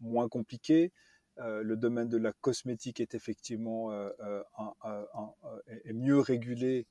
moins 0.00 0.28
compliqués. 0.28 0.92
Euh, 1.40 1.62
le 1.62 1.76
domaine 1.76 2.08
de 2.08 2.18
la 2.18 2.32
cosmétique 2.32 3.00
est 3.00 3.14
effectivement 3.14 3.92
euh, 3.92 4.10
euh, 4.20 5.02
est 5.84 5.92
mieux 5.92 6.20
régulé 6.20 6.86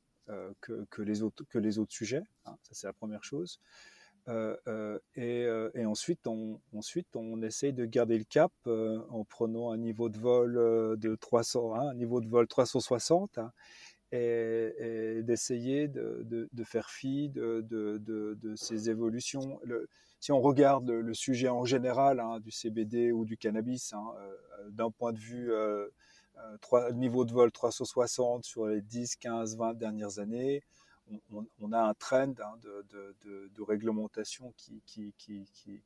que, 0.61 1.01
les 1.01 1.23
autres, 1.23 1.43
que 1.49 1.57
les 1.57 1.79
autres 1.79 1.91
sujets. 1.91 2.21
Hein, 2.45 2.55
ça, 2.61 2.69
c'est 2.73 2.87
la 2.87 2.93
première 2.93 3.23
chose. 3.23 3.59
et, 4.27 5.85
ensuite, 5.85 6.27
on, 6.27 6.59
ensuite, 6.71 7.15
on 7.15 7.41
essaye 7.41 7.73
de 7.73 7.85
garder 7.85 8.19
le 8.19 8.25
cap 8.25 8.51
en 8.67 9.23
prenant 9.23 9.71
un 9.71 9.77
niveau 9.77 10.07
de 10.09 10.19
vol 10.19 10.99
de 10.99 11.15
300, 11.15 11.73
hein, 11.73 11.89
un 11.89 11.95
niveau 11.95 12.21
de 12.21 12.27
vol 12.27 12.47
360 12.47 13.39
hein, 13.39 13.51
et, 14.11 15.21
d'essayer 15.23 15.87
de, 15.87 16.47
faire 16.63 16.91
fi 16.91 17.29
de, 17.29 17.61
de, 17.61 18.55
ces 18.55 18.91
évolutions. 18.91 19.59
Si 20.19 20.31
on 20.31 20.41
regarde 20.41 20.89
le, 20.89 21.13
sujet 21.13 21.47
en 21.47 21.65
général 21.65 22.19
hein, 22.19 22.39
du 22.39 22.51
CBD 22.51 23.11
ou 23.11 23.25
du 23.25 23.37
cannabis, 23.37 23.93
hein, 23.93 24.05
euh, 24.17 24.69
d'un 24.69 24.91
point 24.91 25.13
de 25.13 25.19
vue 25.19 25.51
euh, 25.51 25.87
euh 26.73 26.91
niveau 26.93 27.25
de 27.25 27.31
vol 27.31 27.51
360 27.51 28.43
sur 28.43 28.67
les 28.67 28.81
10, 28.81 29.15
15, 29.17 29.57
20 29.57 29.73
dernières 29.75 30.19
années, 30.19 30.61
on, 31.59 31.71
a 31.71 31.81
un 31.81 31.93
trend 31.95 32.33
hein, 32.39 32.59
de, 32.61 33.61
réglementation 33.63 34.53
qui, 34.55 34.83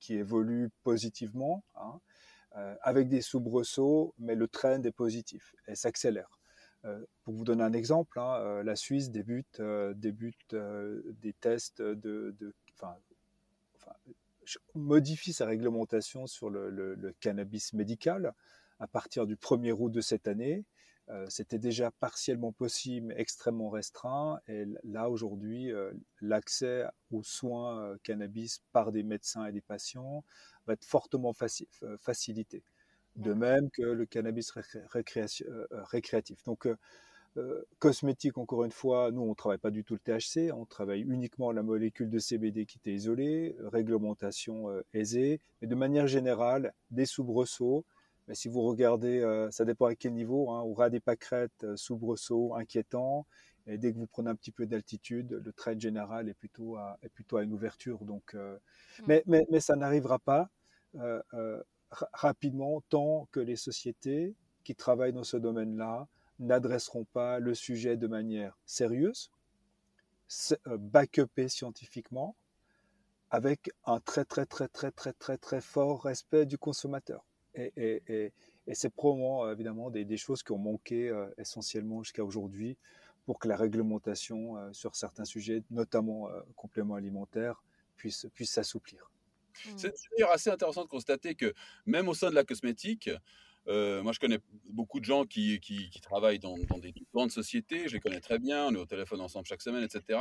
évolue 0.09 0.69
positivement, 0.83 1.63
euh, 2.57 2.75
avec 2.81 3.07
des 3.07 3.21
soubresauts, 3.21 4.13
mais 4.19 4.35
le 4.35 4.49
trend 4.49 4.83
est 4.83 4.91
positif 4.91 5.55
et 5.67 5.75
s'accélère. 5.75 6.39
pour 7.23 7.33
vous 7.33 7.45
donner 7.45 7.63
un 7.63 7.71
exemple, 7.71 8.19
la 8.19 8.75
Suisse 8.75 9.11
débute 9.11 9.61
des 9.95 11.33
tests 11.39 11.81
de, 11.81 12.35
modifie 14.75 15.33
sa 15.33 15.45
réglementation 15.45 16.27
sur 16.27 16.49
le, 16.49 17.15
cannabis 17.19 17.73
médical 17.73 18.33
à 18.79 18.87
partir 18.87 19.25
du 19.25 19.35
1er 19.35 19.71
août 19.71 19.89
de 19.89 20.01
cette 20.01 20.27
année. 20.27 20.65
Euh, 21.09 21.25
c'était 21.29 21.59
déjà 21.59 21.91
partiellement 21.91 22.53
possible, 22.53 23.07
mais 23.07 23.15
extrêmement 23.19 23.69
restreint. 23.69 24.39
Et 24.47 24.65
là, 24.83 25.09
aujourd'hui, 25.09 25.71
euh, 25.71 25.91
l'accès 26.21 26.85
aux 27.11 27.23
soins 27.23 27.81
euh, 27.81 27.97
cannabis 28.03 28.63
par 28.71 28.91
des 28.91 29.03
médecins 29.03 29.45
et 29.45 29.51
des 29.51 29.61
patients 29.61 30.23
va 30.65 30.73
être 30.73 30.85
fortement 30.85 31.33
facilité. 31.99 32.63
De 33.17 33.33
même 33.33 33.69
que 33.69 33.83
le 33.83 34.05
cannabis 34.05 34.51
récréatif. 34.51 36.43
Donc, 36.45 36.67
euh, 37.37 37.63
cosmétique, 37.79 38.37
encore 38.37 38.63
une 38.63 38.71
fois, 38.71 39.11
nous, 39.11 39.21
on 39.21 39.29
ne 39.29 39.33
travaille 39.33 39.57
pas 39.57 39.71
du 39.71 39.83
tout 39.83 39.95
le 39.95 39.99
THC, 39.99 40.51
on 40.53 40.65
travaille 40.65 41.01
uniquement 41.01 41.51
la 41.51 41.63
molécule 41.63 42.09
de 42.09 42.19
CBD 42.19 42.65
qui 42.65 42.77
était 42.77 42.93
isolée, 42.93 43.55
réglementation 43.59 44.69
euh, 44.69 44.83
aisée, 44.93 45.39
mais 45.61 45.67
de 45.67 45.73
manière 45.75 46.07
générale, 46.07 46.73
des 46.91 47.07
soubresauts. 47.07 47.85
Mais 48.27 48.35
si 48.35 48.49
vous 48.49 48.61
regardez, 48.61 49.19
euh, 49.19 49.49
ça 49.49 49.65
dépend 49.65 49.87
à 49.87 49.95
quel 49.95 50.13
niveau, 50.13 50.51
hein, 50.51 50.61
au 50.61 50.73
ras 50.73 50.91
des 50.91 50.99
pâquerettes, 50.99 51.65
soubresauts 51.75 52.53
inquiétants, 52.55 53.25
et 53.65 53.77
dès 53.77 53.93
que 53.93 53.97
vous 53.97 54.07
prenez 54.07 54.29
un 54.29 54.35
petit 54.35 54.51
peu 54.51 54.67
d'altitude, 54.67 55.41
le 55.43 55.53
trait 55.53 55.79
général 55.79 56.29
est 56.29 56.33
plutôt 56.33 56.75
à, 56.75 56.99
est 57.01 57.09
plutôt 57.09 57.37
à 57.37 57.43
une 57.43 57.53
ouverture. 57.53 58.05
Donc, 58.05 58.35
mmh. 58.35 58.59
mais, 59.07 59.23
mais, 59.25 59.45
mais, 59.49 59.59
ça 59.59 59.75
n'arrivera 59.75 60.19
pas 60.19 60.49
rapidement 62.11 62.81
tant 62.89 63.27
que 63.31 63.39
les 63.39 63.55
sociétés 63.55 64.35
qui 64.63 64.75
travaillent 64.75 65.13
dans 65.13 65.23
ce 65.23 65.37
domaine-là 65.37 66.07
n'adresseront 66.39 67.05
pas 67.05 67.39
le 67.39 67.53
sujet 67.53 67.97
de 67.97 68.07
manière 68.07 68.57
sérieuse, 68.65 69.31
euh, 70.67 70.77
backupé 70.77 71.47
scientifiquement, 71.49 72.35
avec 73.29 73.71
un 73.85 73.99
très 73.99 74.25
très 74.25 74.45
très 74.45 74.67
très 74.67 74.91
très 74.91 75.13
très 75.13 75.37
très 75.37 75.61
fort 75.61 76.03
respect 76.03 76.45
du 76.45 76.57
consommateur. 76.57 77.25
Et, 77.55 78.31
c'est 78.73 78.89
probablement 78.89 79.51
évidemment 79.51 79.91
des, 79.91 80.17
choses 80.17 80.41
qui 80.41 80.51
ont 80.53 80.57
manqué 80.57 81.09
euh, 81.09 81.27
essentiellement 81.37 82.01
jusqu'à 82.01 82.23
aujourd'hui 82.23 82.77
pour 83.25 83.37
que 83.37 83.47
la 83.47 83.55
réglementation 83.55 84.57
euh, 84.57 84.73
sur 84.73 84.95
certains 84.95 85.25
sujets, 85.25 85.63
notamment 85.69 86.29
compléments 86.55 86.95
alimentaires, 86.95 87.63
puisse, 87.95 88.27
puisse 88.33 88.51
s'assouplir. 88.51 89.11
C'est 89.77 89.93
d'ailleurs 90.11 90.31
assez 90.31 90.49
intéressant 90.49 90.83
de 90.83 90.89
constater 90.89 91.35
que 91.35 91.53
même 91.85 92.07
au 92.07 92.13
sein 92.13 92.29
de 92.29 92.35
la 92.35 92.43
cosmétique, 92.43 93.09
euh, 93.67 94.03
moi, 94.03 94.11
je 94.11 94.19
connais 94.19 94.39
beaucoup 94.69 94.99
de 94.99 95.05
gens 95.05 95.25
qui, 95.25 95.59
travaillent 96.01 96.39
dans, 96.39 96.57
des 96.57 96.93
grandes 97.13 97.31
sociétés, 97.31 97.87
je 97.87 97.93
les 97.93 97.99
connais 97.99 98.19
très 98.19 98.39
bien, 98.39 98.67
on 98.67 98.75
est 98.75 98.77
au 98.77 98.85
téléphone 98.85 99.21
ensemble 99.21 99.45
chaque 99.45 99.61
semaine, 99.61 99.83
etc. 99.83 100.19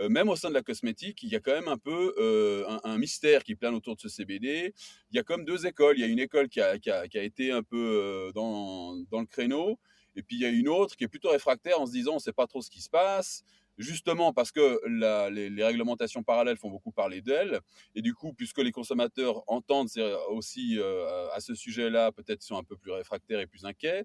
Euh, 0.00 0.08
même 0.08 0.28
au 0.28 0.36
sein 0.36 0.48
de 0.48 0.54
la 0.54 0.62
cosmétique, 0.62 1.22
il 1.22 1.28
y 1.28 1.36
a 1.36 1.40
quand 1.40 1.52
même 1.52 1.68
un 1.68 1.78
peu 1.78 2.14
euh, 2.18 2.64
un, 2.84 2.98
mystère 2.98 3.44
qui 3.44 3.54
plane 3.54 3.74
autour 3.74 3.96
de 3.96 4.00
ce 4.00 4.08
CBD. 4.08 4.74
Il 5.10 5.16
y 5.16 5.18
a 5.20 5.22
comme 5.22 5.44
deux 5.44 5.66
écoles. 5.66 5.98
Il 5.98 6.00
y 6.00 6.04
a 6.04 6.08
une 6.08 6.18
école 6.18 6.48
qui 6.48 6.60
a, 6.60 6.74
été 7.14 7.52
un 7.52 7.62
peu 7.62 8.32
dans, 8.34 8.94
le 9.12 9.26
créneau, 9.26 9.78
et 10.16 10.22
puis 10.22 10.36
il 10.36 10.42
y 10.42 10.46
a 10.46 10.48
une 10.50 10.68
autre 10.68 10.96
qui 10.96 11.04
est 11.04 11.08
plutôt 11.08 11.30
réfractaire 11.30 11.80
en 11.80 11.86
se 11.86 11.92
disant 11.92 12.12
on 12.12 12.16
ne 12.16 12.20
sait 12.20 12.32
pas 12.32 12.46
trop 12.46 12.60
ce 12.60 12.70
qui 12.70 12.80
se 12.80 12.90
passe. 12.90 13.44
Justement 13.80 14.32
parce 14.32 14.52
que 14.52 14.80
les, 14.86 15.64
réglementations 15.64 16.22
parallèles 16.22 16.56
font 16.56 16.70
beaucoup 16.70 16.92
parler 16.92 17.20
d'elles, 17.22 17.60
et 17.94 18.02
du 18.02 18.14
coup, 18.14 18.32
puisque 18.32 18.58
les 18.58 18.72
consommateurs 18.72 19.42
entendent 19.46 19.88
aussi 20.28 20.78
euh, 20.78 21.28
à 21.32 21.40
ce 21.40 21.54
sujet-là, 21.54 22.12
peut-être 22.12 22.42
sont 22.42 22.56
un 22.56 22.62
peu 22.62 22.76
plus 22.76 22.92
réfractaires 22.92 23.40
et 23.40 23.46
plus 23.46 23.64
inquiets. 23.64 24.04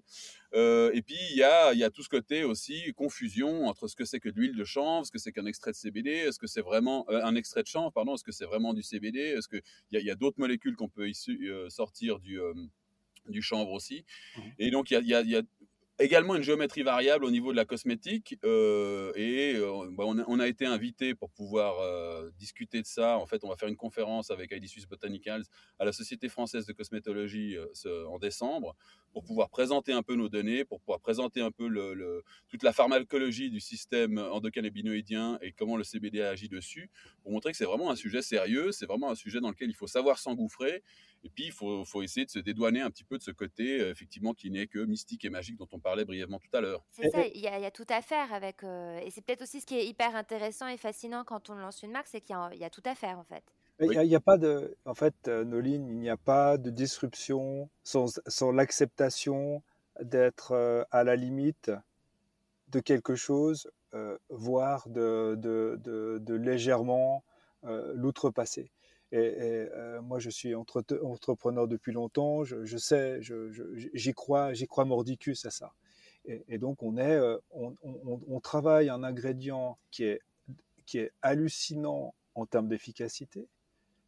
Euh, 0.54 0.90
et 0.94 1.02
puis, 1.02 1.16
il 1.30 1.36
y 1.36 1.42
a, 1.42 1.74
y 1.74 1.84
a, 1.84 1.90
tout 1.90 2.02
ce 2.02 2.08
côté 2.08 2.44
aussi, 2.44 2.92
confusion 2.94 3.66
entre 3.66 3.88
ce 3.88 3.94
que 3.96 4.04
c'est 4.04 4.20
que 4.20 4.28
de 4.28 4.40
l'huile 4.40 4.56
de 4.56 4.64
chanvre, 4.64 5.06
ce 5.06 5.12
que 5.12 5.18
c'est 5.18 5.32
qu'un 5.32 5.46
extrait 5.46 5.72
de 5.72 5.76
CBD, 5.76 6.10
est-ce 6.10 6.38
que 6.38 6.46
c'est 6.46 6.62
vraiment 6.62 7.04
euh, 7.10 7.22
un 7.22 7.34
extrait 7.34 7.62
de 7.62 7.68
chanvre, 7.68 7.92
pardon, 7.92 8.14
est-ce 8.14 8.24
que 8.24 8.32
c'est 8.32 8.46
vraiment 8.46 8.72
du 8.72 8.82
CBD, 8.82 9.18
est-ce 9.18 9.48
qu'il 9.48 9.62
y 9.92 9.96
a, 9.96 10.00
y 10.00 10.10
a 10.10 10.14
d'autres 10.14 10.38
molécules 10.38 10.76
qu'on 10.76 10.88
peut 10.88 11.10
sortir 11.68 12.18
du 12.18 12.40
du 13.28 13.42
chanvre 13.42 13.72
aussi. 13.72 14.04
Mmh. 14.36 14.40
Et 14.58 14.70
donc, 14.70 14.90
il 14.90 14.94
y 15.06 15.14
a, 15.14 15.22
y 15.22 15.36
a, 15.36 15.42
également 15.98 16.34
une 16.34 16.42
géométrie 16.42 16.82
variable 16.82 17.24
au 17.24 17.30
niveau 17.30 17.52
de 17.52 17.56
la 17.56 17.64
cosmétique. 17.64 18.38
Euh, 18.44 19.12
et 19.14 19.54
euh, 19.56 19.88
bah, 19.92 20.04
on, 20.06 20.38
a, 20.40 20.46
été 20.46 20.66
invité 20.66 21.14
pour 21.14 21.30
pouvoir 21.30 21.80
euh, 21.80 22.30
discuter 22.38 22.82
de 22.82 22.86
ça. 22.86 23.18
En 23.18 23.26
fait, 23.26 23.44
on 23.44 23.48
va 23.48 23.56
faire 23.56 23.68
une 23.68 23.76
conférence 23.76 24.30
avec 24.30 24.54
Suisse 24.66 24.86
Botanicals 24.86 25.44
à 25.78 25.84
la 25.84 25.92
Société 25.92 26.28
française 26.28 26.66
de 26.66 26.72
cosmétologie 26.72 27.56
en 28.08 28.18
décembre 28.18 28.74
pour 29.12 29.24
pouvoir 29.24 29.48
présenter 29.48 29.92
un 29.92 30.02
peu 30.02 30.14
nos 30.14 30.28
données, 30.28 30.64
pour 30.64 30.80
pouvoir 30.80 31.00
présenter 31.00 31.40
un 31.40 31.50
peu 31.50 31.68
toute 32.48 32.62
la 32.62 32.72
pharmacologie 32.72 33.50
du 33.50 33.60
système 33.60 34.18
endocannabinoïdien 34.18 35.38
et 35.40 35.52
comment 35.52 35.76
le 35.76 35.84
CBD 35.84 36.20
agit 36.20 36.48
dessus, 36.48 36.90
pour 37.22 37.32
montrer 37.32 37.52
que 37.52 37.56
c'est 37.56 37.64
vraiment 37.64 37.90
un 37.90 37.96
sujet 37.96 38.22
sérieux, 38.22 38.72
c'est 38.72 38.86
vraiment 38.86 39.10
un 39.10 39.14
sujet 39.14 39.40
dans 39.40 39.50
lequel 39.50 39.70
il 39.70 39.74
faut 39.74 39.86
savoir 39.86 40.18
s'engouffrer 40.18 40.82
et 41.24 41.28
puis, 41.28 41.46
il 41.46 41.52
faut, 41.52 42.02
essayer 42.02 42.24
de 42.24 42.30
se 42.30 42.38
dédouaner 42.38 42.80
un 42.80 42.90
petit 42.90 43.02
peu 43.02 43.18
de 43.18 43.22
ce 43.22 43.32
côté, 43.32 43.80
euh, 43.80 43.90
effectivement, 43.90 44.32
qui 44.32 44.50
n'est 44.50 44.68
que 44.68 44.78
mystique 44.78 45.24
et 45.24 45.30
magique 45.30 45.56
dont 45.56 45.66
on 45.72 45.80
parlait 45.80 46.04
brièvement 46.04 46.38
tout 46.38 46.56
à 46.56 46.60
l'heure. 46.60 46.84
C'est 46.92 47.10
ça, 47.10 47.26
il 47.26 47.40
y, 47.40 47.48
a 47.48 47.70
tout 47.72 47.86
à 47.88 48.00
faire 48.00 48.32
avec. 48.32 48.62
Euh, 48.62 49.00
et 49.00 49.10
c'est 49.10 49.22
peut-être 49.22 49.42
aussi 49.42 49.60
ce 49.60 49.66
qui 49.66 49.76
est 49.76 49.86
hyper 49.86 50.14
intéressant 50.14 50.68
et 50.68 50.76
fascinant 50.76 51.24
quand 51.24 51.50
on 51.50 51.54
lance 51.54 51.82
une 51.82 51.90
marque, 51.90 52.06
c'est 52.06 52.20
qu'il 52.20 52.36
y, 52.54 52.64
a 52.64 52.70
tout 52.70 52.82
à 52.84 52.94
faire, 52.94 53.18
en 53.18 53.24
fait. 53.24 53.42
Il 53.80 53.88
n'y 53.88 54.14
a, 54.14 54.20
pas 54.20 54.38
de. 54.38 54.76
En 54.84 54.94
fait, 54.94 55.14
euh, 55.26 55.44
Noline, 55.44 55.88
il 55.88 55.98
n'y 55.98 56.08
a 56.08 56.16
pas 56.16 56.58
de 56.58 56.70
disruption 56.70 57.68
sans, 57.82 58.06
l'acceptation 58.52 59.62
d'être 60.00 60.86
à 60.90 61.04
la 61.04 61.16
limite 61.16 61.72
de 62.68 62.80
quelque 62.80 63.16
chose, 63.16 63.70
voire 64.28 64.88
de, 64.88 65.34
de 65.36 66.34
légèrement 66.34 67.24
l'outrepasser. 67.64 68.70
Et, 69.16 69.68
euh, 69.72 70.02
moi, 70.02 70.18
je 70.18 70.28
suis 70.28 70.54
entrepreneur 70.54 71.66
depuis 71.66 71.92
longtemps. 71.92 72.44
Je, 72.44 72.76
sais, 72.76 73.20
j'y 73.94 74.12
crois, 74.12 74.52
j'y 74.52 74.66
crois 74.66 74.84
mordicus 74.84 75.46
à 75.46 75.50
ça. 75.50 75.72
Et, 76.26 76.58
donc, 76.58 76.82
euh, 76.82 77.38
on, 77.50 78.40
travaille 78.40 78.90
un 78.90 79.02
ingrédient 79.02 79.78
qui 79.90 80.04
est, 80.04 81.12
hallucinant 81.22 82.14
en 82.34 82.44
termes 82.44 82.68
d'efficacité, 82.68 83.48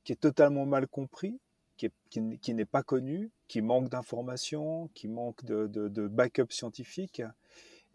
qui 0.05 0.13
est 0.13 0.21
totalement 0.21 0.67
mal 0.67 0.87
compris, 0.87 1.41
qui, 1.79 2.53
n'est 2.53 2.65
pas 2.67 2.83
connu, 2.83 3.31
qui 3.47 3.63
manque 3.63 3.89
d'informations, 3.89 4.91
qui 4.93 5.09
manque 5.09 5.43
de, 5.45 6.07
backup 6.09 6.51
scientifique. 6.51 7.23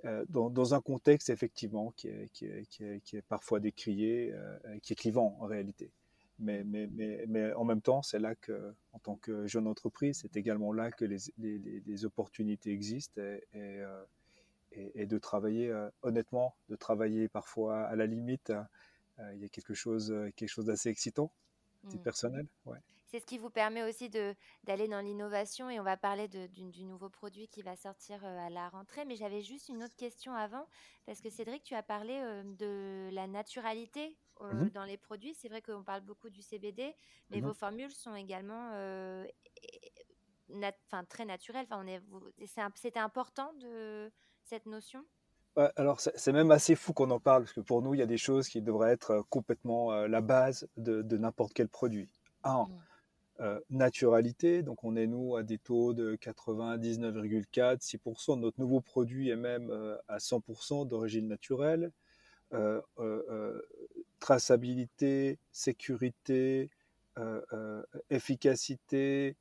Euh, 0.06 0.26
dans, 0.30 0.74
un 0.74 0.82
contexte 0.82 1.30
effectivement 1.30 1.94
qui 1.96 2.08
est 2.08 3.22
parfois 3.30 3.60
décrié, 3.60 4.34
qui 4.82 4.94
est 4.94 4.96
clivant 4.96 5.38
en 5.40 5.46
réalité. 5.46 5.92
Mais, 6.40 6.64
mais, 6.64 6.88
mais, 6.92 7.26
mais, 7.28 7.54
en 7.54 7.64
même 7.64 7.82
temps, 7.82 8.02
c'est 8.02 8.20
là 8.20 8.36
que, 8.36 8.74
en 8.92 9.00
tant 9.00 9.16
que 9.16 9.46
jeune 9.46 9.68
entreprise, 9.68 10.20
c'est 10.22 10.36
également 10.36 10.74
là 10.74 10.92
que 10.92 11.06
les, 11.06 11.18
les, 11.38 11.58
les 11.58 12.06
opportunités 12.06 12.72
existent 12.72 13.22
et, 13.22 13.44
et, 13.54 13.82
euh, 13.82 14.04
et, 14.72 15.06
de 15.06 15.18
travailler 15.20 15.70
euh, 15.70 15.90
honnêtement, 16.02 16.56
de 16.70 16.76
travailler 16.76 17.30
parfois 17.30 17.84
à 17.84 17.96
la 17.96 18.08
limite. 18.08 18.52
Euh, 19.20 19.34
il 19.36 19.42
y 19.42 19.46
a 19.46 19.50
quelque 19.50 19.76
chose, 19.76 20.14
quelque 20.36 20.50
chose 20.50 20.66
d'assez 20.66 20.90
excitant, 20.90 21.32
mmh. 21.84 21.98
personnel. 22.00 22.48
Ouais. 22.66 22.80
C'est 23.06 23.20
ce 23.20 23.28
qui 23.28 23.38
vous 23.38 23.52
permet 23.52 23.84
aussi 23.84 24.10
d'aller 24.10 24.88
dans 24.88 25.00
l'innovation 25.00 25.70
et 25.70 25.80
on 25.80 25.84
va 25.84 25.98
parler 25.98 26.28
de, 26.28 26.48
du, 26.48 26.84
nouveau 26.84 27.10
produit 27.10 27.48
qui 27.48 27.62
va 27.62 27.76
sortir 27.76 28.26
à 28.26 28.50
la 28.50 28.70
rentrée. 28.70 29.06
Mais 29.06 29.16
j'avais 29.16 29.44
juste 29.44 29.70
une 29.70 29.84
autre 29.84 29.96
question 29.96 30.34
avant 30.34 30.66
parce 31.06 31.22
que 31.22 31.30
Cédric, 31.30 31.62
tu 31.62 31.76
as 31.76 31.84
parlé 31.84 32.20
de 32.58 33.12
la 33.14 33.28
naturalité 33.28 34.18
Mmh 34.42 34.70
dans 34.74 34.84
les 34.84 34.98
produits. 34.98 35.34
C'est 35.36 35.48
vrai 35.48 35.62
qu'on 35.62 35.84
parle 35.84 36.02
beaucoup 36.02 36.30
du 36.30 36.42
CBD, 36.42 36.96
mais 37.30 37.40
mmh 37.40 37.46
vos 37.46 37.54
formules 37.54 37.92
sont 37.92 38.16
également 38.16 38.72
très 41.10 41.26
naturelles. 41.26 41.68
Enfin, 41.70 42.70
C'était 42.76 43.00
important 43.00 43.54
de 43.54 44.12
cette 44.44 44.66
notion? 44.66 45.06
Alors 45.76 46.00
c'est 46.00 46.32
même 46.32 46.50
assez 46.50 46.76
fou 46.76 46.94
qu'on 46.94 47.12
en 47.12 47.20
parle, 47.20 47.44
parce 47.44 47.54
que 47.54 47.62
pour 47.62 47.84
nous, 47.84 47.94
il 47.94 48.00
y 48.00 48.04
a 48.04 48.08
des 48.08 48.18
choses 48.18 48.50
qui 48.50 48.62
devraient 48.62 48.92
être 48.92 49.24
complètement 49.30 49.92
la 50.08 50.22
base 50.22 50.68
de, 50.78 51.18
n'importe 51.18 51.54
quel 51.54 51.70
produit. 51.70 52.10
Un, 52.44 52.68
mmh. 53.40 53.60
naturalité, 53.70 54.64
donc 54.64 54.84
on 54.84 54.96
est 54.96 55.08
nous 55.08 55.36
à 55.36 55.44
des 55.44 55.60
taux 55.60 55.94
de 55.94 56.16
99,4, 56.16 57.82
6%. 57.82 58.40
Notre 58.40 58.60
nouveau 58.60 58.82
produit 58.82 59.30
est 59.30 59.36
même 59.36 59.72
à 60.08 60.18
100% 60.18 60.88
d'origine 60.88 61.28
naturelle. 61.28 61.92
Euh, 62.54 62.82
euh, 63.00 63.62
traçabilité, 64.24 65.38
sécurité, 65.52 66.70
euh, 67.18 67.84
efficacité, 68.10 69.36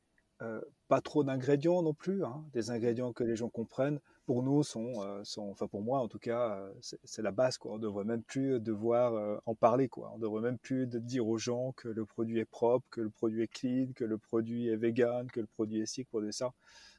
pas 0.89 1.01
trop 1.01 1.23
d'ingrédients 1.23 1.83
non 1.83 1.95
plus, 1.95 2.25
hein, 2.25 2.43
des 2.53 2.71
ingrédients 2.71 3.13
que 3.13 3.23
les 3.23 3.37
gens 3.37 3.49
comprennent. 3.49 4.01
Pour 4.27 4.43
nous, 4.43 4.65
sont, 4.65 4.95
enfin 5.37 5.69
pour 5.69 5.83
moi 5.83 6.01
en 6.01 6.09
tout 6.09 6.19
cas, 6.19 6.61
c'est 6.81 7.23
la 7.23 7.31
base. 7.31 7.59
Quoi. 7.59 7.73
On 7.73 7.77
ne 7.77 7.83
devrait 7.83 8.05
même 8.05 8.25
plus 8.25 8.59
devoir 8.59 9.41
en 9.47 9.55
parler. 9.55 9.89
Quoi. 9.89 10.11
On 10.13 10.17
ne 10.17 10.23
devrait 10.23 10.43
même 10.43 10.59
plus 10.59 10.89
de 10.89 10.99
dire 10.99 11.29
aux 11.29 11.39
gens 11.39 11.71
que 11.77 11.89
le 11.89 12.05
produit 12.05 12.41
est 12.41 12.45
propre, 12.45 12.85
que 12.91 13.01
le 13.01 13.11
produit 13.11 13.43
est 13.43 13.53
clean, 13.53 13.93
que 13.95 14.05
le 14.05 14.19
produit 14.19 14.67
est 14.67 14.77
vegan, 14.77 15.31
que 15.31 15.41
le 15.41 15.47
produit 15.47 15.81
est 15.81 15.87
ci, 15.87 16.05
que 16.05 16.31
ça. 16.33 16.53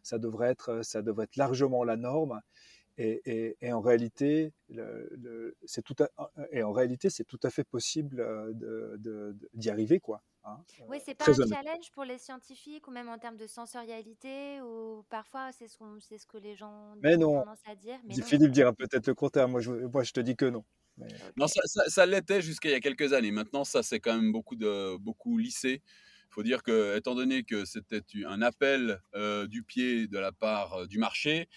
Ça 0.03 0.19
devrait 0.19 0.51
être, 0.51 0.83
ça 0.83 1.01
devrait 1.01 1.25
être 1.25 1.35
largement 1.35 1.83
la 1.83 1.97
norme. 1.97 2.39
Et, 2.97 3.55
en 3.71 3.81
réalité, 3.81 4.53
c'est 5.65 5.81
tout 5.81 5.95
à, 5.99 6.31
et 6.51 6.63
en 6.63 6.71
réalité, 6.71 7.09
c'est 7.09 7.23
tout 7.23 7.39
à 7.43 7.49
fait 7.49 7.63
possible 7.63 8.19
euh, 8.19 9.33
d'y 9.53 9.69
arriver, 9.69 9.99
quoi. 9.99 10.21
Hein, 10.45 10.61
oui, 10.89 10.97
c'est 11.03 11.15
pas 11.15 11.29
un 11.29 11.33
challenge 11.33 11.89
pour 11.93 12.03
les 12.03 12.17
scientifiques 12.17 12.85
ou 12.89 12.91
même 12.91 13.07
en 13.07 13.17
termes 13.17 13.37
de 13.37 13.47
sensorialité 13.47 14.59
ou 14.61 15.05
parfois 15.09 15.53
c'est 15.53 15.69
ce, 15.69 15.77
ce 16.01 16.25
que 16.25 16.37
les 16.37 16.53
gens 16.53 16.95
mais 17.01 17.15
non. 17.15 17.39
tendance 17.39 17.61
à 17.65 17.75
dire. 17.75 17.97
Mais 18.03 18.21
Philippe 18.21 18.51
dira 18.51 18.73
peut-être 18.73 19.07
le 19.07 19.15
contraire. 19.15 19.47
Moi 19.47 19.61
je, 19.61 19.71
moi, 19.71 20.03
je 20.03 20.11
te 20.11 20.19
dis 20.19 20.35
que 20.35 20.43
non. 20.43 20.65
Non, 21.37 21.47
ça, 21.47 21.61
ça, 21.87 22.05
l'était 22.05 22.41
jusqu'à 22.41 22.67
il 22.67 22.73
y 22.73 22.75
a 22.75 22.81
quelques 22.81 23.13
années. 23.13 23.31
Maintenant, 23.31 23.63
ça 23.63 23.83
c'est 23.83 24.01
quand 24.01 24.13
même 24.13 24.33
beaucoup 24.33 24.57
de 24.57 24.97
beaucoup 24.97 25.37
lissé. 25.37 25.81
Il 26.29 26.33
faut 26.33 26.43
dire 26.43 26.61
que, 26.61 26.97
étant 26.97 27.15
donné 27.15 27.43
que 27.43 27.63
c'était 27.63 28.01
un 28.25 28.41
appel 28.41 28.99
euh, 29.13 29.47
du 29.47 29.63
pied 29.63 30.07
de 30.07 30.17
la 30.17 30.31
part 30.31 30.73
euh, 30.73 30.87
du 30.87 30.97
marché, 30.97 31.47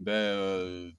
ben, 0.00 0.12
euh, 0.12 0.90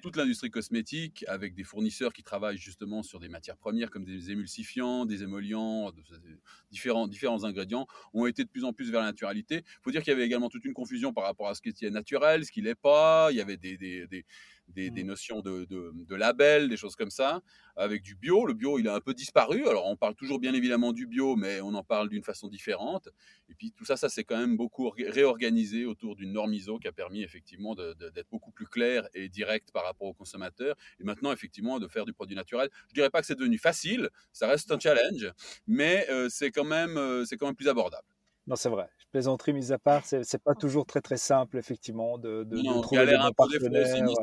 toute 0.00 0.16
l'industrie 0.16 0.50
cosmétique, 0.50 1.24
avec 1.26 1.54
des 1.54 1.64
fournisseurs 1.64 2.12
qui 2.12 2.22
travaillent 2.22 2.58
justement 2.58 3.02
sur 3.02 3.18
des 3.18 3.28
matières 3.28 3.56
premières 3.56 3.90
comme 3.90 4.04
des 4.04 4.30
émulsifiants, 4.30 5.04
des 5.04 5.24
émollients, 5.24 5.90
différents, 6.70 7.08
différents 7.08 7.42
ingrédients, 7.44 7.86
ont 8.14 8.26
été 8.26 8.44
de 8.44 8.48
plus 8.48 8.64
en 8.64 8.72
plus 8.72 8.90
vers 8.90 9.00
la 9.00 9.06
naturalité. 9.06 9.64
Il 9.66 9.82
faut 9.82 9.90
dire 9.90 10.02
qu'il 10.02 10.12
y 10.12 10.14
avait 10.14 10.24
également 10.24 10.48
toute 10.48 10.64
une 10.64 10.74
confusion 10.74 11.12
par 11.12 11.24
rapport 11.24 11.48
à 11.48 11.54
ce 11.54 11.60
qui 11.60 11.70
est 11.84 11.90
naturel, 11.90 12.44
ce 12.44 12.52
qui 12.52 12.60
l'est 12.62 12.76
pas. 12.76 13.28
Il 13.32 13.36
y 13.36 13.40
avait 13.40 13.56
des, 13.56 13.76
des 13.76 14.24
des, 14.68 14.90
mmh. 14.90 15.06
notions 15.06 15.40
de, 15.40 15.64
de, 15.64 15.92
de, 15.94 16.14
label, 16.14 16.68
des 16.68 16.76
choses 16.76 16.96
comme 16.96 17.10
ça, 17.10 17.40
avec 17.76 18.02
du 18.02 18.14
bio. 18.14 18.46
Le 18.46 18.54
bio, 18.54 18.78
il 18.78 18.88
a 18.88 18.94
un 18.94 19.00
peu 19.00 19.14
disparu. 19.14 19.66
Alors, 19.66 19.86
on 19.86 19.96
parle 19.96 20.14
toujours 20.14 20.38
bien 20.38 20.54
évidemment 20.54 20.92
du 20.92 21.06
bio, 21.06 21.36
mais 21.36 21.60
on 21.60 21.74
en 21.74 21.84
parle 21.84 22.08
d'une 22.08 22.22
façon 22.22 22.48
différente. 22.48 23.08
Et 23.48 23.54
puis, 23.54 23.72
tout 23.72 23.84
ça, 23.84 23.96
ça 23.96 24.08
s'est 24.08 24.24
quand 24.24 24.36
même 24.36 24.56
beaucoup 24.56 24.90
réorganisé 24.90 25.84
autour 25.84 26.16
d'une 26.16 26.32
norme 26.32 26.52
ISO 26.54 26.78
qui 26.78 26.88
a 26.88 26.92
permis 26.92 27.22
effectivement 27.22 27.74
d'être 27.74 28.28
beaucoup 28.30 28.50
plus 28.50 28.66
clair 28.66 29.08
et 29.14 29.28
direct 29.28 29.70
par 29.72 29.84
rapport 29.84 30.08
aux 30.08 30.14
consommateurs. 30.14 30.76
Et 31.00 31.04
maintenant, 31.04 31.32
effectivement, 31.32 31.78
de 31.78 31.88
faire 31.88 32.04
du 32.04 32.12
produit 32.12 32.36
naturel. 32.36 32.68
Je 32.88 32.94
dirais 32.94 33.10
pas 33.10 33.20
que 33.20 33.26
c'est 33.26 33.38
devenu 33.38 33.58
facile, 33.58 34.10
ça 34.32 34.46
reste 34.46 34.70
un 34.72 34.78
challenge, 34.78 35.30
mais 35.66 36.06
euh, 36.10 36.28
c'est 36.28 36.50
quand, 36.50 36.64
même, 36.64 36.96
euh, 36.96 37.24
c'est 37.24 37.36
quand 37.36 37.46
même 37.46 37.56
plus 37.56 37.68
abordable. 37.68 38.06
Non, 38.46 38.56
c'est 38.56 38.68
vrai. 38.68 38.88
Plaisanterie 39.10 39.52
mise 39.52 39.72
à 39.72 39.78
part, 39.78 40.04
c'est, 40.04 40.22
c'est 40.24 40.42
pas 40.42 40.54
toujours 40.54 40.86
très 40.86 41.00
très 41.00 41.16
simple 41.16 41.58
effectivement 41.58 42.18
de, 42.18 42.44
de, 42.44 42.56
non, 42.58 42.76
de 42.76 42.82
trouver 42.82 43.06
des 43.06 43.16
bons 43.16 44.14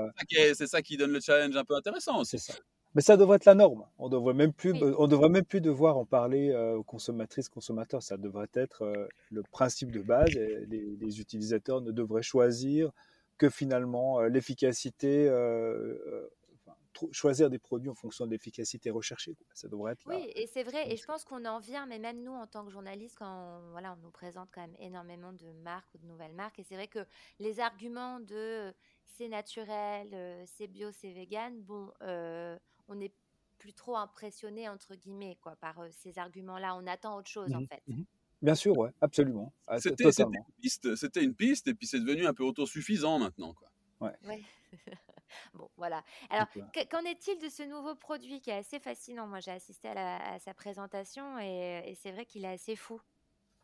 C'est 0.53 0.67
ça 0.67 0.81
qui 0.81 0.97
donne 0.97 1.11
le 1.11 1.19
challenge 1.19 1.55
un 1.55 1.63
peu 1.63 1.75
intéressant. 1.75 2.23
C'est 2.23 2.37
ça. 2.37 2.53
Mais 2.95 3.01
ça 3.01 3.17
devrait 3.17 3.37
être 3.37 3.45
la 3.45 3.55
norme. 3.55 3.85
On 3.97 4.07
devrait 4.07 4.35
même 4.35 4.53
plus, 4.53 4.73
on 4.97 5.07
devrait 5.07 5.29
même 5.29 5.45
plus 5.45 5.61
devoir 5.61 5.97
en 5.97 6.05
parler 6.05 6.51
euh, 6.51 6.75
aux 6.75 6.83
consommatrices, 6.83 7.49
consommateurs. 7.49 8.03
Ça 8.03 8.17
devrait 8.17 8.51
être 8.53 8.83
euh, 8.83 9.07
le 9.31 9.41
principe 9.41 9.91
de 9.91 10.01
base. 10.01 10.29
Et 10.35 10.65
les, 10.69 10.95
les, 11.01 11.19
utilisateurs 11.19 11.81
ne 11.81 11.91
devraient 11.91 12.21
choisir 12.21 12.91
que 13.39 13.49
finalement 13.49 14.19
euh, 14.19 14.29
l'efficacité 14.29 15.27
choisir 17.11 17.49
des 17.49 17.59
produits 17.59 17.89
en 17.89 17.95
fonction 17.95 18.25
de 18.25 18.31
l'efficacité 18.31 18.89
recherchée. 18.89 19.35
Ça 19.53 19.67
devrait 19.67 19.93
être 19.93 20.07
là. 20.07 20.15
Oui, 20.15 20.31
et 20.35 20.47
c'est 20.47 20.63
vrai, 20.63 20.91
et 20.91 20.97
je 20.97 21.05
pense 21.05 21.23
qu'on 21.23 21.45
en 21.45 21.59
vient, 21.59 21.85
mais 21.85 21.99
même 21.99 22.23
nous, 22.23 22.33
en 22.33 22.47
tant 22.47 22.65
que 22.65 22.71
journalistes, 22.71 23.15
quand 23.17 23.61
on, 23.61 23.71
voilà, 23.71 23.93
on 23.93 24.03
nous 24.03 24.11
présente 24.11 24.49
quand 24.51 24.61
même 24.61 24.75
énormément 24.79 25.33
de 25.33 25.51
marques 25.63 25.93
ou 25.95 25.97
de 25.97 26.05
nouvelles 26.05 26.33
marques, 26.33 26.59
et 26.59 26.63
c'est 26.63 26.75
vrai 26.75 26.87
que 26.87 27.05
les 27.39 27.59
arguments 27.59 28.19
de 28.19 28.73
c'est 29.05 29.27
naturel, 29.27 30.45
c'est 30.47 30.67
bio, 30.67 30.91
c'est 30.91 31.11
vegan, 31.11 31.61
bon, 31.61 31.91
on 32.01 32.95
n'est 32.95 33.13
plus 33.59 33.73
trop 33.73 33.95
impressionné, 33.95 34.67
entre 34.67 34.95
guillemets, 34.95 35.37
quoi, 35.41 35.55
par 35.55 35.85
ces 35.91 36.19
arguments-là. 36.19 36.75
On 36.75 36.85
attend 36.85 37.17
autre 37.17 37.29
chose, 37.29 37.53
en 37.53 37.61
mmh 37.61 37.67
fait. 37.67 37.81
Mmh 37.87 38.03
Bien 38.41 38.55
sûr, 38.55 38.77
ouais, 38.77 38.89
absolument. 38.99 39.53
Ah, 39.67 39.79
c'était 39.79 40.03
une 40.03 40.43
piste, 40.61 40.95
c'était 40.97 41.23
une 41.23 41.33
piste, 41.33 41.69
et 41.69 41.73
puis 41.73 41.87
c'est 41.87 42.01
devenu 42.01 42.25
un 42.25 42.33
peu 42.33 42.43
autosuffisant 42.43 43.17
maintenant, 43.17 43.53
quoi. 43.53 43.69
Ouais. 44.01 44.41
bon, 45.53 45.69
voilà. 45.77 46.03
Alors, 46.29 46.47
qu'en 46.89 47.01
est-il 47.05 47.39
de 47.39 47.49
ce 47.49 47.63
nouveau 47.63 47.95
produit 47.95 48.41
qui 48.41 48.49
est 48.49 48.57
assez 48.57 48.79
fascinant? 48.79 49.27
Moi, 49.27 49.39
j'ai 49.39 49.51
assisté 49.51 49.89
à, 49.89 50.39
sa 50.39 50.53
présentation 50.53 51.39
et, 51.39 51.97
c'est 52.01 52.11
vrai 52.11 52.25
qu'il 52.25 52.45
est 52.45 52.53
assez 52.53 52.75
fou. 52.75 52.99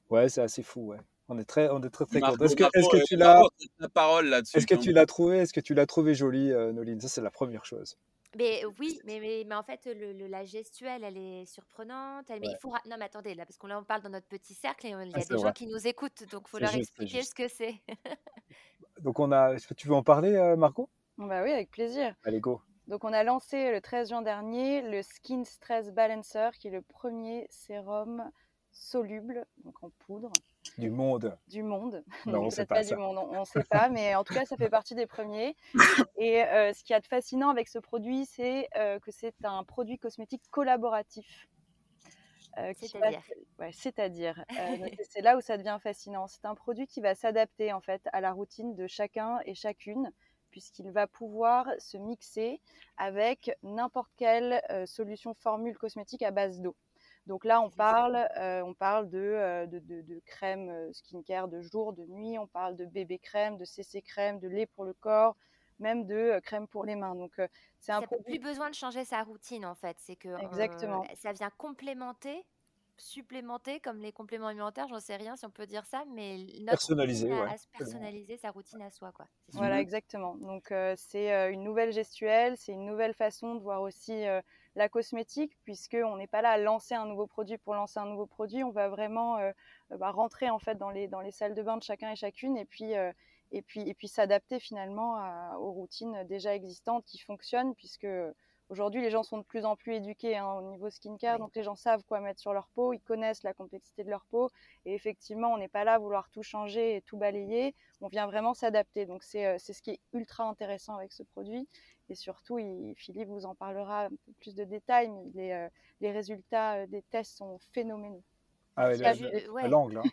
Ouais, 0.09 0.29
c'est 0.29 0.41
assez 0.41 0.63
fou, 0.63 0.87
ouais. 0.87 0.99
On 1.27 1.37
est 1.37 1.45
très, 1.45 1.69
on 1.69 1.81
est 1.83 1.89
très, 1.89 2.05
très 2.05 2.19
content. 2.19 2.43
Est-ce 2.43 2.55
que, 2.55 2.63
est 2.63 2.89
que, 2.89 3.05
tu 3.05 3.15
l'as, 3.15 3.43
la 3.77 3.89
parole 3.89 4.27
là-dessus 4.27 4.57
Est-ce 4.57 4.65
que 4.65 4.75
tu 4.75 4.91
l'as 4.91 5.05
trouvé, 5.05 5.37
est-ce 5.37 5.53
que 5.53 5.59
tu 5.59 5.75
l'as 5.75 5.85
trouvé 5.85 6.15
jolie, 6.15 6.51
euh, 6.51 6.71
Noline? 6.71 6.99
Ça, 6.99 7.07
c'est 7.07 7.21
la 7.21 7.29
première 7.29 7.65
chose. 7.65 7.97
Mais 8.37 8.63
oui, 8.79 8.99
mais, 9.05 9.19
mais, 9.19 9.43
mais 9.45 9.55
en 9.55 9.63
fait, 9.63 9.87
le, 9.87 10.27
la 10.27 10.45
gestuelle, 10.45 11.03
elle 11.03 11.17
est 11.17 11.45
surprenante. 11.45 12.29
mais 12.29 12.39
il 12.43 12.57
faut... 12.61 12.71
Non, 12.85 12.95
mais 12.99 13.05
attendez, 13.05 13.33
là, 13.33 13.45
parce 13.45 13.57
qu'on 13.57 13.71
en 13.71 13.83
parle 13.83 14.03
dans 14.03 14.09
notre 14.09 14.27
petit 14.27 14.53
cercle 14.53 14.85
et 14.85 14.89
il 14.89 14.91
y 14.91 14.95
a 14.95 14.99
ah, 15.13 15.25
des 15.25 15.37
gens 15.39 15.51
qui 15.51 15.65
nous 15.65 15.87
écoutent, 15.87 16.23
donc 16.31 16.43
il 16.45 16.49
faut 16.49 16.59
leur 16.59 16.73
expliquer 16.75 17.23
ce 17.23 17.33
que 17.33 17.47
c'est. 17.47 17.75
donc, 19.01 19.19
on 19.19 19.31
a. 19.31 19.55
Tu 19.75 19.87
veux 19.87 19.95
en 19.95 20.03
parler, 20.03 20.35
euh, 20.35 20.55
Marco 20.55 20.89
Bah 21.19 21.43
oui, 21.43 21.51
avec 21.51 21.69
plaisir. 21.69 22.15
Allez, 22.23 22.39
go. 22.39 22.61
Donc, 22.87 23.03
on 23.03 23.11
a 23.11 23.23
lancé 23.23 23.71
le 23.71 23.81
13 23.81 24.09
juin 24.09 24.21
dernier 24.21 24.81
le 24.81 25.01
Skin 25.01 25.43
Stress 25.43 25.91
Balancer, 25.91 26.49
qui 26.57 26.69
est 26.69 26.71
le 26.71 26.81
premier 26.81 27.45
sérum 27.49 28.31
soluble, 28.71 29.45
donc 29.65 29.83
en 29.83 29.89
poudre. 29.99 30.31
Du 30.77 30.89
monde. 30.89 31.37
Du 31.47 31.61
monde. 31.61 32.05
Non, 32.25 32.45
on 32.45 32.49
sait 32.49 32.65
pas, 32.65 32.83
du 32.83 32.95
monde, 32.95 33.17
on 33.17 33.41
ne 33.41 33.45
sait 33.45 33.65
pas, 33.69 33.89
mais 33.89 34.15
en 34.15 34.23
tout 34.23 34.33
cas, 34.33 34.45
ça 34.45 34.55
fait 34.55 34.69
partie 34.69 34.95
des 34.95 35.07
premiers. 35.07 35.57
Et 36.17 36.41
euh, 36.43 36.71
ce 36.73 36.85
qui 36.85 36.93
est 36.93 37.05
fascinant 37.05 37.49
avec 37.49 37.67
ce 37.67 37.79
produit, 37.79 38.25
c'est 38.25 38.69
euh, 38.77 38.97
que 38.99 39.11
c'est 39.11 39.35
un 39.43 39.65
produit 39.65 39.97
cosmétique 39.97 40.43
collaboratif. 40.51 41.49
Euh, 42.57 42.73
c'est-à-dire 42.77 43.21
ouais, 43.59 43.71
C'est-à-dire, 43.73 44.43
c'est 45.09 45.21
là 45.21 45.37
où 45.37 45.41
ça 45.41 45.57
devient 45.57 45.77
fascinant. 45.83 46.27
C'est 46.27 46.45
un 46.45 46.55
produit 46.55 46.87
qui 46.87 47.01
va 47.01 47.13
s'adapter 47.13 47.73
en 47.73 47.81
fait 47.81 48.01
à 48.13 48.21
la 48.21 48.31
routine 48.31 48.73
de 48.75 48.87
chacun 48.87 49.39
et 49.45 49.53
chacune, 49.53 50.11
puisqu'il 50.51 50.91
va 50.91 51.07
pouvoir 51.07 51.67
se 51.79 51.97
mixer 51.97 52.59
avec 52.97 53.51
n'importe 53.63 54.11
quelle 54.17 54.61
solution 54.85 55.33
formule 55.33 55.77
cosmétique 55.77 56.23
à 56.23 56.31
base 56.31 56.59
d'eau. 56.59 56.75
Donc 57.29 57.45
là, 57.45 57.61
on 57.61 57.69
parle, 57.69 58.27
euh, 58.37 58.63
on 58.63 58.73
parle 58.73 59.07
de, 59.07 59.19
euh, 59.19 59.67
de, 59.67 59.77
de, 59.79 60.19
crème 60.25 60.69
euh, 60.69 60.91
skincare 60.93 61.47
de 61.47 61.61
jour, 61.61 61.93
de 61.93 62.03
nuit, 62.07 62.39
on 62.39 62.47
parle 62.47 62.75
de 62.75 62.85
bébé 62.85 63.19
crème, 63.19 63.55
de 63.57 63.65
CC 63.65 64.01
crème, 64.01 64.39
de 64.39 64.47
lait 64.47 64.65
pour 64.65 64.83
le 64.83 64.93
corps, 64.93 65.35
même 65.77 66.07
de 66.07 66.39
crème 66.43 66.67
pour 66.67 66.85
les 66.85 66.95
mains. 66.95 67.13
Donc 67.13 67.39
c'est 67.77 67.91
un 67.91 68.01
produit. 68.01 68.39
plus 68.39 68.39
besoin 68.39 68.71
de 68.71 68.75
changer 68.75 69.05
sa 69.05 69.21
routine 69.21 69.63
en 69.63 69.75
fait, 69.75 69.95
c'est 69.99 70.15
que 70.15 70.41
Exactement. 70.41 71.05
ça 71.15 71.31
vient 71.31 71.51
complémenter 71.51 72.43
supplémenter 72.99 73.79
comme 73.79 73.99
les 73.99 74.11
compléments 74.11 74.47
alimentaires, 74.47 74.87
j'en 74.87 74.99
sais 74.99 75.15
rien 75.15 75.35
si 75.35 75.45
on 75.45 75.49
peut 75.49 75.67
dire 75.67 75.85
ça, 75.85 76.03
mais 76.13 76.45
personnaliser, 76.65 77.31
ouais. 77.31 77.55
personnaliser 77.77 78.37
sa 78.37 78.51
routine 78.51 78.81
à 78.81 78.91
soi. 78.91 79.11
Quoi. 79.11 79.27
Voilà, 79.49 79.79
exactement. 79.79 80.35
Donc 80.35 80.73
c'est 80.95 81.51
une 81.51 81.63
nouvelle 81.63 81.91
gestuelle, 81.91 82.57
c'est 82.57 82.73
une 82.73 82.85
nouvelle 82.85 83.13
façon 83.13 83.55
de 83.55 83.61
voir 83.61 83.81
aussi 83.81 84.25
la 84.75 84.89
cosmétique, 84.89 85.57
puisqu'on 85.63 86.17
n'est 86.17 86.27
pas 86.27 86.41
là 86.41 86.51
à 86.51 86.57
lancer 86.57 86.95
un 86.95 87.05
nouveau 87.05 87.27
produit 87.27 87.57
pour 87.57 87.75
lancer 87.75 87.99
un 87.99 88.05
nouveau 88.05 88.25
produit, 88.25 88.63
on 88.63 88.71
va 88.71 88.89
vraiment 88.89 89.37
euh, 89.37 89.51
bah, 89.97 90.11
rentrer 90.11 90.49
en 90.49 90.59
fait 90.59 90.75
dans 90.75 90.89
les, 90.89 91.07
dans 91.07 91.21
les 91.21 91.31
salles 91.31 91.55
de 91.55 91.61
bain 91.61 91.77
de 91.77 91.83
chacun 91.83 92.11
et 92.11 92.15
chacune 92.15 92.57
et 92.57 92.65
puis, 92.65 92.95
euh, 92.95 93.11
et 93.51 93.61
puis, 93.61 93.81
et 93.87 93.93
puis 93.93 94.07
s'adapter 94.07 94.59
finalement 94.59 95.17
aux 95.59 95.71
routines 95.71 96.23
déjà 96.25 96.55
existantes 96.55 97.03
qui 97.05 97.19
fonctionnent, 97.19 97.73
puisque 97.75 98.07
Aujourd'hui, 98.69 99.01
les 99.01 99.09
gens 99.09 99.23
sont 99.23 99.39
de 99.39 99.43
plus 99.43 99.65
en 99.65 99.75
plus 99.75 99.95
éduqués 99.95 100.37
hein, 100.37 100.53
au 100.53 100.61
niveau 100.61 100.91
skincare, 100.91 101.39
donc 101.39 101.55
les 101.55 101.63
gens 101.63 101.75
savent 101.75 102.03
quoi 102.03 102.19
mettre 102.19 102.39
sur 102.39 102.53
leur 102.53 102.67
peau, 102.69 102.93
ils 102.93 103.01
connaissent 103.01 103.41
la 103.41 103.53
complexité 103.53 104.03
de 104.03 104.09
leur 104.11 104.25
peau. 104.25 104.49
Et 104.85 104.93
effectivement, 104.93 105.51
on 105.51 105.57
n'est 105.57 105.67
pas 105.67 105.83
là 105.83 105.95
à 105.95 105.97
vouloir 105.97 106.29
tout 106.29 106.43
changer 106.43 106.95
et 106.95 107.01
tout 107.01 107.17
balayer, 107.17 107.73
on 108.01 108.07
vient 108.07 108.27
vraiment 108.27 108.53
s'adapter. 108.53 109.07
Donc 109.07 109.23
c'est 109.23 109.45
euh, 109.47 109.57
ce 109.57 109.81
qui 109.81 109.91
est 109.91 109.99
ultra 110.13 110.43
intéressant 110.43 110.95
avec 110.95 111.11
ce 111.13 111.23
produit. 111.23 111.67
Et 112.09 112.15
surtout, 112.15 112.57
Philippe 112.95 113.29
vous 113.29 113.45
en 113.45 113.55
parlera 113.55 114.05
un 114.05 114.09
peu 114.09 114.33
plus 114.39 114.55
de 114.55 114.63
détails, 114.63 115.09
mais 115.09 115.31
les, 115.33 115.51
euh, 115.51 115.69
les 116.01 116.11
résultats 116.11 116.75
euh, 116.75 116.87
des 116.87 117.01
tests 117.03 117.37
sont 117.37 117.57
phénoménaux. 117.71 118.23
Ah 118.75 118.89
oui, 118.89 119.67
l'angle. 119.67 119.97
Hein. 119.97 120.03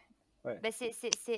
Bah, 0.62 0.70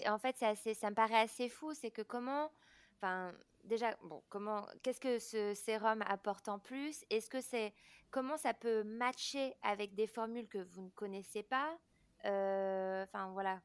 en 0.07 0.19
fait, 0.19 0.43
assez, 0.43 0.75
ça 0.75 0.91
me 0.91 0.95
paraît 0.95 1.21
assez 1.21 1.49
fou. 1.49 1.73
C'est 1.75 1.91
que 1.91 2.03
comment, 2.03 2.51
enfin, 2.97 3.33
déjà, 3.69 3.97
bon, 4.03 4.23
comment, 4.29 4.67
qu'est-ce 4.83 5.01
que 5.01 5.19
ce 5.19 5.55
sérum 5.55 6.03
apporte 6.07 6.49
en 6.49 6.59
plus? 6.59 7.05
Est-ce 7.11 7.31
que 7.31 7.41
c'est, 7.41 7.73
comment 8.11 8.37
ça 8.37 8.55
peut 8.55 8.83
matcher 8.83 9.55
avec 9.63 9.95
des 9.95 10.07
formules 10.07 10.49
que 10.49 10.59
vous 10.59 10.83
ne 10.83 10.91
connaissez 10.91 11.43
pas? 11.43 11.79
Euh, 12.25 13.05
Enfin, 13.05 13.31
voilà, 13.33 13.61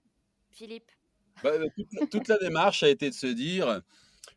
Philippe? 0.51 0.91
Bah, 1.43 1.51
toute, 1.76 2.10
toute, 2.12 2.28
la 2.28 2.38
démarche 2.38 2.84
a 2.84 2.89
été 2.89 3.10
de 3.10 3.16
se 3.16 3.28
dire, 3.28 3.82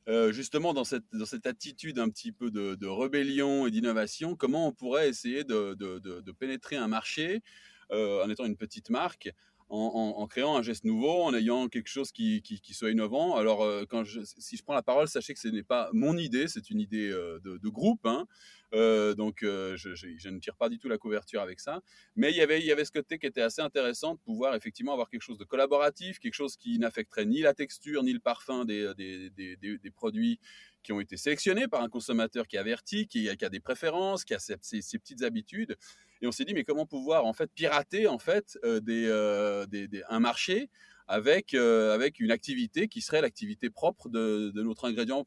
euh, 0.08 0.32
justement 0.32 0.72
dans 0.72 0.84
cette, 0.84 1.04
attitude 1.46 1.98
un 1.98 2.08
petit 2.08 2.32
peu 2.32 2.50
de, 2.50 2.86
rébellion 2.86 3.66
et 3.66 3.70
d'innovation, 3.70 4.36
comment 4.36 4.68
on 4.68 4.72
pourrait 4.72 5.08
essayer 5.08 5.44
de, 5.44 5.74
de, 5.74 6.32
pénétrer 6.32 6.76
un 6.76 6.88
marché 6.88 7.42
euh, 7.90 8.24
en 8.24 8.30
étant 8.30 8.44
une 8.44 8.56
petite 8.56 8.90
marque 8.90 9.30
en, 9.68 10.26
créant 10.28 10.56
un 10.56 10.62
geste 10.62 10.84
nouveau, 10.84 11.22
en 11.22 11.34
ayant 11.34 11.68
quelque 11.68 11.88
chose 11.88 12.12
qui, 12.12 12.42
qui, 12.42 12.74
soit 12.74 12.90
innovant. 12.90 13.36
Alors, 13.36 13.62
euh, 13.62 13.84
quand 13.88 14.04
si 14.04 14.56
je 14.56 14.62
prends 14.62 14.74
la 14.74 14.82
parole, 14.82 15.08
sachez 15.08 15.34
que 15.34 15.40
ce 15.40 15.48
n'est 15.48 15.64
pas 15.64 15.90
mon 15.92 16.16
idée, 16.16 16.46
c'est 16.46 16.70
une 16.70 16.80
idée 16.80 17.10
euh, 17.10 17.40
de, 17.40 17.68
groupe. 17.68 18.06
Hein. 18.06 18.26
Euh, 18.74 19.14
donc, 19.14 19.38
je, 19.42 20.28
ne 20.28 20.38
tire 20.38 20.56
pas 20.56 20.68
du 20.68 20.78
tout 20.78 20.88
la 20.88 20.98
couverture 20.98 21.40
avec 21.40 21.58
ça. 21.60 21.80
Mais 22.14 22.30
il 22.30 22.36
y 22.36 22.42
avait, 22.42 22.60
il 22.60 22.66
y 22.66 22.72
avait 22.72 22.84
ce 22.84 22.92
côté 22.92 23.18
qui 23.18 23.26
était 23.26 23.42
assez 23.42 23.62
intéressant 23.62 24.14
de 24.14 24.20
pouvoir 24.20 24.54
effectivement 24.54 24.92
avoir 24.92 25.10
quelque 25.10 25.22
chose 25.22 25.38
de 25.38 25.44
collaboratif, 25.44 26.20
quelque 26.20 26.34
chose 26.34 26.56
qui 26.56 26.78
n'affecterait 26.78 27.26
ni 27.26 27.40
la 27.40 27.54
texture 27.54 28.04
ni 28.04 28.12
le 28.12 28.20
parfum 28.20 28.64
des, 28.64 28.94
des 28.96 29.90
produits 29.90 30.38
qui 30.86 30.92
ont 30.92 31.00
été 31.00 31.16
sélectionnés 31.16 31.66
par 31.66 31.82
un 31.82 31.88
consommateur 31.88 32.46
qui 32.46 32.54
est 32.54 32.60
averti, 32.60 33.08
qui, 33.08 33.28
a 33.28 33.48
des 33.48 33.58
préférences, 33.58 34.24
qui 34.24 34.34
a 34.34 34.38
ses, 34.38 34.56
petites 34.56 35.24
habitudes. 35.24 35.76
Et 36.22 36.28
on 36.28 36.32
s'est 36.32 36.44
dit, 36.44 36.54
mais 36.54 36.62
comment 36.62 36.86
pouvoir 36.86 37.26
en 37.26 37.32
fait 37.32 37.50
pirater 37.52 38.06
en 38.06 38.20
fait 38.20 38.56
euh, 38.64 38.80
euh, 38.88 39.66
des, 39.66 40.02
un 40.08 40.20
marché 40.20 40.70
avec, 41.08 41.54
euh, 41.54 41.92
avec 41.92 42.20
une 42.20 42.30
activité 42.30 42.86
qui 42.86 43.00
serait 43.00 43.20
l'activité 43.20 43.68
propre 43.68 44.08
de, 44.08 44.52
notre 44.54 44.88
ingrédient 44.88 45.26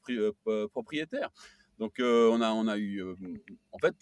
propriétaire. 0.72 1.30
Donc 1.78 1.98
on, 2.00 2.42
a, 2.42 2.52
on 2.52 2.68
a 2.70 2.78
eu, 2.78 3.04
en 3.74 3.80
fait, 3.80 3.96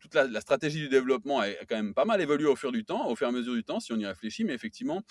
toute 0.00 0.14
la, 0.14 0.24
la, 0.24 0.40
stratégie 0.40 0.80
du 0.80 0.88
développement 0.88 1.38
a 1.38 1.50
quand 1.68 1.76
même 1.76 1.94
pas 1.94 2.04
mal 2.04 2.20
évolué 2.20 2.46
au 2.46 2.56
fur 2.56 2.72
du 2.72 2.84
temps, 2.84 3.08
au 3.08 3.14
fur 3.14 3.28
et 3.28 3.30
à 3.30 3.32
mesure 3.32 3.54
du 3.54 3.62
temps, 3.62 3.78
si 3.78 3.92
on 3.92 3.98
y 3.98 4.06
réfléchit, 4.06 4.42
mais 4.42 4.54
effectivement, 4.54 5.04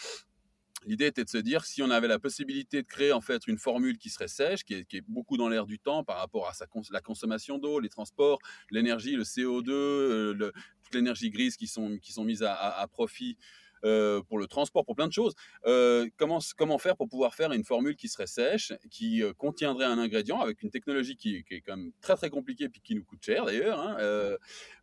L'idée 0.86 1.07
était 1.07 1.23
de 1.23 1.30
se 1.30 1.38
dire 1.38 1.65
si 1.65 1.82
on 1.82 1.89
avait 1.89 2.07
la 2.07 2.19
possibilité 2.19 2.82
de 2.82 2.88
créer 2.88 3.11
en 3.11 3.21
fait 3.21 3.47
une 3.47 3.57
formule 3.57 3.97
qui 3.97 4.09
serait 4.09 4.28
sèche, 4.28 4.63
qui 4.63 4.73
est, 4.75 5.01
beaucoup 5.07 5.38
dans 5.38 5.49
l'air 5.49 5.65
du 5.65 5.80
temps 5.80 6.03
par 6.03 6.17
rapport 6.17 6.47
à 6.47 6.53
la 6.91 7.01
consommation 7.01 7.57
d'eau, 7.57 7.80
les 7.80 7.89
transports, 7.89 8.39
l'énergie, 8.69 9.15
le 9.15 9.23
CO2, 9.23 9.69
euh, 9.69 10.51
toute 10.84 10.93
l'énergie 10.93 11.30
grise 11.30 11.57
qui 11.57 11.67
sont, 11.67 11.97
qui 11.97 12.13
sont 12.13 12.23
mises 12.23 12.43
à 12.43 12.88
profit 12.91 13.38
euh, 13.84 14.21
pour 14.21 14.39
le 14.39 14.47
transport, 14.47 14.86
pour 14.86 14.95
plein 14.95 15.07
de 15.07 15.13
choses. 15.13 15.34
Euh, 15.65 16.07
comment, 16.17 16.78
faire 16.78 16.95
pour 16.95 17.07
pouvoir 17.07 17.36
faire 17.36 17.51
une 17.51 17.63
formule 17.63 17.95
qui 17.95 18.07
serait 18.07 18.28
sèche, 18.28 18.73
qui 18.89 19.23
euh, 19.23 19.34
contiendrait 19.34 19.86
un 19.86 19.97
ingrédient 19.97 20.39
avec 20.39 20.61
une 20.63 20.69
technologie 20.69 21.15
qui, 21.15 21.43
est 21.49 21.61
quand 21.61 21.78
même 21.78 21.91
très 22.01 22.15
très 22.15 22.30
compliquée 22.30 22.69
puis 22.69 22.82
qui 22.82 22.95
nous 22.95 23.03
coûte 23.03 23.23
cher 23.23 23.45
d'ailleurs, 23.45 23.80
hein, 23.80 23.97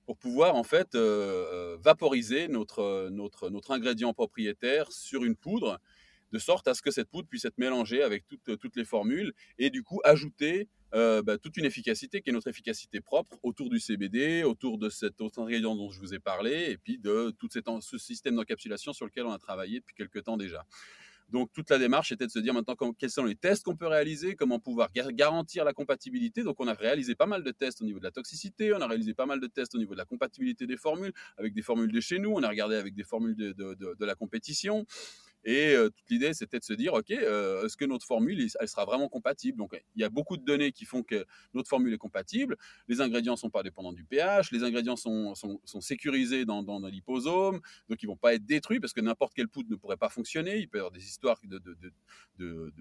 pour 0.06 0.16
pouvoir 0.16 0.54
en 0.54 0.64
fait 0.64 0.96
vaporiser 0.96 2.48
notre, 2.48 3.08
notre, 3.10 3.50
notre 3.50 3.72
ingrédient 3.72 4.12
propriétaire 4.12 4.90
sur 4.92 5.24
une 5.24 5.36
poudre 5.36 5.80
de 6.32 6.38
sorte 6.38 6.68
à 6.68 6.74
ce 6.74 6.82
que 6.82 6.90
cette 6.90 7.08
poudre 7.08 7.28
puisse 7.28 7.44
être 7.44 7.58
mélangée 7.58 8.02
avec 8.02 8.26
toutes, 8.26 8.58
toutes 8.58 8.76
les 8.76 8.84
formules 8.84 9.32
et 9.58 9.70
du 9.70 9.82
coup 9.82 10.00
ajouter 10.04 10.68
euh, 10.94 11.22
bah, 11.22 11.38
toute 11.38 11.56
une 11.56 11.64
efficacité 11.64 12.20
qui 12.20 12.30
est 12.30 12.32
notre 12.32 12.46
efficacité 12.46 13.00
propre 13.00 13.36
autour 13.42 13.68
du 13.68 13.80
CBD, 13.80 14.44
autour 14.44 14.78
de 14.78 14.88
cet 14.88 15.20
autre 15.20 15.40
ingrédient 15.40 15.74
dont 15.74 15.90
je 15.90 15.98
vous 15.98 16.14
ai 16.14 16.20
parlé, 16.20 16.70
et 16.70 16.76
puis 16.76 16.98
de 16.98 17.34
tout 17.38 17.48
ce 17.80 17.98
système 17.98 18.36
d'encapsulation 18.36 18.92
sur 18.92 19.04
lequel 19.04 19.26
on 19.26 19.32
a 19.32 19.38
travaillé 19.38 19.80
depuis 19.80 19.94
quelques 19.96 20.22
temps 20.22 20.36
déjà. 20.36 20.64
Donc 21.30 21.50
toute 21.52 21.68
la 21.70 21.78
démarche 21.78 22.12
était 22.12 22.26
de 22.26 22.30
se 22.30 22.38
dire 22.38 22.54
maintenant 22.54 22.76
quels 22.96 23.10
sont 23.10 23.24
les 23.24 23.34
tests 23.34 23.64
qu'on 23.64 23.76
peut 23.76 23.88
réaliser, 23.88 24.36
comment 24.36 24.60
pouvoir 24.60 24.90
garantir 24.92 25.64
la 25.64 25.72
compatibilité. 25.72 26.44
Donc 26.44 26.60
on 26.60 26.68
a 26.68 26.74
réalisé 26.74 27.16
pas 27.16 27.26
mal 27.26 27.42
de 27.42 27.50
tests 27.50 27.82
au 27.82 27.84
niveau 27.84 27.98
de 27.98 28.04
la 28.04 28.12
toxicité, 28.12 28.72
on 28.72 28.80
a 28.80 28.86
réalisé 28.86 29.14
pas 29.14 29.26
mal 29.26 29.40
de 29.40 29.46
tests 29.48 29.74
au 29.74 29.78
niveau 29.78 29.94
de 29.94 29.98
la 29.98 30.04
compatibilité 30.04 30.66
des 30.68 30.76
formules, 30.76 31.12
avec 31.38 31.54
des 31.54 31.62
formules 31.62 31.90
de 31.90 32.00
chez 32.00 32.20
nous, 32.20 32.30
on 32.30 32.42
a 32.44 32.48
regardé 32.48 32.76
avec 32.76 32.94
des 32.94 33.04
formules 33.04 33.34
de, 33.34 33.52
de 33.52 34.04
la 34.04 34.14
compétition. 34.14 34.86
Et 35.44 35.74
toute 35.76 36.10
l'idée, 36.10 36.32
c'était 36.34 36.58
de 36.58 36.64
se 36.64 36.72
dire, 36.72 36.94
OK, 36.94 37.10
est-ce 37.10 37.76
que 37.76 37.84
notre 37.84 38.06
formule, 38.06 38.46
elle 38.60 38.68
sera 38.68 38.84
vraiment 38.84 39.08
compatible? 39.08 39.58
Donc, 39.58 39.80
il 39.94 40.00
y 40.00 40.04
a 40.04 40.08
beaucoup 40.08 40.36
de 40.36 40.44
données 40.44 40.72
qui 40.72 40.84
font 40.84 41.02
que 41.02 41.24
notre 41.52 41.68
formule 41.68 41.92
est 41.92 41.98
compatible. 41.98 42.56
Les 42.88 43.00
ingrédients 43.00 43.34
ne 43.34 43.38
sont 43.38 43.50
pas 43.50 43.62
dépendants 43.62 43.92
du 43.92 44.04
pH, 44.04 44.50
les 44.52 44.64
ingrédients 44.64 44.96
sont, 44.96 45.34
sont, 45.34 45.80
sécurisés 45.80 46.44
dans, 46.44 46.62
dans, 46.62 46.78
liposome, 46.86 47.60
donc 47.88 48.02
ils 48.02 48.06
ne 48.06 48.12
vont 48.12 48.16
pas 48.16 48.34
être 48.34 48.44
détruits 48.44 48.80
parce 48.80 48.92
que 48.92 49.00
n'importe 49.00 49.34
quelle 49.34 49.48
poudre 49.48 49.70
ne 49.70 49.76
pourrait 49.76 49.96
pas 49.96 50.08
fonctionner. 50.08 50.58
Il 50.58 50.68
peut 50.68 50.78
y 50.78 50.80
avoir 50.80 50.92
des 50.92 51.04
histoires 51.04 51.40
de 51.46 52.72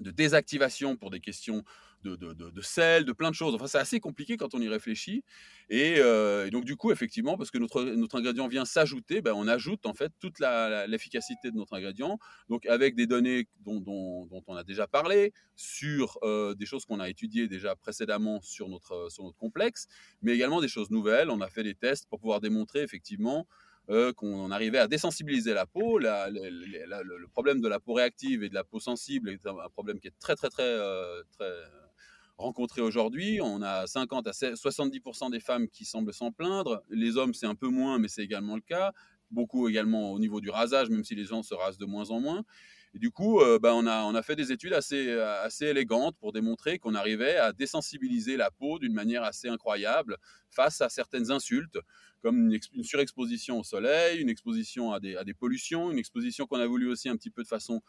désactivation 0.00 0.96
pour 0.96 1.10
des 1.10 1.20
questions 1.20 1.64
de, 2.04 2.16
de, 2.16 2.60
sel, 2.60 3.04
de 3.04 3.12
plein 3.12 3.30
de 3.30 3.34
choses. 3.34 3.54
Enfin, 3.54 3.66
c'est 3.66 3.78
assez 3.78 4.00
compliqué 4.00 4.36
quand 4.36 4.54
on 4.54 4.60
y 4.60 4.68
réfléchit. 4.68 5.24
Euh, 5.72 6.46
et, 6.46 6.50
donc, 6.50 6.64
du 6.64 6.76
coup, 6.76 6.92
effectivement, 6.92 7.36
parce 7.36 7.50
que 7.50 7.58
notre, 7.58 7.82
notre 7.82 8.16
ingrédient 8.16 8.48
vient 8.48 8.64
s'ajouter, 8.64 9.20
ben, 9.20 9.32
on 9.34 9.48
ajoute 9.48 9.84
en 9.86 9.94
fait 9.94 10.12
toute 10.20 10.38
l'efficacité 10.38 11.50
de 11.50 11.56
notre 11.56 11.74
ingrédient. 11.74 12.18
Donc, 12.48 12.66
avec 12.66 12.94
des 12.94 13.06
données 13.06 13.48
dont, 13.60 13.80
dont, 13.80 14.42
on 14.46 14.54
a 14.54 14.64
déjà 14.64 14.86
parlé, 14.86 15.32
sur 15.56 16.18
euh, 16.22 16.54
des 16.54 16.66
choses 16.66 16.84
qu'on 16.84 17.00
a 17.00 17.08
étudiées 17.08 17.48
déjà 17.48 17.74
précédemment 17.74 18.40
sur 18.42 18.68
notre, 18.68 19.08
sur 19.10 19.24
notre 19.24 19.36
complexe, 19.36 19.88
mais 20.22 20.34
également 20.34 20.60
des 20.60 20.68
choses 20.68 20.90
nouvelles. 20.90 21.30
On 21.30 21.40
a 21.40 21.48
fait 21.48 21.64
des 21.64 21.74
tests 21.74 22.08
pour 22.08 22.20
pouvoir 22.20 22.40
démontrer 22.40 22.82
effectivement 22.82 23.46
euh, 23.90 24.12
qu'on 24.12 24.50
arrivait 24.50 24.78
à 24.78 24.86
désensibiliser 24.86 25.54
la 25.54 25.64
peau. 25.64 25.98
le, 25.98 27.26
problème 27.28 27.62
de 27.62 27.68
la 27.68 27.80
peau 27.80 27.94
réactive 27.94 28.42
et 28.42 28.50
de 28.50 28.54
la 28.54 28.62
peau 28.62 28.80
sensible 28.80 29.30
est 29.30 29.46
un, 29.46 29.54
problème 29.72 29.98
qui 29.98 30.08
est 30.08 30.18
très, 30.20 30.36
très, 30.36 30.50
très, 30.50 30.62
euh, 30.62 31.22
très 31.32 31.50
rencontré 32.36 32.82
aujourd'hui. 32.82 33.40
On 33.42 33.62
a 33.62 33.86
50 33.86 34.26
à 34.26 34.32
70% 34.32 35.30
des 35.30 35.40
femmes 35.40 35.68
qui 35.68 35.86
semblent 35.86 36.12
s'en 36.12 36.32
plaindre. 36.32 36.82
Les 36.90 37.16
hommes, 37.16 37.32
c'est 37.32 37.46
un 37.46 37.54
peu 37.54 37.68
moins, 37.68 37.98
mais 37.98 38.08
c'est 38.08 38.22
également 38.22 38.56
le 38.56 38.60
cas. 38.60 38.92
Beaucoup 39.30 39.68
également 39.68 40.12
au 40.12 40.18
niveau 40.18 40.42
du 40.42 40.50
rasage, 40.50 40.90
même 40.90 41.04
si 41.04 41.14
les 41.14 41.24
gens 41.24 41.42
se 41.42 41.54
rasent 41.54 41.78
de 41.78 41.86
moins 41.86 42.10
en 42.10 42.20
moins. 42.20 42.44
Et 42.94 42.98
du 42.98 43.10
coup, 43.10 43.40
euh, 43.40 43.58
bah, 43.58 43.74
on, 43.74 43.86
a, 43.86 44.04
on 44.04 44.14
a 44.14 44.22
fait 44.22 44.36
des 44.36 44.52
études 44.52 44.74
assez, 44.74 45.12
assez 45.12 45.66
élégantes 45.66 46.16
pour 46.18 46.32
démontrer 46.32 46.78
qu'on 46.78 46.94
arrivait 46.94 47.36
à 47.36 47.52
désensibiliser 47.54 48.36
la 48.36 48.50
peau 48.50 48.78
d'une 48.78 48.94
manière 48.94 49.24
assez 49.24 49.48
incroyable 49.48 50.18
face 50.50 50.82
à 50.82 50.88
certaines 50.88 51.30
insultes, 51.30 51.78
comme 52.22 52.52
une, 52.52 52.82
surexposition 52.82 53.60
au 53.60 53.64
soleil, 53.64 54.20
une 54.20 54.28
exposition 54.28 54.92
à 54.92 55.00
des, 55.00 55.16
à 55.16 55.24
des 55.24 55.34
pollutions, 55.34 55.90
une 55.90 55.98
exposition 55.98 56.46
qu'on 56.46 56.60
a 56.60 56.66
voulu 56.66 56.90
aussi 56.90 57.08
un 57.08 57.16
petit 57.16 57.30
peu 57.30 57.42
de 57.42 57.48
façon, 57.48 57.82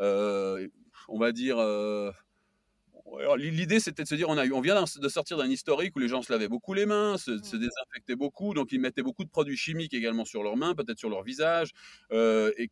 euh, 0.00 0.68
on 1.08 1.18
va 1.18 1.32
dire... 1.32 1.58
Euh, 1.58 2.10
l'idée, 3.36 3.80
c'était 3.80 4.02
de 4.02 4.08
se 4.08 4.14
dire, 4.14 4.28
on, 4.28 4.38
a, 4.38 4.48
on 4.48 4.60
vient 4.60 4.82
de 4.82 5.08
sortir 5.08 5.36
d'un 5.36 5.48
historique 5.48 5.94
où 5.94 5.98
les 5.98 6.08
gens 6.08 6.22
se 6.22 6.32
lavaient 6.32 6.48
beaucoup 6.48 6.72
les 6.72 6.86
mains, 6.86 7.18
se, 7.18 7.36
se, 7.38 7.56
désinfectaient 7.56 8.16
beaucoup, 8.16 8.54
donc 8.54 8.72
ils 8.72 8.80
mettaient 8.80 9.02
beaucoup 9.02 9.24
de 9.24 9.28
produits 9.28 9.56
chimiques 9.56 9.94
également 9.94 10.24
sur 10.24 10.42
leurs 10.42 10.56
mains, 10.56 10.74
peut-être 10.74 10.98
sur 10.98 11.10
leur 11.10 11.22
visage. 11.22 11.72
et 12.10 12.70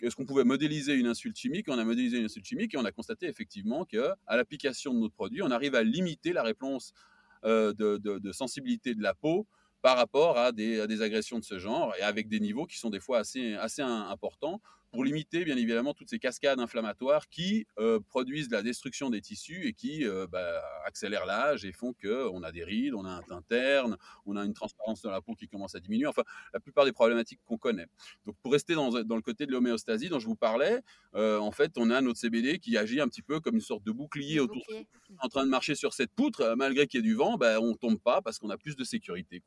est-ce 0.00 0.16
qu'on 0.16 0.26
pouvait 0.26 0.44
modéliser 0.44 0.94
une 0.94 1.06
insulte 1.06 1.36
chimique? 1.36 1.68
On 1.68 1.78
a 1.78 1.84
modélisé 1.84 2.18
une 2.18 2.26
insulte 2.26 2.46
chimique 2.46 2.74
et 2.74 2.78
on 2.78 2.84
a 2.84 2.92
constaté 2.92 3.26
effectivement 3.26 3.84
qu'à 3.84 4.16
l'application 4.28 4.92
de 4.92 4.98
notre 4.98 5.14
produit, 5.14 5.42
on 5.42 5.50
arrive 5.50 5.74
à 5.74 5.82
limiter 5.82 6.32
la 6.32 6.42
réponse 6.42 6.92
euh, 7.44 7.72
de, 7.72 8.32
sensibilité 8.32 8.94
de 8.94 9.02
la 9.02 9.14
peau 9.14 9.46
par 9.84 9.98
rapport 9.98 10.38
à 10.38 10.50
des, 10.50 11.02
agressions 11.02 11.38
de 11.38 11.44
ce 11.44 11.58
genre 11.58 11.94
et 11.98 12.00
avec 12.00 12.26
des 12.26 12.40
niveaux 12.40 12.64
qui 12.64 12.78
sont 12.78 12.88
des 12.88 13.00
fois 13.00 13.18
assez, 13.18 13.52
assez 13.56 13.82
importants 13.82 14.62
pour 14.94 15.04
limiter 15.04 15.44
bien 15.44 15.56
évidemment 15.56 15.92
toutes 15.92 16.08
ces 16.08 16.20
cascades 16.20 16.60
inflammatoires 16.60 17.28
qui 17.28 17.66
euh, 17.80 17.98
produisent 17.98 18.46
de 18.46 18.54
la 18.54 18.62
destruction 18.62 19.10
des 19.10 19.20
tissus 19.20 19.66
et 19.66 19.72
qui 19.72 20.06
euh, 20.06 20.28
bah, 20.28 20.62
accélèrent 20.86 21.26
l'âge 21.26 21.64
et 21.64 21.72
font 21.72 21.92
qu'on 22.00 22.42
a 22.44 22.52
des 22.52 22.62
rides, 22.62 22.94
on 22.94 23.04
a 23.04 23.10
un 23.10 23.22
teint 23.22 23.42
terne, 23.48 23.96
on 24.24 24.36
a 24.36 24.44
une 24.44 24.54
transparence 24.54 25.02
de 25.02 25.08
la 25.08 25.20
peau 25.20 25.34
qui 25.34 25.48
commence 25.48 25.74
à 25.74 25.80
diminuer, 25.80 26.06
enfin 26.06 26.22
la 26.52 26.60
plupart 26.60 26.84
des 26.84 26.92
problématiques 26.92 27.40
qu'on 27.44 27.58
connaît. 27.58 27.88
Donc 28.24 28.36
pour 28.40 28.52
rester 28.52 28.74
dans, 28.74 29.02
dans 29.02 29.16
le 29.16 29.22
côté 29.22 29.46
de 29.46 29.50
l'homéostasie 29.50 30.08
dont 30.08 30.20
je 30.20 30.26
vous 30.26 30.36
parlais, 30.36 30.80
euh, 31.16 31.38
en 31.38 31.50
fait 31.50 31.72
on 31.76 31.90
a 31.90 32.00
notre 32.00 32.20
CBD 32.20 32.60
qui 32.60 32.78
agit 32.78 33.00
un 33.00 33.08
petit 33.08 33.22
peu 33.22 33.40
comme 33.40 33.56
une 33.56 33.60
sorte 33.60 33.82
de 33.82 33.90
bouclier 33.90 34.38
autour, 34.38 34.62
en 35.18 35.28
train 35.28 35.44
de 35.44 35.50
marcher 35.50 35.74
sur 35.74 35.92
cette 35.92 36.12
poutre, 36.12 36.54
malgré 36.56 36.86
qu'il 36.86 37.00
y 37.00 37.02
ait 37.02 37.10
du 37.10 37.14
vent, 37.14 37.36
bah, 37.36 37.60
on 37.60 37.70
ne 37.70 37.74
tombe 37.74 37.98
pas 37.98 38.22
parce 38.22 38.38
qu'on 38.38 38.50
a 38.50 38.56
plus 38.56 38.76
de 38.76 38.84
sécurité. 38.84 39.42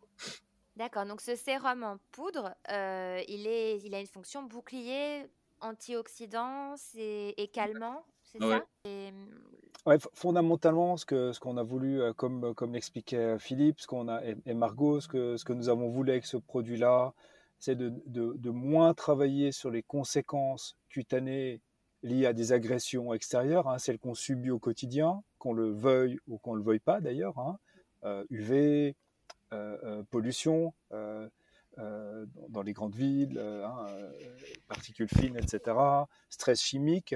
D'accord, 0.78 1.06
donc 1.06 1.22
ce 1.22 1.36
sérum 1.36 1.84
en 1.84 1.98
poudre, 2.12 2.56
il, 2.70 3.48
est, 3.48 3.80
il 3.80 3.96
a 3.96 4.00
une 4.00 4.08
fonction 4.08 4.44
bouclier 4.44 5.26
antioxydant 5.60 6.76
et, 6.96 7.50
calmant, 7.52 8.04
c'est 8.22 8.40
ça? 8.40 8.64
Mmh, 8.86 9.98
fondamentalement, 10.14 10.96
ce 10.98 11.06
que 11.06 11.32
ce 11.32 11.40
qu'on 11.40 11.58
a 11.58 11.64
voulu, 11.64 12.02
comme 12.16 12.54
comme 12.54 12.74
l'expliquait 12.74 13.40
Philippe, 13.40 13.80
ce 13.80 13.88
qu'on 13.88 14.08
a 14.08 14.22
et, 14.24 14.54
Margot, 14.54 15.02
ce 15.02 15.08
que 15.08 15.36
ce 15.38 15.46
que 15.46 15.54
nous 15.54 15.70
avons 15.70 15.90
voulu 15.90 16.12
avec 16.12 16.26
ce 16.26 16.38
produit-là, 16.38 17.14
c'est 17.60 17.76
de, 17.76 17.92
de, 18.06 18.34
de, 18.38 18.50
moins 18.52 18.94
travailler 18.94 19.52
sur 19.52 19.72
les 19.72 19.82
conséquences 19.82 20.78
cutanées 20.90 21.62
liées 22.04 22.26
à 22.26 22.34
des 22.34 22.52
agressions 22.52 23.14
extérieures, 23.14 23.68
hein, 23.68 23.80
celles 23.80 24.00
qu'on 24.00 24.14
subit 24.14 24.52
au 24.52 24.60
quotidien, 24.60 25.24
qu'on 25.40 25.54
le 25.54 25.72
veuille 25.72 26.20
ou 26.28 26.38
qu'on 26.38 26.54
le 26.54 26.64
veuille 26.64 26.80
pas 26.80 27.02
d'ailleurs, 27.02 27.38
hein, 27.40 27.58
UV, 28.30 28.56
euh, 28.56 28.90
euh, 28.90 28.94
pollution. 30.10 30.74
Euh, 31.80 32.26
dans 32.50 32.64
les 32.64 32.74
grandes 32.74 32.96
villes, 32.96 33.38
euh, 33.38 33.64
hein, 33.64 33.86
euh, 33.92 34.12
particules 34.68 35.10
fines, 35.10 35.38
etc., 35.38 35.78
stress 36.28 36.60
chimique. 36.60 37.14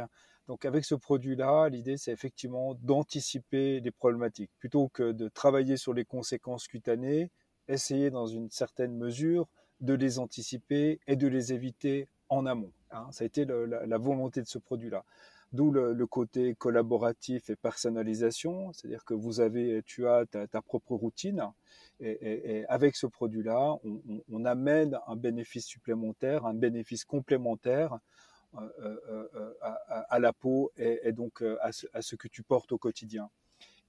Donc 0.48 0.66
avec 0.66 0.86
ce 0.86 0.94
produit-là, 0.94 1.70
l'idée 1.70 1.98
c'est 1.98 2.12
effectivement 2.12 2.76
d'anticiper 2.76 3.80
les 3.80 3.90
problématiques. 3.90 4.52
Plutôt 4.60 4.90
que 4.90 5.14
de 5.14 5.30
travailler 5.30 5.78
sur 5.78 5.96
les 5.96 6.06
conséquences 6.06 6.68
cutanées, 6.68 7.32
essayer 7.68 8.12
dans 8.12 8.28
une 8.28 8.52
certaine 8.52 8.96
mesure 8.96 9.48
de 9.80 9.96
les 9.96 10.20
anticiper 10.20 11.00
et 11.08 11.16
de 11.16 11.28
les 11.28 11.54
éviter 11.54 12.08
en 12.30 12.46
amont. 12.46 12.72
Hein. 12.92 13.08
Ça 13.12 13.24
a 13.24 13.26
été 13.26 13.46
la, 13.46 13.98
volonté 13.98 14.44
de 14.44 14.48
ce 14.48 14.60
produit-là. 14.60 15.04
D'où 15.54 15.70
le, 15.72 16.06
côté 16.06 16.56
collaboratif 16.56 17.50
et 17.50 17.58
personnalisation, 17.58 18.72
c'est-à-dire 18.72 19.04
que 19.04 19.14
vous 19.14 19.42
avez, 19.42 19.84
tu 19.86 20.08
as 20.08 20.26
ta 20.26 20.62
propre 20.62 20.96
routine 20.96 21.46
et, 22.00 22.66
avec 22.70 22.96
ce 22.96 23.06
produit-là, 23.06 23.76
on, 24.30 24.46
amène 24.46 24.98
un 25.08 25.18
bénéfice 25.18 25.66
supplémentaire, 25.66 26.46
un 26.46 26.54
bénéfice 26.54 27.04
complémentaire 27.04 28.00
euh, 28.56 28.70
euh, 28.80 29.28
euh, 29.36 29.54
à, 30.10 30.20
la 30.20 30.34
peau 30.34 30.72
et, 30.78 31.12
donc 31.12 31.44
à 31.62 31.72
ce, 31.72 32.16
que 32.16 32.28
tu 32.28 32.44
portes 32.44 32.72
au 32.72 32.78
quotidien. 32.78 33.30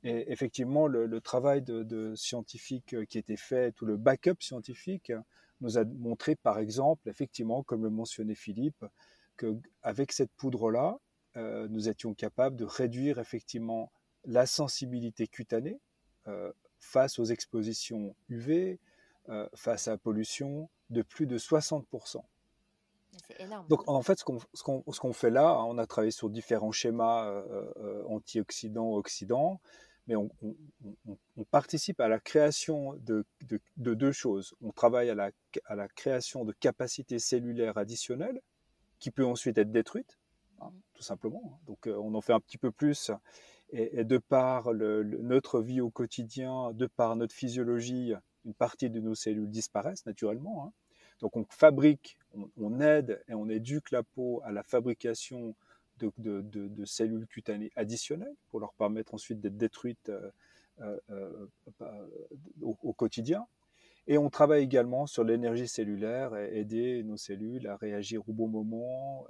Et 0.02 0.32
effectivement, 0.32 0.88
le, 0.88 1.20
travail 1.20 1.62
de, 1.62 2.14
scientifique 2.16 2.96
qui 3.06 3.18
était 3.18 3.36
fait, 3.36 3.70
tout 3.72 3.86
le 3.86 3.96
backup 3.96 4.40
scientifique, 4.40 5.12
nous 5.60 5.78
a 5.78 5.84
montré, 5.84 6.34
par 6.34 6.58
exemple, 6.58 7.08
effectivement, 7.08 7.62
comme 7.62 7.84
le 7.84 7.90
mentionnait 7.90 8.34
Philippe, 8.34 8.84
qu'avec 9.36 10.12
cette 10.12 10.32
poudre-là, 10.32 10.98
nous 11.36 11.88
étions 11.88 12.14
capables 12.14 12.56
de 12.56 12.64
réduire 12.64 13.18
effectivement 13.18 13.90
la 14.24 14.46
sensibilité 14.46 15.26
cutanée 15.26 15.80
face 16.82 17.18
aux 17.18 17.24
expositions 17.24 18.14
UV, 18.28 18.78
euh, 19.28 19.48
face 19.54 19.88
à 19.88 19.92
la 19.92 19.98
pollution, 19.98 20.68
de 20.90 21.02
plus 21.02 21.26
de 21.26 21.38
60%. 21.38 22.22
C'est 23.28 23.40
énorme. 23.40 23.66
Donc 23.68 23.88
en 23.88 24.02
fait, 24.02 24.18
ce 24.18 24.24
qu'on 24.64 25.12
fait 25.12 25.30
là, 25.30 25.48
hein, 25.48 25.64
on 25.68 25.78
a 25.78 25.86
travaillé 25.86 26.10
sur 26.10 26.28
différents 26.28 26.72
schémas 26.72 27.28
euh, 27.28 27.72
euh, 27.76 28.04
antioxydants, 28.08 28.94
oxydants, 28.94 29.60
mais 30.08 30.16
on, 30.16 30.28
participe 31.52 32.00
à 32.00 32.08
la 32.08 32.18
création 32.18 32.94
de, 32.94 33.24
deux 33.76 34.12
choses. 34.12 34.54
On 34.60 34.72
travaille 34.72 35.08
à 35.10 35.14
la, 35.14 35.30
à 35.66 35.76
la, 35.76 35.86
création 35.86 36.44
de 36.44 36.52
capacités 36.52 37.20
cellulaires 37.20 37.78
additionnelles 37.78 38.40
qui 38.98 39.12
peut 39.12 39.24
ensuite 39.24 39.58
être 39.58 39.70
détruites, 39.70 40.18
hein, 40.64 40.72
tout 40.94 41.02
simplement. 41.02 41.60
Donc 41.66 41.86
on 41.86 42.14
en 42.14 42.20
fait 42.20 42.32
un 42.32 42.40
petit 42.40 42.58
peu 42.58 42.70
plus 42.70 43.10
et, 43.70 44.04
de 44.04 44.18
par 44.18 44.72
notre 44.74 45.60
vie 45.60 45.80
au 45.80 45.90
quotidien, 45.90 46.72
de 46.72 46.86
par 46.86 47.16
notre 47.16 47.34
physiologie, 47.34 48.12
une 48.44 48.54
partie 48.54 48.90
de 48.90 49.00
nos 49.00 49.14
cellules 49.14 49.50
disparaissent 49.50 50.06
naturellement. 50.06 50.66
Hein. 50.66 50.72
Donc 51.20 51.36
on 51.36 51.44
fabrique, 51.48 52.18
on, 52.56 52.80
aide 52.80 53.22
et 53.28 53.34
on 53.34 53.48
éduque 53.48 53.92
la 53.92 54.02
peau 54.02 54.42
à 54.44 54.50
la 54.52 54.62
fabrication 54.62 55.54
de, 55.98 56.84
cellules 56.84 57.28
cutanées 57.28 57.70
additionnelles 57.76 58.34
pour 58.48 58.58
leur 58.58 58.72
permettre 58.72 59.14
ensuite 59.14 59.40
d'être 59.40 59.56
détruites 59.56 60.08
euh, 60.08 60.30
euh, 60.80 61.46
euh, 61.80 62.06
au, 62.60 62.92
quotidien. 62.92 63.46
Et 64.07 64.18
on 64.18 64.30
travaille 64.30 64.64
également 64.64 65.07
sur 65.07 65.24
l'énergie 65.24 65.68
cellulaire 65.68 66.36
et 66.36 66.59
aider 66.59 67.03
nos 67.05 67.16
cellules 67.16 67.66
à 67.68 67.76
réagir 67.76 68.28
au 68.28 68.32
bon 68.32 68.48
moment, 68.48 69.26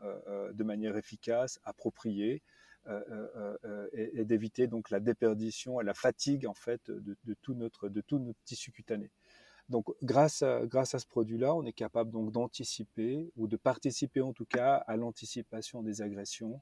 de 0.53 0.64
manière 0.64 0.97
efficace, 0.97 1.61
appropriée, 1.64 2.43
euh, 2.89 3.01
euh, 3.37 3.57
euh, 3.64 3.89
et, 3.93 4.25
d'éviter 4.25 4.66
donc 4.66 4.91
la 4.91 4.99
déperdition 4.99 5.81
et 5.81 5.85
la 5.85 5.95
fatigue 5.95 6.49
en 6.49 6.55
fait 6.55 6.91
de, 6.91 7.16
tout 7.41 7.55
notre 7.55 7.89
de 7.89 8.01
tout 8.01 8.18
notre 8.18 8.41
tissu 8.45 8.73
cutané. 8.73 9.09
Donc, 9.68 9.87
grâce 10.03 10.43
à, 10.43 10.66
grâce 10.66 10.93
à 10.97 10.99
ce 10.99 11.07
produit-là, 11.07 11.55
on 11.55 11.64
est 11.64 11.73
capable 11.73 12.11
donc 12.11 12.33
d'anticiper 12.33 13.31
ou 13.37 13.47
de 13.47 13.57
participer 13.57 14.20
en 14.20 14.33
tout 14.33 14.47
cas 14.47 14.75
à 14.75 14.97
l'anticipation 14.97 15.83
des 15.83 16.03
agressions. 16.03 16.61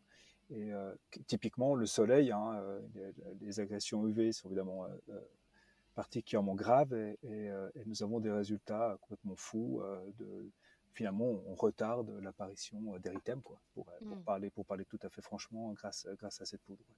Et 0.51 0.73
typiquement, 1.27 1.75
le 1.75 1.87
soleil, 1.87 2.33
hein, 2.33 2.61
les, 3.41 3.61
agressions 3.61 4.07
UV 4.07 4.33
sont 4.33 4.49
évidemment 4.49 4.85
particulièrement 5.95 6.55
graves 6.55 6.95
et, 6.95 7.19
et, 7.23 7.51
nous 7.87 8.03
avons 8.03 8.21
des 8.21 8.31
résultats 8.31 8.97
complètement 9.01 9.37
fous 9.37 9.83
de, 10.19 10.51
finalement, 10.95 11.43
on 11.47 11.55
retarde 11.55 12.11
l'apparition 12.23 12.99
d'érythème, 12.99 13.43
quoi, 13.43 13.61
pour, 13.75 13.87
pour, 14.07 14.19
Mm. 14.19 14.23
parler, 14.25 14.51
pour 14.51 14.67
parler 14.67 14.85
tout 14.85 14.99
à 15.03 15.09
fait 15.11 15.23
franchement, 15.23 15.73
grâce, 15.73 16.07
grâce 16.19 16.41
à 16.41 16.47
cette 16.47 16.63
poudre. 16.63 16.83
ouais. 16.89 16.97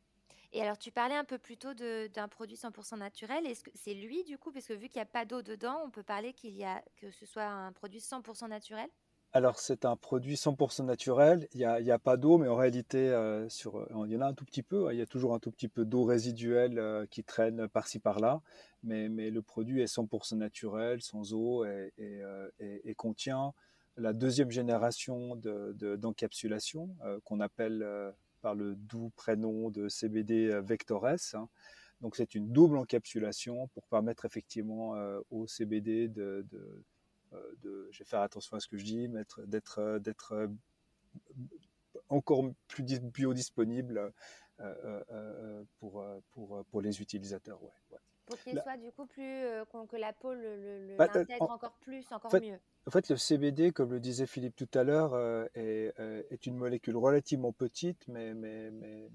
Et 0.52 0.60
alors, 0.62 0.78
tu 0.78 0.92
parlais 0.92 1.14
un 1.16 1.24
peu 1.24 1.38
plus 1.38 1.56
tôt 1.56 1.74
de- 1.74 2.08
d'un 2.08 2.28
produit 2.28 2.56
100% 2.56 2.96
naturel. 2.98 3.46
Est-ce 3.46 3.64
que 3.64 3.70
c'est 3.74 3.94
lui, 3.94 4.22
du 4.24 4.38
coup, 4.38 4.52
parce 4.52 4.66
que 4.66 4.74
vu 4.74 4.88
qu'il 4.88 4.98
n'y 4.98 5.02
a 5.02 5.06
pas 5.06 5.24
d'eau 5.24 5.42
dedans, 5.42 5.82
on 5.84 5.90
peut 5.90 6.02
parler 6.02 6.32
qu'il 6.34 6.54
y 6.54 6.64
a 6.64 6.82
que 6.96 7.10
ce 7.10 7.26
soit 7.26 7.44
un 7.46 7.72
produit 7.72 8.00
100% 8.00 8.48
naturel? 8.48 8.88
Alors, 9.34 9.58
c'est 9.58 9.86
un 9.86 9.96
produit 9.96 10.36
100% 10.36 10.84
naturel. 10.84 11.48
Il 11.54 11.58
n'y 11.58 11.64
a, 11.64 11.94
a 11.94 11.98
pas 11.98 12.16
d'eau, 12.18 12.36
mais 12.36 12.48
en 12.48 12.56
réalité, 12.56 13.08
euh, 13.10 13.46
euh, 13.66 14.04
il 14.06 14.12
y 14.12 14.16
en 14.16 14.20
a 14.20 14.26
un 14.26 14.34
tout 14.34 14.44
petit 14.44 14.62
peu. 14.62 14.88
hein. 14.88 14.92
Il 14.92 14.98
y 14.98 15.02
a 15.02 15.06
toujours 15.06 15.34
un 15.34 15.38
tout 15.38 15.50
petit 15.50 15.68
peu 15.68 15.84
d'eau 15.86 16.04
résiduelle 16.04 16.78
euh, 16.78 17.06
qui 17.06 17.24
traîne 17.24 17.66
par-ci 17.68 17.98
par-là. 17.98 18.42
Mais, 18.82 19.08
le 19.08 19.40
produit 19.42 19.80
est 19.80 19.86
100% 19.86 20.36
naturel, 20.36 21.00
sans 21.02 21.32
eau, 21.32 21.64
et, 21.64 22.94
contient 22.96 23.52
la 23.96 24.12
deuxième 24.12 24.50
génération 24.50 25.36
de- 25.36 25.72
de- 25.78 25.96
d'encapsulation 25.96 26.90
qu'on 27.24 27.40
appelle 27.40 27.86
par 28.42 28.54
le 28.54 28.74
doux 28.74 29.10
prénom 29.16 29.70
de 29.70 29.88
CBD 29.88 30.60
Vectores. 30.62 31.06
hein. 31.34 31.48
Donc, 32.00 32.16
c'est 32.16 32.34
une 32.34 32.48
double 32.52 32.76
encapsulation 32.78 33.68
pour 33.68 33.84
permettre 33.86 34.24
effectivement 34.24 34.94
au 35.30 35.46
CBD 35.46 36.08
de, 36.08 36.44
de, 37.62 37.88
je 37.90 37.98
vais 38.00 38.04
faire 38.04 38.20
attention 38.20 38.56
à 38.56 38.60
ce 38.60 38.68
que 38.68 38.76
je 38.76 38.84
dis, 38.84 39.08
d'être 39.46 39.78
euh, 39.80 39.98
euh, 40.32 40.48
encore 42.08 42.44
plus 42.68 42.82
dis- 42.82 43.00
biodisponible 43.00 43.98
euh, 43.98 44.10
euh, 44.60 45.02
euh, 45.10 45.64
pour, 45.78 46.02
euh, 46.02 46.20
pour, 46.32 46.56
euh, 46.56 46.62
les 46.80 47.00
utilisateurs. 47.00 47.60
Pour 48.26 48.38
qu'il 48.38 48.58
soit 48.60 48.76
du 48.76 48.90
coup 48.92 49.06
plus. 49.06 49.22
euh, 49.22 49.64
que 49.88 49.96
la 49.96 50.12
peau 50.12 50.28
Bah, 50.30 50.36
euh, 50.38 50.96
l'intègre 50.96 51.42
en- 51.50 51.54
encore 51.54 51.76
plus, 51.80 52.04
encore 52.12 52.30
fait, 52.30 52.40
mieux. 52.40 52.58
En 52.86 52.90
fait, 52.90 53.08
le 53.08 53.16
CBD, 53.16 53.72
comme 53.72 53.90
le 53.92 54.00
disait 54.00 54.26
Philippe 54.26 54.56
tout 54.56 54.68
à 54.74 54.84
l'heure, 54.84 55.14
euh, 55.14 55.44
est, 55.54 55.92
euh, 56.00 56.22
est 56.30 56.46
une 56.46 56.56
molécule 56.56 56.96
relativement 56.96 57.52
petite, 57.52 58.06
mais, 58.08 58.34
mais, 58.34 58.70
mais, 58.70 59.08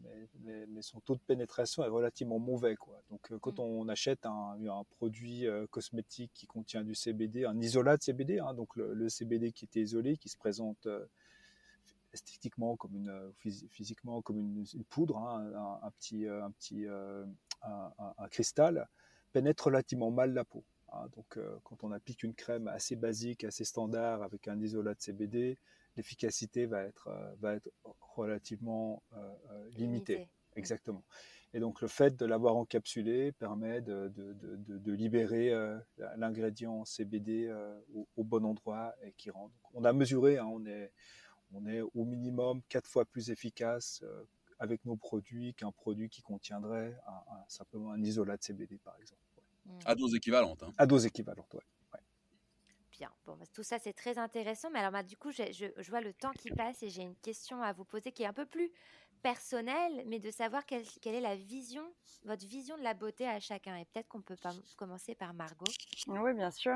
mais, 0.67 0.81
son 0.81 0.99
taux 1.01 1.15
de 1.15 1.21
pénétration 1.21 1.83
est 1.83 1.89
relativement 1.89 2.39
mauvais. 2.39 2.75
Quoi. 2.75 3.01
Donc, 3.09 3.31
quand 3.41 3.59
Mm. 3.59 3.63
on 3.63 3.87
achète 3.89 4.25
un, 4.25 4.57
un 4.69 4.83
produit 4.97 5.45
cosmétique 5.71 6.31
qui 6.33 6.45
contient 6.47 6.83
du 6.83 6.95
CBD, 6.95 7.45
un 7.45 7.59
isolat 7.59 7.97
de 7.97 8.03
CBD, 8.03 8.39
hein, 8.39 8.53
donc 8.53 8.75
le, 8.75 8.93
le 8.93 9.09
CBD 9.09 9.51
qui 9.51 9.65
était 9.65 9.81
isolé, 9.81 10.17
qui 10.17 10.29
se 10.29 10.37
présente 10.37 10.87
esthétiquement 12.13 12.75
comme 12.77 12.95
une, 12.95 13.09
euh, 13.09 13.29
phys- 13.43 13.67
physiquement 13.69 14.21
comme 14.21 14.39
une, 14.39 14.65
une 14.73 14.83
poudre, 14.85 15.17
hein, 15.17 15.51
un, 15.55 15.87
un 15.87 15.91
petit, 15.91 16.25
euh, 16.27 16.43
un, 16.43 16.51
petit 16.51 16.85
euh, 16.87 17.25
un, 17.63 18.27
cristal, 18.29 18.87
pénètre 19.33 19.65
relativement 19.65 20.11
mal 20.11 20.33
la 20.33 20.45
peau. 20.45 20.63
hein. 20.93 21.07
donc, 21.15 21.37
euh, 21.37 21.57
quand 21.63 21.83
on 21.83 21.91
applique 21.91 22.23
une 22.23 22.33
crème 22.33 22.67
assez 22.67 22.95
basique, 22.95 23.43
assez 23.43 23.65
standard, 23.65 24.21
avec 24.23 24.47
un 24.47 24.59
isolat 24.61 24.93
de 24.95 25.01
CBD, 25.01 25.57
l'efficacité 25.95 26.65
va 26.65 26.83
être, 26.83 27.09
va 27.39 27.55
être 27.55 27.69
relativement 28.01 29.01
limitée. 29.75 30.15
Limité. 30.15 30.29
Exactement. 30.55 31.03
Et 31.53 31.59
donc, 31.59 31.81
le 31.81 31.87
fait 31.87 32.15
de 32.17 32.25
l'avoir 32.25 32.55
encapsulé 32.55 33.31
permet 33.31 33.81
de, 33.81 34.09
de, 34.09 34.33
de, 34.33 34.55
de- 34.57 34.77
de 34.77 34.91
libérer 34.91 35.51
euh, 35.53 35.77
l'ingrédient 36.17 36.83
CBD 36.83 37.47
euh, 37.47 37.79
au, 37.95 38.07
au 38.17 38.23
bon 38.23 38.43
endroit 38.45 38.93
et 39.03 39.13
qui 39.13 39.29
rend. 39.29 39.45
donc, 39.47 39.61
on 39.73 39.83
a 39.85 39.93
mesuré, 39.93 40.37
hein, 40.37 40.45
on, 40.51 40.65
est, 40.65 40.91
on 41.53 41.65
est 41.65 41.81
au 41.81 42.05
minimum 42.05 42.61
quatre 42.69 42.87
fois 42.89 43.05
plus 43.05 43.29
efficace 43.29 44.01
euh, 44.03 44.23
avec 44.59 44.83
nos 44.85 44.95
produits 44.95 45.53
qu'un 45.53 45.71
produit 45.71 46.09
qui 46.09 46.21
contiendrait 46.21 46.97
un- 47.07 47.33
un- 47.35 47.45
simplement 47.47 47.91
un 47.91 48.01
isolat 48.03 48.37
de 48.37 48.43
CBD, 48.43 48.77
par 48.79 48.97
exemple. 48.99 49.21
Ouais. 49.65 49.73
Mm. 49.75 49.79
À 49.85 49.95
dose 49.95 50.15
équivalente. 50.15 50.63
hein. 50.63 50.71
À 50.77 50.85
dose 50.85 51.05
équivalente, 51.05 51.53
ouais. 51.53 51.61
Bien, 52.91 53.11
bon, 53.27 53.35
bah, 53.35 53.45
tout 53.53 53.61
ça 53.61 53.77
c'est 53.77 53.93
très 53.93 54.17
intéressant, 54.17 54.71
mais 54.71 54.79
alors 54.79 54.91
bah, 54.91 55.03
du 55.03 55.15
coup 55.17 55.29
je, 55.29 55.43
je 55.51 55.89
vois 55.91 56.01
le 56.01 56.13
temps 56.13 56.31
qui 56.31 56.49
passe 56.49 56.81
et 56.81 56.89
j'ai 56.89 57.03
une 57.03 57.15
question 57.17 57.61
à 57.61 57.71
vous 57.71 57.85
poser 57.85 58.11
qui 58.11 58.23
est 58.23 58.25
un 58.25 58.33
peu 58.33 58.47
plus 58.47 58.71
personnelle, 59.21 60.03
mais 60.07 60.17
de 60.19 60.31
savoir 60.31 60.65
quelle, 60.65 60.83
quelle 61.01 61.13
est 61.13 61.21
la 61.21 61.35
vision, 61.35 61.83
votre 62.23 62.45
vision 62.47 62.75
de 62.75 62.81
la 62.81 62.95
beauté 62.95 63.27
à 63.27 63.39
chacun. 63.39 63.75
Et 63.77 63.85
peut-être 63.85 64.07
qu'on 64.07 64.21
peut 64.23 64.35
pas 64.35 64.53
commencer 64.77 65.13
par 65.13 65.35
Margot. 65.35 65.65
Oui, 66.07 66.33
bien 66.33 66.49
sûr. 66.49 66.75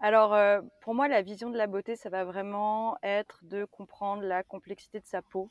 Alors, 0.00 0.34
euh, 0.34 0.60
pour 0.80 0.94
moi, 0.94 1.08
la 1.08 1.22
vision 1.22 1.50
de 1.50 1.56
la 1.58 1.66
beauté, 1.66 1.94
ça 1.96 2.08
va 2.10 2.24
vraiment 2.24 2.96
être 3.02 3.38
de 3.44 3.64
comprendre 3.64 4.22
la 4.22 4.42
complexité 4.42 4.98
de 5.00 5.06
sa 5.06 5.20
peau. 5.22 5.50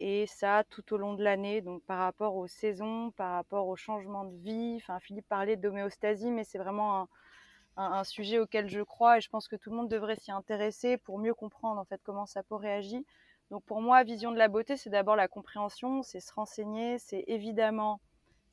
Et 0.00 0.26
ça, 0.26 0.64
tout 0.70 0.94
au 0.94 0.98
long 0.98 1.14
de 1.14 1.24
l'année, 1.24 1.62
donc 1.62 1.82
par 1.84 1.98
rapport 2.00 2.36
aux 2.36 2.46
saisons, 2.48 3.12
par 3.12 3.32
rapport 3.34 3.68
au 3.68 3.76
changement 3.76 4.24
de 4.24 4.36
vie. 4.38 4.76
Enfin, 4.82 5.00
Philippe 5.00 5.28
parlait 5.28 5.56
d'homéostasie, 5.56 6.30
mais 6.32 6.44
c'est 6.44 6.58
vraiment 6.58 7.02
un- 7.02 7.92
un 7.92 8.04
sujet 8.04 8.38
auquel 8.40 8.68
je 8.68 8.82
crois 8.82 9.18
et 9.18 9.20
je 9.22 9.28
pense 9.30 9.48
que 9.48 9.56
tout 9.56 9.70
le 9.70 9.76
monde 9.76 9.88
devrait 9.90 10.16
s'y 10.16 10.32
intéresser 10.32 10.98
pour 10.98 11.18
mieux 11.18 11.34
comprendre 11.34 11.80
en 11.80 11.84
fait 11.84 12.00
comment 12.04 12.26
sa 12.26 12.42
peau 12.42 12.58
réagit. 12.58 13.06
Donc 13.50 13.64
pour 13.64 13.82
moi, 13.82 14.04
vision 14.04 14.32
de 14.32 14.38
la 14.38 14.48
beauté, 14.48 14.76
c'est 14.76 14.90
d'abord 14.90 15.16
la 15.16 15.28
compréhension, 15.28 16.02
c'est 16.02 16.20
se 16.20 16.32
renseigner, 16.34 16.98
c'est 16.98 17.24
évidemment 17.28 18.00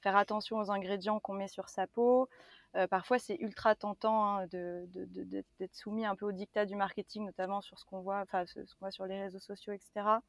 faire 0.02 0.16
attention 0.18 0.58
aux 0.60 0.72
ingrédients 0.72 1.20
qu'on 1.20 1.34
met 1.34 1.48
sur 1.48 1.70
sa 1.70 1.88
peau. 1.88 2.30
Euh, 2.76 2.88
parfois, 2.88 3.20
c'est 3.20 3.36
ultra 3.36 3.76
tentant 3.76 4.38
hein, 4.40 4.48
d'être 4.48 5.76
soumis 5.76 6.06
un 6.06 6.16
peu 6.16 6.26
au 6.26 6.32
dictat 6.32 6.66
du 6.66 6.76
marketing, 6.76 7.26
notamment 7.26 7.62
sur 7.62 7.78
ce 7.78 7.86
qu'on 7.86 8.02
voit, 8.02 8.26
ce, 8.46 8.60
qu'on 8.62 8.80
voit 8.80 8.92
sur 8.92 9.06
les 9.06 9.22
réseaux 9.22 9.40
sociaux, 9.40 9.74
etc. 9.74 10.20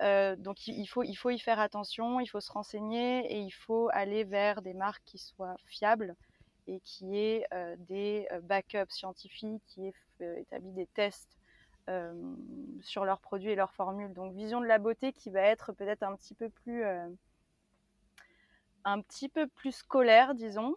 Euh, 0.00 0.36
donc 0.36 0.66
il 0.68 0.86
faut, 0.86 1.02
il 1.02 1.16
faut 1.16 1.30
y 1.30 1.38
faire 1.38 1.58
attention, 1.58 2.20
il 2.20 2.26
faut 2.26 2.40
se 2.40 2.52
renseigner 2.52 3.26
et 3.32 3.40
il 3.40 3.50
faut 3.50 3.88
aller 3.92 4.24
vers 4.24 4.62
des 4.62 4.72
marques 4.72 5.02
qui 5.04 5.18
soient 5.18 5.56
fiables 5.66 6.14
et 6.68 6.80
qui 6.80 7.16
aient 7.18 7.44
euh, 7.52 7.74
des 7.80 8.28
backups 8.42 8.92
scientifiques, 8.94 9.62
qui 9.66 9.86
aient 9.88 10.40
établi 10.40 10.72
des 10.72 10.86
tests 10.86 11.36
sur 12.82 13.04
leurs 13.04 13.18
produits 13.18 13.50
et 13.50 13.56
leurs 13.56 13.74
formules. 13.74 14.12
Donc 14.12 14.32
vision 14.32 14.60
de 14.60 14.66
la 14.66 14.78
beauté 14.78 15.12
qui 15.12 15.28
va 15.28 15.40
être 15.40 15.72
peut-être 15.72 16.04
un 16.04 16.14
petit 16.14 16.34
peu 16.34 16.48
plus 16.48 16.84
un 18.84 19.02
petit 19.02 19.28
peu 19.28 19.48
plus 19.48 19.72
scolaire, 19.72 20.36
disons. 20.36 20.76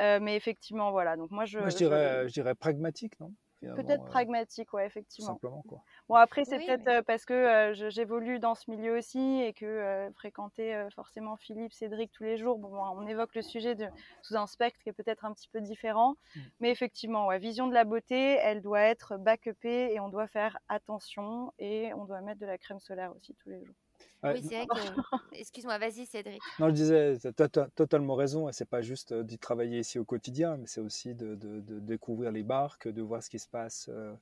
Euh, 0.00 0.18
mais 0.20 0.36
effectivement, 0.36 0.90
voilà. 0.90 1.16
Donc 1.16 1.30
moi, 1.30 1.44
je, 1.44 1.58
Moi, 1.58 1.68
je 1.70 1.76
dirais, 1.76 2.28
je 2.28 2.32
dirais 2.32 2.54
pragmatique, 2.54 3.18
non 3.20 3.32
peut-être 3.60 4.04
euh, 4.04 4.06
pragmatique, 4.06 4.72
ouais, 4.72 4.86
effectivement. 4.86 5.32
simplement, 5.32 5.62
quoi. 5.66 5.82
Bon, 6.08 6.14
après, 6.14 6.44
c'est 6.44 6.58
Oui, 6.58 6.66
peut-être 6.66 6.84
mais- 6.86 6.98
euh, 6.98 7.02
parce 7.02 7.24
que 7.24 7.34
euh, 7.34 7.74
je- 7.74 7.90
j'évolue 7.90 8.38
dans 8.38 8.54
ce 8.54 8.70
milieu 8.70 8.96
aussi 8.96 9.42
et 9.42 9.52
que 9.52 9.66
euh, 9.66 10.12
fréquenter 10.12 10.76
euh, 10.76 10.88
forcément 10.90 11.36
Philippe, 11.36 11.72
Cédric 11.72 12.12
tous 12.12 12.22
les 12.22 12.36
jours, 12.38 12.56
bon, 12.58 12.70
on 12.72 13.04
évoque 13.08 13.34
le 13.34 13.42
sujet 13.42 13.74
de, 13.74 13.88
sous 14.22 14.36
un 14.36 14.46
spectre 14.46 14.78
qui 14.80 14.90
est 14.90 14.92
peut-être 14.92 15.24
un 15.24 15.32
petit 15.32 15.48
peu 15.48 15.60
différent. 15.60 16.14
Mm. 16.36 16.40
Mais 16.60 16.70
effectivement, 16.70 17.26
ouais, 17.26 17.40
vision 17.40 17.66
de 17.66 17.74
la 17.74 17.82
beauté, 17.82 18.36
elle 18.40 18.62
doit 18.62 18.82
être 18.82 19.16
backupée 19.16 19.92
et 19.92 19.98
on 19.98 20.08
doit 20.08 20.28
faire 20.28 20.56
attention 20.68 21.52
et 21.58 21.92
on 21.94 22.04
doit 22.04 22.20
mettre 22.20 22.40
de 22.40 22.46
la 22.46 22.58
crème 22.58 22.78
solaire 22.78 23.12
aussi 23.16 23.34
tous 23.34 23.48
les 23.50 23.64
jours. 23.64 23.74
Ouais, 24.22 24.34
oui, 24.34 24.42
c'est 24.48 24.56
vrai 24.56 24.66
que. 24.66 25.36
Excuse-moi, 25.38 25.78
vas-y 25.78 26.06
Cédric. 26.06 26.42
Non, 26.58 26.68
je 26.68 26.72
disais, 26.72 27.18
tu 27.18 27.42
as 27.42 27.48
totalement 27.48 28.14
raison, 28.14 28.48
et 28.48 28.52
c'est 28.52 28.68
pas 28.68 28.80
juste 28.82 29.12
euh, 29.12 29.22
d'y 29.22 29.38
travailler 29.38 29.78
ici 29.80 29.98
au 29.98 30.04
quotidien, 30.04 30.56
mais 30.56 30.66
c'est 30.66 30.80
aussi 30.80 31.14
de, 31.14 31.34
de- 31.34 31.60
de 31.60 31.78
découvrir 31.80 32.32
les 32.32 32.42
marques, 32.42 32.88
de 32.88 33.02
voir 33.02 33.22
ce 33.22 33.30
qui 33.30 33.38
se 33.38 33.48
passe 33.48 33.88
euh, 33.92 34.12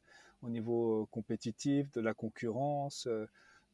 au 0.42 0.48
niveau 0.50 1.02
euh, 1.02 1.06
compétitif, 1.10 1.90
de 1.92 2.00
la 2.00 2.14
concurrence. 2.14 3.08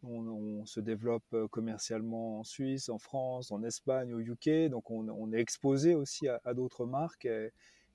on, 0.04 0.26
on 0.28 0.66
se 0.66 0.80
développe 0.80 1.34
commercialement 1.50 2.40
en 2.40 2.44
Suisse, 2.44 2.88
en 2.88 2.98
France, 2.98 3.52
en 3.52 3.62
Espagne, 3.62 4.12
au 4.14 4.20
UK, 4.20 4.68
donc 4.70 4.90
on, 4.90 5.08
on 5.08 5.32
est 5.32 5.40
exposé 5.40 5.94
aussi 5.94 6.28
à, 6.28 6.40
à 6.44 6.54
d'autres 6.54 6.86
marques, 6.86 7.24
et, 7.24 7.50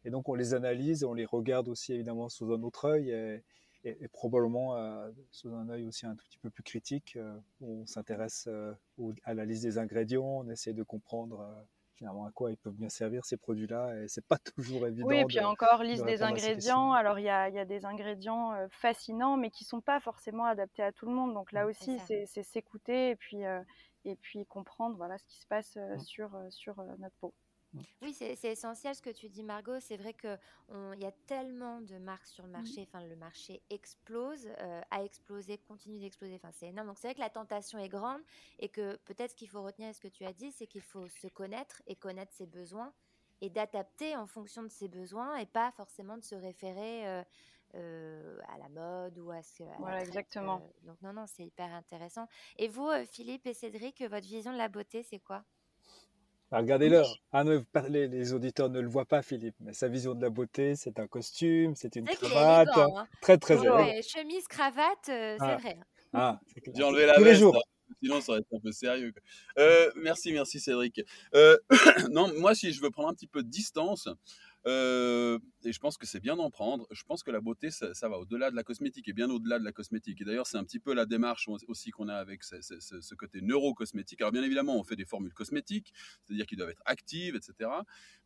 et 0.05 0.09
donc 0.09 0.29
on 0.29 0.35
les 0.35 0.53
analyse, 0.53 1.03
et 1.03 1.05
on 1.05 1.13
les 1.13 1.25
regarde 1.25 1.67
aussi 1.67 1.93
évidemment 1.93 2.29
sous 2.29 2.53
un 2.53 2.61
autre 2.63 2.85
œil, 2.85 3.11
et, 3.11 3.43
et- 3.87 3.97
et 4.03 4.07
probablement 4.07 4.75
euh, 4.75 5.09
sous 5.31 5.53
un 5.53 5.69
œil 5.69 5.85
aussi 5.85 6.05
un 6.05 6.15
tout 6.15 6.25
petit 6.25 6.39
peu 6.39 6.49
plus 6.49 6.63
critique, 6.63 7.15
euh, 7.15 7.37
où 7.61 7.81
on 7.81 7.85
s'intéresse 7.85 8.45
euh, 8.47 8.73
à 9.23 9.33
la 9.33 9.45
liste 9.45 9.63
des 9.63 9.77
ingrédients, 9.77 10.23
on 10.25 10.49
essaie 10.49 10.73
de 10.73 10.83
comprendre 10.83 11.41
euh, 11.41 11.63
finalement 11.95 12.25
à 12.25 12.31
quoi 12.31 12.51
ils 12.51 12.57
peuvent 12.57 12.75
bien 12.75 12.89
servir 12.89 13.25
ces 13.25 13.37
produits-là, 13.37 13.95
et 14.03 14.07
c'est 14.07 14.25
pas 14.25 14.37
toujours 14.55 14.85
évident. 14.87 15.07
Oui, 15.07 15.17
et 15.17 15.25
puis 15.25 15.37
de- 15.37 15.43
encore, 15.45 15.83
liste 15.83 16.03
de 16.03 16.09
des 16.09 16.21
ingrédients. 16.21 16.91
Alors, 16.93 17.17
il 17.19 17.23
y 17.25 17.29
a, 17.29 17.49
il 17.49 17.55
y 17.55 17.59
a 17.59 17.65
des 17.65 17.85
ingrédients 17.85 18.53
euh, 18.53 18.67
fascinants, 18.69 19.37
mais 19.37 19.49
qui 19.49 19.63
sont 19.63 19.81
pas 19.81 19.99
forcément 19.99 20.45
adaptés 20.45 20.83
à 20.83 20.91
tout 20.91 21.05
le 21.07 21.13
monde. 21.13 21.33
Donc 21.33 21.51
là 21.51 21.65
Mm. 21.65 21.69
aussi, 21.69 21.99
c'est 22.05 22.43
s'écouter 22.43 23.09
et 23.11 23.15
puis, 23.15 23.43
euh, 23.45 23.61
et 24.05 24.15
puis 24.15 24.45
comprendre 24.45 24.95
voilà, 24.97 25.17
ce 25.17 25.25
qui 25.25 25.39
se 25.39 25.47
passe 25.47 25.77
euh, 25.77 25.95
Mm. 25.95 25.99
sur, 26.03 26.35
euh, 26.35 26.47
sur 26.51 26.79
euh, 26.79 26.85
notre 26.99 27.15
peau. 27.19 27.33
Oui, 28.01 28.13
c'est 28.13 28.37
essentiel 28.43 28.93
ce 28.95 29.01
que 29.01 29.09
tu 29.09 29.27
dis, 29.27 29.43
Margot. 29.43 29.79
C'est 29.79 29.97
vrai 29.97 30.13
qu'il 30.13 30.37
y 30.99 31.05
a 31.05 31.11
tellement 31.25 31.81
de 31.81 31.97
marques 31.97 32.27
sur 32.27 32.43
le 32.45 32.49
marché. 32.51 32.83
Enfin, 32.87 33.03
le 33.05 33.15
marché 33.15 33.63
explose, 33.71 34.47
euh, 34.59 34.81
a 34.91 35.03
explosé, 35.03 35.57
continue 35.57 35.99
d'exploser. 35.99 36.35
Enfin, 36.35 36.51
c'est 36.51 36.67
énorme. 36.67 36.87
Donc, 36.87 36.99
c'est 36.99 37.07
vrai 37.07 37.15
que 37.15 37.19
la 37.19 37.29
tentation 37.31 37.79
est 37.79 37.89
grande 37.89 38.21
et 38.59 38.69
que 38.69 38.97
peut-être 38.97 39.31
ce 39.31 39.35
qu'il 39.35 39.49
faut 39.49 39.63
retenir, 39.63 39.95
ce 39.95 39.99
que 39.99 40.07
tu 40.07 40.25
as 40.25 40.33
dit, 40.33 40.51
c'est 40.51 40.67
qu'il 40.67 40.81
faut 40.81 41.07
se 41.07 41.27
connaître 41.27 41.81
et 41.87 41.95
connaître 41.95 42.33
ses 42.33 42.45
besoins 42.45 42.93
et 43.41 43.49
d'adapter 43.49 44.15
en 44.15 44.27
fonction 44.27 44.63
de 44.63 44.69
ses 44.69 44.87
besoins 44.87 45.37
et 45.37 45.45
pas 45.45 45.71
forcément 45.71 46.17
de 46.17 46.23
se 46.23 46.35
référer 46.35 47.07
euh, 47.07 47.23
euh, 47.75 48.39
à 48.47 48.57
la 48.59 48.69
mode 48.69 49.17
ou 49.17 49.31
à 49.31 49.41
ce. 49.41 49.63
à 49.63 49.79
Voilà, 49.79 50.03
exactement. 50.03 50.61
donc, 50.83 51.01
non, 51.01 51.13
non, 51.13 51.25
c'est 51.27 51.45
hyper 51.45 51.73
intéressant. 51.73 52.27
Et 52.57 52.67
vous, 52.67 52.89
Philippe 53.11 53.47
et 53.47 53.53
Cédric, 53.55 54.01
votre 54.01 54.27
vision 54.27 54.51
de 54.53 54.57
la 54.57 54.69
beauté, 54.69 55.03
c'est 55.03 55.19
quoi? 55.19 55.43
Ah, 56.51 56.59
regardez-le. 56.59 57.03
Ah 57.31 57.43
les, 57.89 58.07
les, 58.07 58.33
auditeurs 58.33 58.69
ne 58.69 58.79
le 58.79 58.87
voient 58.87 59.05
pas, 59.05 59.21
Philippe, 59.21 59.55
mais 59.59 59.73
sa 59.73 59.89
vision 59.89 60.15
de 60.15 60.21
la 60.21 60.29
beauté, 60.29 60.75
c'est 60.75 60.99
un 60.99 61.07
costume, 61.07 61.75
c'est 61.75 61.95
une 61.97 62.05
cravate. 62.05 62.69
Hein. 62.77 63.07
Très, 63.21 63.37
très 63.37 63.55
élégant. 63.55 63.85
Chemise, 64.01 64.47
cravate, 64.47 65.09
euh, 65.09 65.35
c'est 65.37 65.45
ah. 65.45 65.57
vrai. 65.57 65.77
Ah, 66.13 66.39
J'ai 66.75 66.83
enlevé 66.83 67.05
la 67.05 67.15
Tous 67.15 67.23
veste, 67.23 67.33
les 67.33 67.39
jours. 67.39 67.57
Hein. 67.57 67.93
Sinon, 68.01 68.21
ça 68.21 68.31
aurait 68.31 68.41
été 68.41 68.55
un 68.55 68.59
peu 68.59 68.71
sérieux. 68.71 69.13
Euh, 69.57 69.91
merci, 69.97 70.31
merci 70.31 70.59
Cédric. 70.59 71.01
Euh, 71.35 71.57
non, 72.11 72.31
moi, 72.37 72.55
si 72.55 72.71
je 72.71 72.81
veux 72.81 72.91
prendre 72.91 73.09
un 73.09 73.13
petit 73.13 73.27
peu 73.27 73.43
de 73.43 73.49
distance, 73.49 74.07
euh, 74.65 75.39
et 75.63 75.71
je 75.71 75.79
pense 75.79 75.97
que 75.97 76.05
c'est 76.05 76.19
bien 76.19 76.35
d'en 76.35 76.49
prendre. 76.49 76.87
Je 76.91 77.03
pense 77.03 77.23
que 77.23 77.31
la 77.31 77.41
beauté, 77.41 77.69
ça, 77.71 78.09
va 78.09 78.17
au-delà 78.17 78.51
de 78.51 78.55
la 78.55 78.63
cosmétique 78.63 79.07
et 79.07 79.13
bien 79.13 79.29
au-delà 79.29 79.59
de 79.59 79.63
la 79.63 79.71
cosmétique. 79.71 80.21
Et 80.21 80.25
d'ailleurs, 80.25 80.47
c'est 80.47 80.57
un 80.57 80.63
petit 80.63 80.79
peu 80.79 80.93
la 80.93 81.05
démarche 81.05 81.47
aussi 81.67 81.91
qu'on 81.91 82.07
a 82.07 82.15
avec 82.15 82.43
ce, 82.43 82.61
ce, 82.61 83.15
côté 83.15 83.41
neuro-cosmétique. 83.41 84.21
Alors, 84.21 84.31
bien 84.31 84.43
évidemment, 84.43 84.77
on 84.77 84.83
fait 84.83 84.95
des 84.95 85.05
formules 85.05 85.33
cosmétiques, 85.33 85.93
c'est-à-dire 86.23 86.45
qu'ils 86.45 86.57
doivent 86.57 86.69
être 86.69 86.81
actives, 86.85 87.35
etc. 87.35 87.69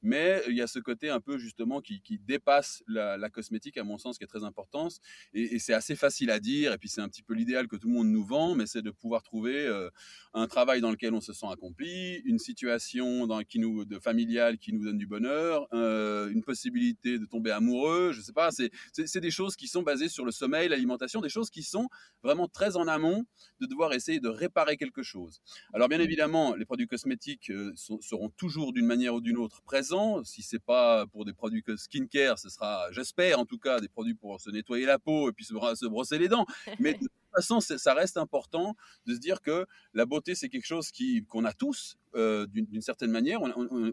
Mais 0.02 0.42
il 0.48 0.56
y 0.56 0.62
a 0.62 0.68
ce 0.68 0.80
côté 0.80 1.10
un 1.10 1.20
peu 1.20 1.38
justement 1.38 1.82
qui, 1.82 2.02
dépasse 2.26 2.84
la, 2.88 3.30
cosmétique, 3.30 3.78
à 3.78 3.84
mon 3.84 3.98
sens, 3.98 4.18
qui 4.18 4.24
est 4.24 4.28
très 4.28 4.44
important. 4.44 4.88
Et, 5.34 5.60
c'est 5.60 5.74
assez 5.74 5.96
facile 5.96 6.32
à 6.32 6.40
dire. 6.40 6.74
Et 6.74 6.78
puis, 6.78 6.90
c'est 6.90 7.02
un 7.02 7.10
petit 7.10 7.24
peu 7.24 7.34
l'idéal 7.34 7.68
que 7.68 7.76
tout 7.76 7.88
le 7.88 7.94
monde 7.94 8.08
nous 8.08 8.26
vend, 8.26 8.56
mais 8.56 8.66
c'est 8.66 8.82
de 8.82 8.92
pouvoir 8.92 9.22
trouver 9.24 9.68
euh, 9.68 9.90
un 10.34 10.48
travail 10.48 10.82
dans 10.82 10.92
lequel 10.92 11.14
on 11.14 11.22
se 11.22 11.34
sent 11.34 11.48
accompli, 11.52 12.18
une 12.26 12.40
situation 12.40 13.28
qui 13.48 13.60
nous, 13.60 13.86
de 13.86 14.00
familiale 14.00 14.58
qui 14.58 14.74
nous 14.74 14.84
donne 14.84 14.98
du 14.98 15.08
bonheur. 15.08 15.68
Euh, 15.74 16.21
une 16.30 16.44
possibilité 16.44 17.20
de 17.20 17.26
tomber 17.26 17.52
amoureux, 17.52 18.12
je 18.14 18.22
sais 18.22 18.34
pas, 18.34 18.50
c'est 18.52 19.20
des 19.20 19.32
choses 19.32 19.56
qui 19.56 19.68
sont 19.68 19.84
basées 19.84 20.10
sur 20.10 20.26
le 20.26 20.32
sommeil, 20.32 20.70
l'alimentation, 20.70 21.22
des 21.22 21.30
choses 21.30 21.50
qui 21.50 21.64
sont 21.64 21.88
vraiment 22.24 22.48
très 22.48 22.76
en 22.78 22.88
amont 22.88 23.26
de 23.60 23.66
devoir 23.66 23.94
essayer 23.94 24.20
de 24.20 24.30
réparer 24.30 24.78
quelque 24.78 25.04
chose. 25.04 25.42
Alors 25.74 25.90
bien 25.90 26.00
évidemment, 26.00 26.56
les 26.56 26.66
produits 26.66 26.88
cosmétiques 26.88 27.50
euh, 27.50 27.74
seront 27.76 28.30
toujours 28.30 28.74
d'une 28.74 28.86
manière 28.86 29.16
ou 29.16 29.22
d'une 29.22 29.38
autre 29.38 29.62
présents. 29.62 30.24
Si 30.24 30.42
c'est 30.42 30.64
pas 30.64 31.06
pour 31.08 31.26
des 31.26 31.34
produits 31.34 31.64
skincare, 31.76 32.40
ce 32.40 32.50
sera, 32.50 32.92
j'espère 32.92 33.40
en 33.40 33.46
tout 33.46 33.58
cas, 33.58 33.80
des 33.80 33.90
produits 33.90 34.16
pour 34.16 34.40
se 34.40 34.50
nettoyer 34.50 34.86
la 34.86 35.00
peau 35.00 35.30
et 35.30 35.34
puis 35.34 35.46
se, 35.46 35.54
se 35.54 35.86
brosser 35.86 36.18
les 36.18 36.28
dents. 36.28 36.46
Mais 36.80 37.00
façon, 37.32 37.60
ça 37.60 37.94
reste 37.94 38.18
important 38.18 38.76
de 39.06 39.14
se 39.14 39.20
dire 39.20 39.42
que 39.42 39.66
la 39.94 40.06
beauté, 40.06 40.36
c'est 40.36 40.50
quelque 40.50 40.66
chose 40.66 40.92
qu'on 41.28 41.46
a 41.46 41.54
tous, 41.54 41.98
euh, 42.16 42.46
d'une 42.48 42.82
certaine 42.82 43.12
manière. 43.12 43.40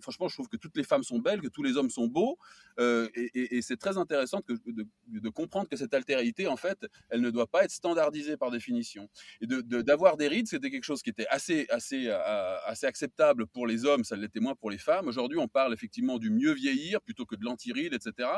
franchement, 0.02 0.26
je 0.26 0.34
trouve 0.34 0.48
que 0.48 0.56
toutes 0.56 0.76
les 0.76 0.82
femmes 0.82 1.04
sont 1.04 1.20
belles, 1.20 1.40
que 1.40 1.48
tous 1.48 1.62
les 1.62 1.76
hommes 1.76 1.90
sont 1.90 2.08
beaux, 2.08 2.36
euh, 2.80 3.08
et, 3.14 3.62
c'est 3.62 3.76
très 3.76 3.96
intéressant 3.96 4.40
de, 4.48 5.28
comprendre 5.28 5.68
que 5.68 5.76
cette 5.76 5.94
altérité, 5.94 6.48
en 6.48 6.56
fait, 6.56 6.86
elle 7.10 7.20
ne 7.20 7.30
doit 7.30 7.46
pas 7.46 7.64
être 7.64 7.70
standardisée 7.70 8.36
par 8.36 8.50
définition. 8.50 9.08
Et 9.40 9.46
d'avoir 9.46 10.16
des 10.16 10.26
rides, 10.26 10.48
c'était 10.48 10.70
quelque 10.70 10.84
chose 10.84 11.02
qui 11.02 11.10
était 11.10 11.28
assez, 11.28 11.66
assez, 11.68 12.08
euh, 12.08 12.56
assez 12.66 12.86
acceptable 12.86 13.46
pour 13.46 13.68
les 13.68 13.84
hommes, 13.84 14.02
ça 14.02 14.16
l'était 14.16 14.40
moins 14.40 14.56
pour 14.56 14.70
les 14.70 14.78
femmes. 14.78 15.06
Aujourd'hui, 15.06 15.38
on 15.38 15.48
parle 15.48 15.72
effectivement 15.72 16.18
du 16.18 16.30
mieux 16.30 16.52
vieillir 16.52 17.00
plutôt 17.00 17.24
que 17.24 17.36
de 17.36 17.44
l'anti-ride, 17.44 17.94
etc. 17.94 18.28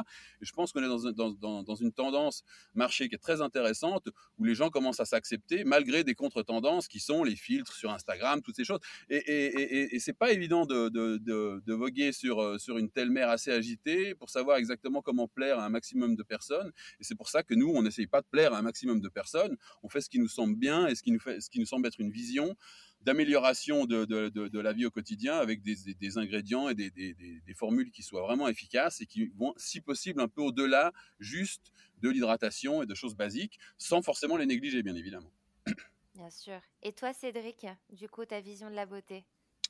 Et 0.43 0.45
je 0.45 0.53
pense 0.53 0.73
qu'on 0.73 0.83
est 0.83 0.89
dans, 0.89 1.33
dans, 1.33 1.63
dans, 1.63 1.75
une 1.75 1.93
tendance 1.93 2.43
marché 2.75 3.09
qui 3.09 3.15
est 3.15 3.19
très 3.19 3.41
intéressante, 3.41 4.09
où 4.39 4.45
les 4.45 4.55
gens 4.55 4.69
commencent 4.69 4.89
à 4.99 5.05
s'accepter 5.05 5.62
malgré 5.64 6.03
des 6.03 6.14
contre-tendances 6.14 6.88
qui 6.88 6.99
sont 6.99 7.22
les 7.22 7.36
filtres 7.36 7.74
sur 7.74 7.93
Instagram, 7.93 8.43
toutes 8.43 8.57
ces 8.57 8.64
choses. 8.64 8.80
Et, 9.09 9.16
et, 9.16 9.95
et, 9.95 10.01
c'est 10.01 10.12
pas 10.12 10.32
évident 10.32 10.66
de, 10.66 10.88
de, 10.88 11.18
de, 11.18 11.72
voguer 11.74 12.12
sur, 12.12 12.43
euh, 12.43 12.59
sur 12.59 12.78
une 12.78 12.91
telle 12.91 13.11
mer 13.11 13.28
assez 13.28 13.53
agitée 13.53 14.14
pour 14.14 14.30
savoir 14.30 14.57
exactement 14.57 15.03
comment 15.03 15.28
plaire 15.28 15.59
à 15.59 15.66
un 15.66 15.68
maximum 15.68 16.16
de 16.16 16.22
personnes. 16.22 16.72
Et 16.99 17.05
c'est 17.05 17.14
pour 17.14 17.28
ça 17.28 17.43
que 17.43 17.55
nous, 17.55 17.68
on 17.68 17.82
n'essaye 17.82 18.07
pas 18.07 18.22
de 18.22 18.26
plaire 18.26 18.55
à 18.55 18.59
un 18.59 18.62
maximum 18.62 19.01
de 19.01 19.09
personnes. 19.09 19.57
On 19.82 19.88
fait 19.88 20.01
ce 20.01 20.11
qui 20.11 20.18
nous 20.18 20.28
semble 20.28 20.57
bien 20.57 20.86
et 20.86 20.95
ce 20.95 21.03
qui 21.03 21.12
nous, 21.12 21.20
fait, 21.20 21.41
ce 21.41 21.51
qui 21.51 21.61
nous 21.61 21.66
semble 21.66 21.86
être 21.86 22.01
une 22.01 22.11
vision 22.11 22.57
d'amélioration 23.03 23.87
de, 23.87 24.05
de, 24.05 24.29
de, 24.29 24.61
la 24.61 24.73
vie 24.73 24.87
au 24.87 24.91
quotidien 24.91 25.37
avec 25.37 25.63
des, 25.63 25.77
des, 25.95 26.19
ingrédients 26.19 26.69
et 26.69 26.75
des, 26.75 26.91
des, 26.91 27.15
des, 27.15 27.55
formules 27.55 27.91
qui 27.91 28.03
soient 28.03 28.23
vraiment 28.23 28.49
efficaces 28.49 29.01
et 29.01 29.07
qui 29.07 29.29
vont, 29.37 29.55
si 29.57 29.81
possible, 29.81 30.21
un 30.21 30.29
peu 30.29 30.43
au-delà 30.43 30.93
juste 31.19 31.73
de 32.03 32.11
l'hydratation 32.11 32.83
et 32.83 32.87
de 32.87 32.95
choses 32.95 33.17
basiques, 33.17 33.59
sans 33.79 34.03
forcément 34.03 34.37
les 34.37 34.47
négliger, 34.47 34.83
bien 34.83 34.95
évidemment. 34.95 35.31
Bien 36.15 36.31
sûr. 36.31 36.61
Et 36.83 36.93
toi, 36.93 37.15
Cédric, 37.15 37.67
du 37.91 38.09
coup, 38.09 38.27
ta 38.27 38.41
vision 38.41 38.69
de 38.69 38.75
la 38.75 38.85
beauté? 38.85 39.25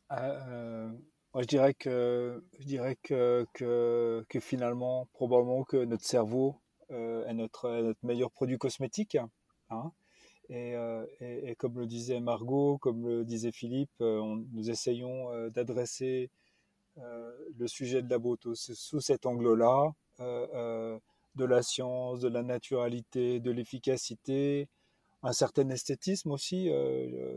Ah, 0.09 0.31
euh, 0.49 0.89
Moi, 1.33 1.43
je 1.43 1.47
dirais 1.47 1.75
que, 1.75 2.43
je 2.59 2.65
dirais 2.65 2.97
que, 3.03 3.47
que, 3.53 4.25
que 4.29 4.41
finalement, 4.41 5.07
probablement 5.13 5.63
que 5.63 5.77
notre 5.77 6.05
cerveau 6.05 6.61
euh, 6.91 7.25
est, 7.27 7.35
notre, 7.35 7.71
notre 7.71 8.05
meilleur 8.05 8.33
produit 8.33 8.59
cosmétique. 8.59 9.17
Hein 9.69 9.93
euh, 10.51 11.07
et, 11.21 11.55
comme 11.57 11.79
le 11.79 11.87
disait 11.87 12.21
Margot, 12.21 12.79
comme 12.79 13.07
le 13.07 13.25
disait 13.25 13.53
Philippe, 13.53 13.91
euh, 14.01 14.21
nous 14.53 14.71
essayons 14.71 15.33
euh, 15.33 15.51
d'adresser 15.51 16.31
le 17.57 17.67
sujet 17.67 18.03
de 18.03 18.11
la 18.11 18.19
beauté 18.19 18.51
sous 18.55 19.01
cet 19.01 19.25
angle-là, 19.25 19.91
de 20.19 21.45
la 21.45 21.63
science, 21.63 22.21
de 22.21 22.29
la 22.29 22.43
naturalité, 22.43 23.41
de 23.41 23.51
l'efficacité, 23.51 24.69
un 25.23 25.33
certain 25.33 25.71
esthétisme 25.71 26.31
aussi 26.31 26.69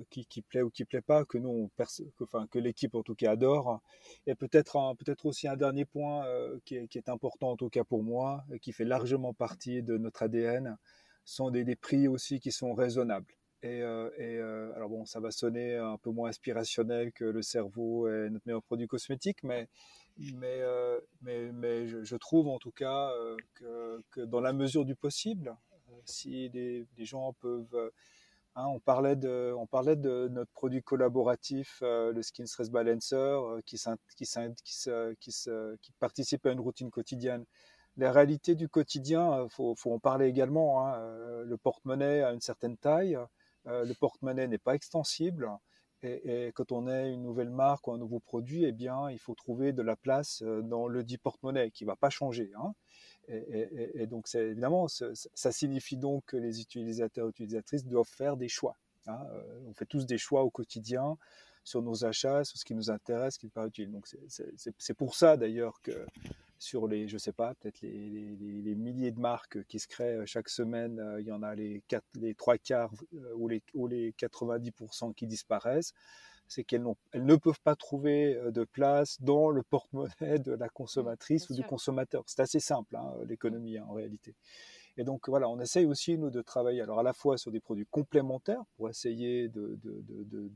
qui, 0.09 0.41
plaît 0.41 0.63
ou 0.63 0.69
qui 0.69 0.83
plaît 0.83 1.01
pas, 1.01 1.23
que 1.23 1.37
nous, 1.37 1.71
que, 1.77 2.59
l'équipe 2.59 2.93
en 2.95 3.03
tout 3.03 3.15
cas 3.15 3.31
adore, 3.31 3.79
et 4.27 4.35
peut-être 4.35 4.95
peut-être 4.97 5.25
aussi 5.27 5.47
un 5.47 5.55
dernier 5.55 5.85
point 5.85 6.25
qui, 6.65 6.75
est, 6.75 7.07
important 7.09 7.51
en 7.51 7.55
tout 7.55 7.69
cas 7.69 7.85
pour 7.85 8.03
moi, 8.03 8.43
qui 8.61 8.73
fait 8.73 8.85
largement 8.85 9.33
partie 9.33 9.81
de 9.81 9.97
notre 9.97 10.23
ADN, 10.23 10.77
sont 11.25 11.49
des, 11.51 11.63
des 11.63 11.75
prix 11.75 12.07
aussi 12.07 12.39
qui 12.39 12.51
sont 12.51 12.73
raisonnables. 12.73 13.33
Et, 13.63 13.81
euh, 13.81 14.09
euh, 14.19 14.73
alors 14.75 14.89
bon, 14.89 15.05
ça 15.05 15.21
va 15.21 15.31
sonner 15.31 15.77
un 15.77 15.97
peu 15.97 16.11
moins 16.11 16.29
inspirationnel 16.29 17.13
que 17.13 17.23
le 17.23 17.41
cerveau 17.41 18.09
est 18.09 18.29
notre 18.29 18.45
meilleur 18.45 18.61
produit 18.61 18.87
cosmétique, 18.87 19.41
mais 19.43 19.69
mais 20.17 20.59
euh, 20.61 20.99
mais, 21.21 21.51
mais 21.53 21.87
je, 21.87 22.15
trouve 22.17 22.49
en 22.49 22.59
tout 22.59 22.71
cas 22.71 23.11
que, 23.55 24.25
dans 24.25 24.41
la 24.41 24.51
mesure 24.51 24.83
du 24.83 24.95
possible, 24.95 25.55
si 26.05 26.49
les, 26.49 26.85
gens 26.99 27.33
peuvent 27.33 27.91
Hein, 28.55 28.67
on, 28.67 28.79
parlait 28.79 29.15
de, 29.15 29.51
on 29.57 29.65
parlait 29.65 29.95
de 29.95 30.27
notre 30.29 30.51
produit 30.51 30.83
collaboratif, 30.83 31.79
le 31.81 32.21
Skin 32.21 32.45
Stress 32.45 32.69
Balancer, 32.69 33.39
qui, 33.65 33.81
qui, 34.15 34.25
qui, 35.19 35.91
participe 35.99 36.45
à 36.45 36.51
une 36.51 36.59
routine 36.59 36.91
quotidienne 36.91 37.45
les 37.97 38.09
réalités 38.09 38.55
du 38.55 38.69
quotidien, 38.69 39.33
euh, 39.33 39.47
faut, 39.49 39.75
faut 39.75 39.93
en 39.93 39.99
parler 39.99 40.27
également. 40.27 40.85
Hein. 40.85 40.95
Euh, 40.97 41.43
le 41.43 41.57
porte-monnaie 41.57 42.23
a 42.23 42.31
une 42.31 42.41
certaine 42.41 42.77
taille, 42.77 43.17
euh, 43.67 43.85
le 43.85 43.93
porte-monnaie 43.93 44.47
n'est 44.47 44.57
pas 44.57 44.75
extensible. 44.75 45.49
Et, 46.05 46.51
quand 46.53 46.73
on 46.73 46.89
est 46.89 47.13
une 47.13 47.23
nouvelle 47.23 47.49
marque 47.49 47.87
ou 47.87 47.93
un 47.93 47.97
nouveau 47.97 48.19
produit, 48.19 48.65
eh 48.65 48.73
bien, 48.73 49.09
il 49.09 49.19
faut 49.19 49.35
trouver 49.35 49.71
de 49.71 49.81
la 49.81 49.95
place 49.95 50.43
dans 50.43 50.89
le 50.89 51.01
dit 51.01 51.17
porte-monnaie 51.17 51.71
qui 51.71 51.85
va 51.85 51.95
pas 51.95 52.09
changer. 52.09 52.51
Hein. 52.57 52.73
Et, 53.29 54.05
donc, 54.05 54.27
évidemment, 54.35 54.89
ça 54.89 55.51
signifie 55.53 55.95
donc 55.95 56.25
que 56.25 56.35
les 56.35 56.59
utilisateurs 56.59 57.27
et 57.27 57.29
utilisatrices 57.29 57.85
doivent 57.85 58.05
faire 58.05 58.35
des 58.35 58.49
choix. 58.49 58.75
Hein. 59.07 59.17
On 59.65 59.73
fait 59.73 59.85
tous 59.85 60.05
des 60.05 60.17
choix 60.17 60.43
au 60.43 60.49
quotidien 60.49 61.17
sur 61.63 61.81
nos 61.81 62.03
achats, 62.03 62.43
sur 62.43 62.57
ce 62.57 62.65
qui 62.65 62.75
nous 62.75 62.91
intéresse, 62.91 63.35
ce 63.35 63.39
qui 63.39 63.45
nous 63.45 63.51
paraît 63.51 63.69
utile. 63.69 63.89
Donc, 63.89 64.05
c'est 64.27 64.93
pour 64.93 65.15
ça 65.15 65.37
d'ailleurs 65.37 65.79
que 65.81 66.05
sur 66.63 66.87
les, 66.87 67.07
je 67.09 67.17
sais 67.17 67.33
pas, 67.33 67.53
peut-être 67.55 67.81
les, 67.81 68.09
les, 68.39 68.75
milliers 68.75 69.11
de 69.11 69.19
marques 69.19 69.63
qui 69.65 69.79
se 69.79 69.87
créent 69.87 70.21
euh, 70.21 70.25
chaque 70.25 70.47
semaine, 70.47 70.97
euh, 70.99 71.19
il 71.19 71.27
y 71.27 71.31
en 71.31 71.43
a 71.43 71.53
les, 71.55 71.83
quatre, 71.89 72.05
les 72.15 72.33
trois 72.35 72.57
quarts 72.57 72.93
euh, 73.13 73.33
ou, 73.35 73.49
les, 73.49 73.61
ou 73.73 73.87
les 73.87 74.11
90% 74.13 75.13
qui 75.13 75.27
disparaissent. 75.27 75.93
C'est 76.47 76.63
qu'elles 76.63 76.85
elles 77.11 77.25
ne 77.25 77.35
peuvent 77.35 77.59
pas 77.63 77.75
trouver 77.75 78.37
de 78.51 78.63
place 78.63 79.21
dans 79.21 79.49
le 79.49 79.63
porte-monnaie 79.63 80.39
de 80.39 80.51
la 80.51 80.69
consommatrice 80.69 81.49
ou 81.49 81.53
du 81.53 81.63
consommateur. 81.63 82.23
C'est 82.27 82.41
assez 82.41 82.59
simple, 82.59 82.95
hein, 82.95 83.13
l'économie 83.27 83.77
hein, 83.77 83.85
en 83.87 83.93
réalité. 83.93 84.35
Et 84.97 85.03
donc 85.03 85.27
voilà, 85.27 85.49
on 85.49 85.59
essaye 85.59 85.85
aussi 85.85 86.17
nous 86.17 86.29
de 86.29 86.41
travailler 86.41 86.81
alors 86.81 86.99
à 86.99 87.03
la 87.03 87.13
fois 87.13 87.37
sur 87.37 87.51
des 87.51 87.59
produits 87.59 87.87
complémentaires 87.89 88.61
pour 88.77 88.89
essayer 88.89 89.47
de, 89.49 89.79
de, 89.83 90.03
de, 90.07 90.51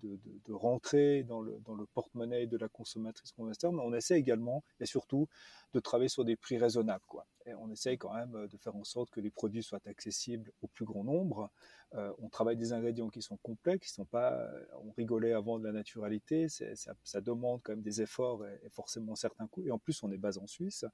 de 0.46 0.54
rentrer 0.54 1.24
dans 1.24 1.42
le, 1.42 1.60
dans 1.66 1.74
le 1.74 1.86
porte-monnaie 1.88 2.46
de 2.46 2.58
la 2.58 2.68
consommatrice 2.68 3.32
consommateur, 3.32 3.72
mais 3.72 3.82
on 3.84 3.94
essaie 3.94 4.18
également 4.20 4.64
et 4.80 4.86
surtout 4.86 5.28
de 5.74 5.80
travailler 5.80 6.10
sur 6.10 6.24
des 6.24 6.36
prix 6.36 6.58
raisonnables. 6.58 7.04
Quoi. 7.08 7.26
On 7.60 7.70
essaye 7.72 7.98
quand 7.98 8.14
même 8.14 8.48
de 8.48 8.58
faire 8.58 8.76
en 8.76 8.84
sorte 8.84 9.10
que 9.10 9.22
les 9.22 9.30
produits 9.30 9.64
soient 9.64 9.80
accessibles 9.86 10.52
au 10.62 10.68
plus 10.68 10.86
grand 10.86 11.04
nombre. 11.04 11.50
Euh, 11.95 12.12
on 12.20 12.28
travaille 12.30 12.58
des 12.58 12.74
ingrédients 12.74 13.10
qui 13.10 13.22
sont 13.22 13.38
complexes, 13.38 13.88
qui 13.88 13.93
sont 13.93 14.06
pas. 14.06 14.48
On 14.84 14.91
rigolait 14.91 15.34
avant 15.34 15.58
de 15.58 15.66
la 15.66 15.72
naturalité, 15.72 16.48
ça, 16.50 17.22
demande 17.22 17.62
quand 17.64 17.74
même 17.74 17.82
des 17.82 18.02
efforts 18.02 18.45
et, 18.45 18.70
forcément 18.70 19.16
certains 19.16 19.48
coûts. 19.48 19.66
Et 19.66 19.72
en 19.72 19.80
plus, 19.80 20.04
on 20.04 20.12
est 20.12 20.18
basé 20.18 20.39
en 20.39 20.48
Suisse 20.48 20.86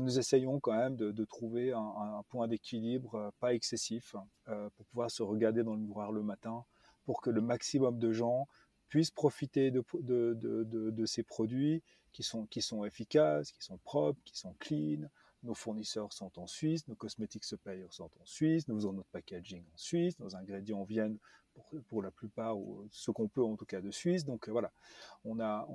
nous 0.00 0.18
essayons 0.18 0.60
quand 0.60 0.76
même 0.76 0.96
de, 0.96 1.24
trouver 1.24 1.72
un, 1.72 2.22
point 2.28 2.48
d'équilibre 2.48 3.14
euh, 3.16 3.30
pas 3.40 3.54
excessif 3.54 4.16
euh, 4.48 4.68
pour 4.76 4.86
pouvoir 4.86 5.10
se 5.10 5.22
regarder 5.22 5.62
dans 5.62 5.74
le 5.74 5.80
miroir 5.80 6.12
le 6.12 6.22
matin, 6.22 6.64
pour 7.04 7.20
que 7.20 7.30
le 7.30 7.40
maximum 7.40 7.98
de 7.98 8.12
gens 8.12 8.48
puissent 8.88 9.10
profiter 9.10 9.70
de 9.70 11.06
ces 11.06 11.22
produits 11.22 11.82
qui 12.12 12.22
sont, 12.22 12.46
qui 12.46 12.60
sont 12.60 12.84
efficaces, 12.84 13.50
qui 13.52 13.62
sont 13.62 13.78
propres, 13.78 14.20
qui 14.24 14.36
sont 14.36 14.54
clean, 14.58 15.08
nos 15.42 15.54
fournisseurs 15.54 16.12
sont 16.12 16.38
en 16.38 16.46
Suisse, 16.46 16.86
nos 16.88 16.94
cosmétiques 16.94 17.44
suppliers 17.44 17.86
sont 17.90 18.10
en 18.20 18.24
Suisse, 18.24 18.68
nous 18.68 18.76
faisons 18.76 18.92
notre 18.92 19.08
packaging 19.10 19.62
en 19.62 19.76
Suisse, 19.76 20.18
nos 20.18 20.36
ingrédients 20.36 20.84
viennent 20.84 21.18
pour, 21.54 21.64
pour 21.88 22.02
la 22.02 22.10
plupart, 22.10 22.56
ou 22.56 22.86
ce 22.90 23.10
qu'on 23.10 23.28
peut 23.28 23.42
en 23.42 23.56
tout 23.56 23.66
cas 23.66 23.80
de 23.80 23.90
Suisse. 23.90 24.24
Donc 24.24 24.48
euh, 24.48 24.52
voilà, 24.52 24.72
on 25.24 25.40
a 25.40 25.68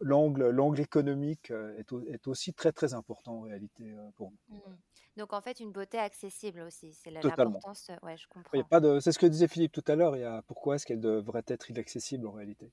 l'angle 0.00 0.50
l'angle 0.50 0.80
économique 0.80 1.50
euh, 1.50 1.78
est, 1.78 1.92
est, 2.08 2.26
aussi 2.28 2.52
très 2.52 2.72
très 2.72 2.94
important 2.94 3.38
en 3.38 3.40
réalité 3.42 3.92
euh, 3.92 4.10
pour 4.16 4.30
nous. 4.30 4.56
Mmh. 4.56 4.76
Donc 5.16 5.32
en 5.32 5.40
fait 5.40 5.60
une 5.60 5.72
beauté 5.72 5.98
accessible 5.98 6.60
aussi, 6.60 6.92
c'est 6.92 7.10
l'importance. 7.10 7.90
Ouais, 8.02 8.16
je 8.16 8.26
comprends. 8.28 8.50
Il 8.54 8.58
y 8.58 8.62
a 8.62 8.64
pas 8.64 8.80
de, 8.80 9.00
c'est 9.00 9.12
ce 9.12 9.18
que 9.18 9.26
disait 9.26 9.48
Philippe 9.48 9.72
tout 9.72 9.84
à 9.86 9.96
l'heure. 9.96 10.16
Il 10.16 10.20
y 10.20 10.24
a 10.24 10.42
pourquoi 10.42 10.76
est-ce 10.76 10.86
qu'elle 10.86 11.00
devrait 11.00 11.44
être 11.46 11.70
inaccessible 11.70 12.26
en 12.26 12.32
réalité? 12.32 12.70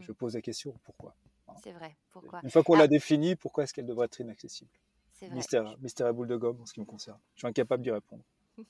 Je, 0.00 0.12
mmh. 0.12 0.14
pose 0.14 0.34
la 0.34 0.40
question 0.40 0.74
pourquoi? 0.84 1.14
C'est 1.62 1.72
vrai. 1.72 1.96
Pourquoi? 2.10 2.40
Une 2.42 2.50
fois 2.50 2.62
qu'on 2.62 2.76
l'a 2.76 2.88
définie, 2.88 3.36
pourquoi 3.36 3.64
est-ce 3.64 3.72
qu'elle 3.72 3.86
devrait 3.86 4.06
être 4.06 4.20
inaccessible? 4.20 4.70
C'est 5.18 5.30
Mystère, 5.30 5.76
mystère 5.78 6.06
à 6.06 6.12
boule 6.12 6.28
de 6.28 6.36
gomme 6.36 6.60
en 6.60 6.66
ce 6.66 6.72
qui 6.72 6.80
me 6.80 6.84
concerne. 6.84 7.18
Je 7.34 7.40
suis 7.40 7.48
incapable 7.48 7.82
d'y 7.82 7.90
répondre. 7.90 8.22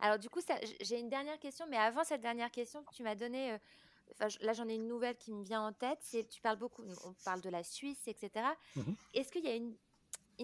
Alors 0.00 0.18
du 0.18 0.28
coup, 0.28 0.40
j'ai 0.82 1.00
une 1.00 1.08
dernière 1.08 1.38
question, 1.38 1.64
mais 1.68 1.78
avant 1.78 2.04
cette 2.04 2.20
dernière 2.20 2.50
question, 2.50 2.84
tu 2.92 3.02
m'as 3.02 3.14
donné, 3.14 3.52
euh, 3.52 4.28
là 4.42 4.52
j'en 4.52 4.68
ai 4.68 4.74
une 4.74 4.86
nouvelle 4.86 5.16
qui 5.16 5.32
me 5.32 5.42
vient 5.42 5.62
en 5.62 5.72
tête, 5.72 6.00
tu 6.30 6.42
parles 6.42 6.58
beaucoup, 6.58 6.82
on 7.06 7.14
parle 7.24 7.40
de 7.40 7.48
la 7.48 7.62
Suisse, 7.62 8.06
etc. 8.06 8.44
Mmh 8.76 8.82
Est-ce 9.14 9.32
qu'il 9.32 9.44
y 9.44 9.48
a 9.48 9.54
une, 9.54 9.74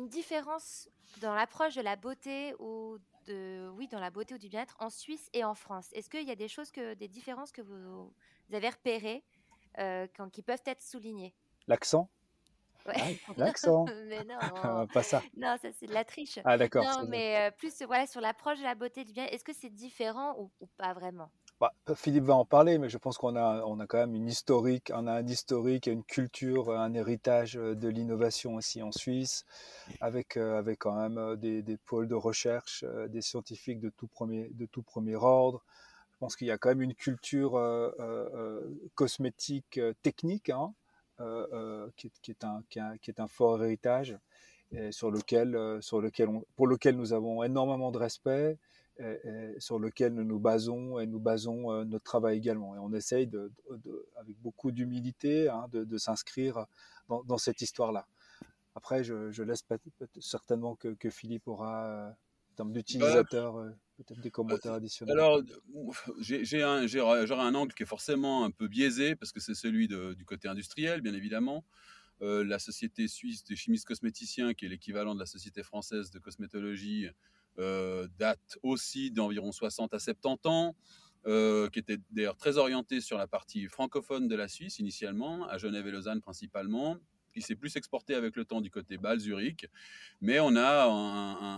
différence 0.08 0.88
dans 1.20 1.34
l'approche 1.34 1.74
de 1.74 1.82
la 1.82 1.96
beauté 1.96 2.54
ou 2.60 2.98
de, 3.26 3.68
oui, 3.74 3.88
dans 3.88 3.98
la 3.98 4.10
beauté 4.10 4.34
ou 4.34 4.38
du 4.38 4.48
bien-être 4.48 4.76
en 4.78 4.88
Suisse 4.90 5.28
et 5.34 5.44
en 5.44 5.54
France? 5.54 5.88
Est-ce 5.92 6.08
qu'il 6.08 6.26
y 6.26 6.30
a 6.30 6.36
des 6.36 6.48
choses 6.48 6.70
que, 6.70 6.94
des 6.94 7.08
différences 7.08 7.50
que 7.50 7.62
vous, 7.62 8.12
avez 8.52 8.70
repérées 8.70 9.24
euh, 9.78 10.06
qui 10.32 10.42
peuvent 10.42 10.62
être 10.64 10.82
soulignées? 10.82 11.34
L'accent? 11.66 12.08
Ah, 12.96 13.08
l'accent. 13.36 13.84
mais 14.08 14.24
non. 14.24 14.86
pas 14.92 15.02
ça. 15.02 15.22
Non, 15.36 15.56
ça 15.60 15.68
c'est 15.78 15.86
de 15.86 15.94
la 15.94 16.04
triche. 16.04 16.38
Ah 16.44 16.56
d'accord. 16.56 16.84
Non, 16.84 17.06
mais 17.08 17.48
euh, 17.48 17.50
plus 17.50 17.82
voilà 17.86 18.06
sur 18.06 18.20
l'approche 18.20 18.58
de 18.58 18.64
la 18.64 18.74
beauté 18.74 19.04
du 19.04 19.12
bien. 19.12 19.26
Est-ce 19.26 19.44
que 19.44 19.52
c'est 19.54 19.70
différent 19.70 20.36
ou, 20.38 20.50
pas 20.76 20.92
vraiment? 20.92 21.30
Bah, 21.60 21.72
Philippe 21.96 22.24
va 22.24 22.34
en 22.34 22.44
parler, 22.44 22.78
mais 22.78 22.88
je 22.88 22.98
pense 22.98 23.18
qu'on 23.18 23.34
a, 23.34 23.64
on 23.64 23.80
a 23.80 23.86
quand 23.88 23.98
même 23.98 24.14
une 24.14 24.28
historique, 24.28 24.92
on 24.94 25.08
a 25.08 25.12
un 25.12 25.26
historique, 25.26 25.88
une 25.88 26.04
culture, 26.04 26.70
un 26.70 26.94
héritage 26.94 27.54
de 27.54 27.88
l'innovation 27.88 28.54
aussi 28.54 28.80
en 28.80 28.92
Suisse, 28.92 29.44
avec, 30.00 30.36
euh, 30.36 30.56
avec 30.56 30.78
quand 30.78 30.94
même 30.94 31.34
des, 31.36 31.62
des, 31.62 31.76
pôles 31.76 32.06
de 32.06 32.14
recherche, 32.14 32.84
euh, 32.86 33.08
des 33.08 33.22
scientifiques 33.22 33.80
de 33.80 33.90
tout 33.90 34.06
premier, 34.06 34.50
de 34.52 34.66
tout 34.66 34.82
premier 34.82 35.16
ordre. 35.16 35.64
Je 36.12 36.18
pense 36.18 36.36
qu'il 36.36 36.46
y 36.46 36.52
a 36.52 36.58
quand 36.58 36.68
même 36.68 36.82
une 36.82 36.94
culture 36.94 37.60
cosmétique 38.96 39.80
technique, 40.02 40.50
hein, 40.50 40.72
euh, 41.20 41.46
euh, 41.52 41.88
qui, 41.96 42.06
est, 42.28 42.44
un, 42.44 42.62
qui, 42.70 43.10
est 43.10 43.18
un, 43.18 43.26
fort 43.26 43.60
héritage 43.64 44.16
sur 44.90 45.10
lequel, 45.10 45.56
euh, 45.56 45.80
sur 45.80 46.00
lequel 46.00 46.28
pour 46.54 46.68
lequel 46.68 46.96
nous 46.96 47.12
avons 47.12 47.42
énormément 47.42 47.90
de 47.90 47.98
respect 47.98 48.56
sur 49.58 49.78
lequel 49.78 50.12
nous 50.12 50.24
nous 50.24 50.40
basons 50.40 50.98
et 50.98 51.06
nous 51.06 51.20
basons 51.20 51.84
notre 51.84 52.04
travail 52.04 52.36
également. 52.38 52.74
Et 52.74 52.78
on 52.78 52.92
essaye 52.92 53.28
de, 53.28 53.52
avec 54.16 54.36
beaucoup 54.40 54.72
d'humilité 54.72 55.48
hein, 55.48 55.68
de, 55.72 55.98
s'inscrire 55.98 56.66
dans, 57.08 57.38
cette 57.38 57.60
histoire-là. 57.62 58.08
Après, 58.74 59.04
je, 59.04 59.42
laisse 59.42 59.64
certainement 60.20 60.74
que, 60.74 61.10
Philippe 61.10 61.46
aura, 61.46 62.12
termes 62.58 62.72
d'utilisateur, 62.72 63.54
Peut-être 63.96 64.20
des 64.20 64.30
commentaires 64.30 64.74
additionnels. 64.74 65.18
Alors, 65.18 65.42
j'ai 66.20 66.62
un, 66.62 66.86
un 66.86 67.54
angle 67.54 67.74
qui 67.74 67.82
est 67.82 67.86
forcément 67.86 68.44
un 68.44 68.50
peu 68.50 68.68
biaisé 68.68 69.16
parce 69.16 69.32
que 69.32 69.40
c'est 69.40 69.54
celui 69.54 69.88
du 69.88 70.24
côté 70.24 70.46
industriel, 70.48 71.00
bien 71.00 71.14
évidemment. 71.14 71.64
Euh, 72.20 72.44
la 72.44 72.58
société 72.58 73.06
suisse 73.06 73.44
des 73.44 73.56
chimistes 73.56 73.86
cosméticiens, 73.86 74.54
qui 74.54 74.66
est 74.66 74.68
l'équivalent 74.68 75.14
de 75.14 75.20
la 75.20 75.26
société 75.26 75.62
française 75.62 76.10
de 76.10 76.18
cosmétologie, 76.18 77.08
euh, 77.58 78.08
date 78.18 78.58
aussi 78.62 79.10
d'environ 79.10 79.52
60 79.52 79.94
à 79.94 79.98
70 79.98 80.48
ans, 80.48 80.76
euh, 81.26 81.68
qui 81.68 81.78
était 81.78 81.98
d'ailleurs 82.10 82.36
très 82.36 82.56
orientée 82.56 83.00
sur 83.00 83.18
la 83.18 83.26
partie 83.26 83.66
francophone 83.66 84.28
de 84.28 84.36
la 84.36 84.48
Suisse 84.48 84.78
initialement, 84.78 85.48
à 85.48 85.58
Genève 85.58 85.86
et 85.86 85.90
Lausanne 85.90 86.20
principalement, 86.20 86.98
qui 87.38 87.46
s'est 87.46 87.56
plus 87.56 87.76
exporté 87.76 88.14
avec 88.14 88.36
le 88.36 88.44
temps 88.44 88.60
du 88.60 88.70
côté 88.70 88.98
Bâle. 88.98 89.18
Mais 90.20 90.40
on 90.40 90.56
a 90.56 90.86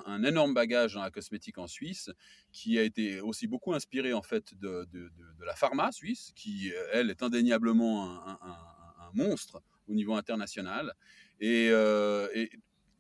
un, 0.06 0.22
énorme 0.24 0.54
bagage 0.54 0.94
dans 0.94 1.02
la 1.02 1.10
cosmétique 1.10 1.58
en 1.58 1.66
Suisse 1.66 2.10
qui 2.52 2.78
a 2.78 2.82
été 2.82 3.20
aussi 3.20 3.46
beaucoup 3.46 3.74
inspiré 3.74 4.12
en 4.12 4.22
fait 4.22 4.54
de, 4.58 4.86
la 5.44 5.54
pharma 5.54 5.90
suisse, 5.92 6.32
qui 6.34 6.72
elle 6.92 7.10
est 7.10 7.22
indéniablement 7.22 8.04
un, 8.26 9.10
monstre 9.14 9.60
au 9.88 9.94
niveau 9.94 10.14
international. 10.14 10.94
Et, 11.40 11.68
euh, 11.70 12.28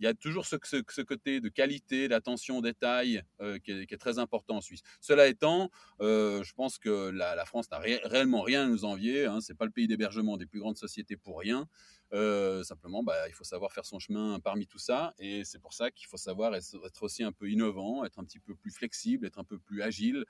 il 0.00 0.04
y 0.04 0.06
a 0.06 0.14
toujours 0.14 0.46
ce, 0.46 0.56
côté 1.02 1.40
de 1.40 1.50
qualité, 1.50 2.08
d'attention 2.08 2.58
au 2.58 2.62
détail 2.62 3.22
euh, 3.42 3.58
qui, 3.58 3.70
est, 3.70 4.00
très 4.00 4.18
important 4.18 4.56
en 4.56 4.60
Suisse. 4.62 4.80
Cela 4.98 5.26
étant, 5.26 5.70
euh, 6.00 6.42
je 6.42 6.54
pense 6.54 6.78
que 6.78 7.10
la, 7.10 7.44
France 7.44 7.70
n'a 7.70 7.78
réellement 7.78 8.40
rien 8.40 8.64
à 8.64 8.66
nous 8.66 8.86
envier. 8.86 9.26
Hein. 9.26 9.42
Ce 9.42 9.52
n'est 9.52 9.56
pas 9.56 9.66
le 9.66 9.70
pays 9.70 9.86
d'hébergement 9.86 10.38
des 10.38 10.46
plus 10.46 10.58
grandes 10.58 10.78
sociétés 10.78 11.18
pour 11.18 11.38
rien. 11.38 11.68
Euh, 12.14 12.62
simplement, 12.62 13.02
bah, 13.02 13.28
il 13.28 13.34
faut 13.34 13.44
savoir 13.44 13.72
faire 13.72 13.84
son 13.84 13.98
chemin 13.98 14.40
parmi 14.40 14.66
tout 14.66 14.78
ça. 14.78 15.12
Et 15.18 15.44
c'est 15.44 15.58
pour 15.58 15.74
ça 15.74 15.90
qu'il 15.90 16.06
faut 16.08 16.16
savoir 16.16 16.54
être 16.54 17.02
aussi 17.02 17.22
un 17.22 17.32
peu 17.32 17.50
innovant, 17.50 18.02
être 18.06 18.18
un 18.18 18.24
petit 18.24 18.40
peu 18.40 18.54
plus 18.54 18.70
flexible, 18.70 19.26
être 19.26 19.38
un 19.38 19.44
peu 19.44 19.58
plus 19.58 19.82
agile 19.82 20.24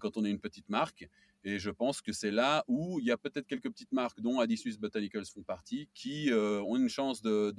quand 0.00 0.16
on 0.16 0.24
est 0.24 0.30
une 0.30 0.40
petite 0.40 0.70
marque. 0.70 1.06
Et 1.44 1.58
je 1.58 1.68
pense 1.68 2.00
que 2.00 2.10
c'est 2.10 2.30
là 2.30 2.64
où 2.66 2.98
il 2.98 3.04
y 3.04 3.10
a 3.10 3.18
peut-être 3.18 3.46
quelques 3.46 3.68
petites 3.68 3.92
marques, 3.92 4.22
dont 4.22 4.40
Adisuis 4.40 4.78
Botanicals 4.78 5.26
font 5.26 5.42
partie, 5.42 5.90
qui 5.92 6.30
ont 6.32 6.76
une 6.76 6.88
chance 6.88 7.20
de, 7.20 7.52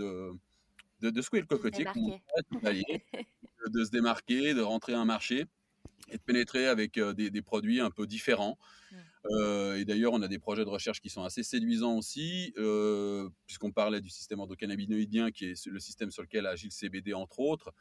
de 1.02 1.22
secouer 1.22 1.42
le 1.42 1.46
cocotier, 1.46 1.86
de, 3.72 3.84
se 3.84 3.92
démarquer, 3.92 4.54
de 4.54 4.62
rentrer 4.62 4.94
à 4.94 5.00
un 5.00 5.06
marché 5.06 5.46
et 6.10 6.18
de 6.18 6.22
pénétrer 6.22 6.68
avec 6.68 6.98
euh, 6.98 7.14
des, 7.14 7.42
produits 7.42 7.80
un 7.80 7.92
peu 7.92 8.08
différents. 8.08 8.58
Mmh. 8.92 8.96
Euh, 9.32 9.80
et 9.80 9.86
d'ailleurs, 9.86 10.14
on 10.14 10.22
a 10.22 10.28
des 10.28 10.40
projets 10.40 10.64
de 10.64 10.70
recherche 10.70 11.02
qui 11.02 11.10
sont 11.10 11.24
assez 11.24 11.44
séduisants 11.44 11.98
aussi, 11.98 12.54
euh, 12.58 13.30
puisqu'on 13.46 13.72
parlait 13.72 14.00
du 14.00 14.10
système 14.10 14.40
endocannabinoïdien, 14.40 15.32
qui 15.32 15.46
est 15.46 15.66
le 15.66 15.80
système 15.80 16.12
sur 16.12 16.22
lequel 16.24 16.46
agit 16.46 16.68
le 16.68 16.72
CBD, 16.72 17.14
entre 17.14 17.40
autres. 17.40 17.74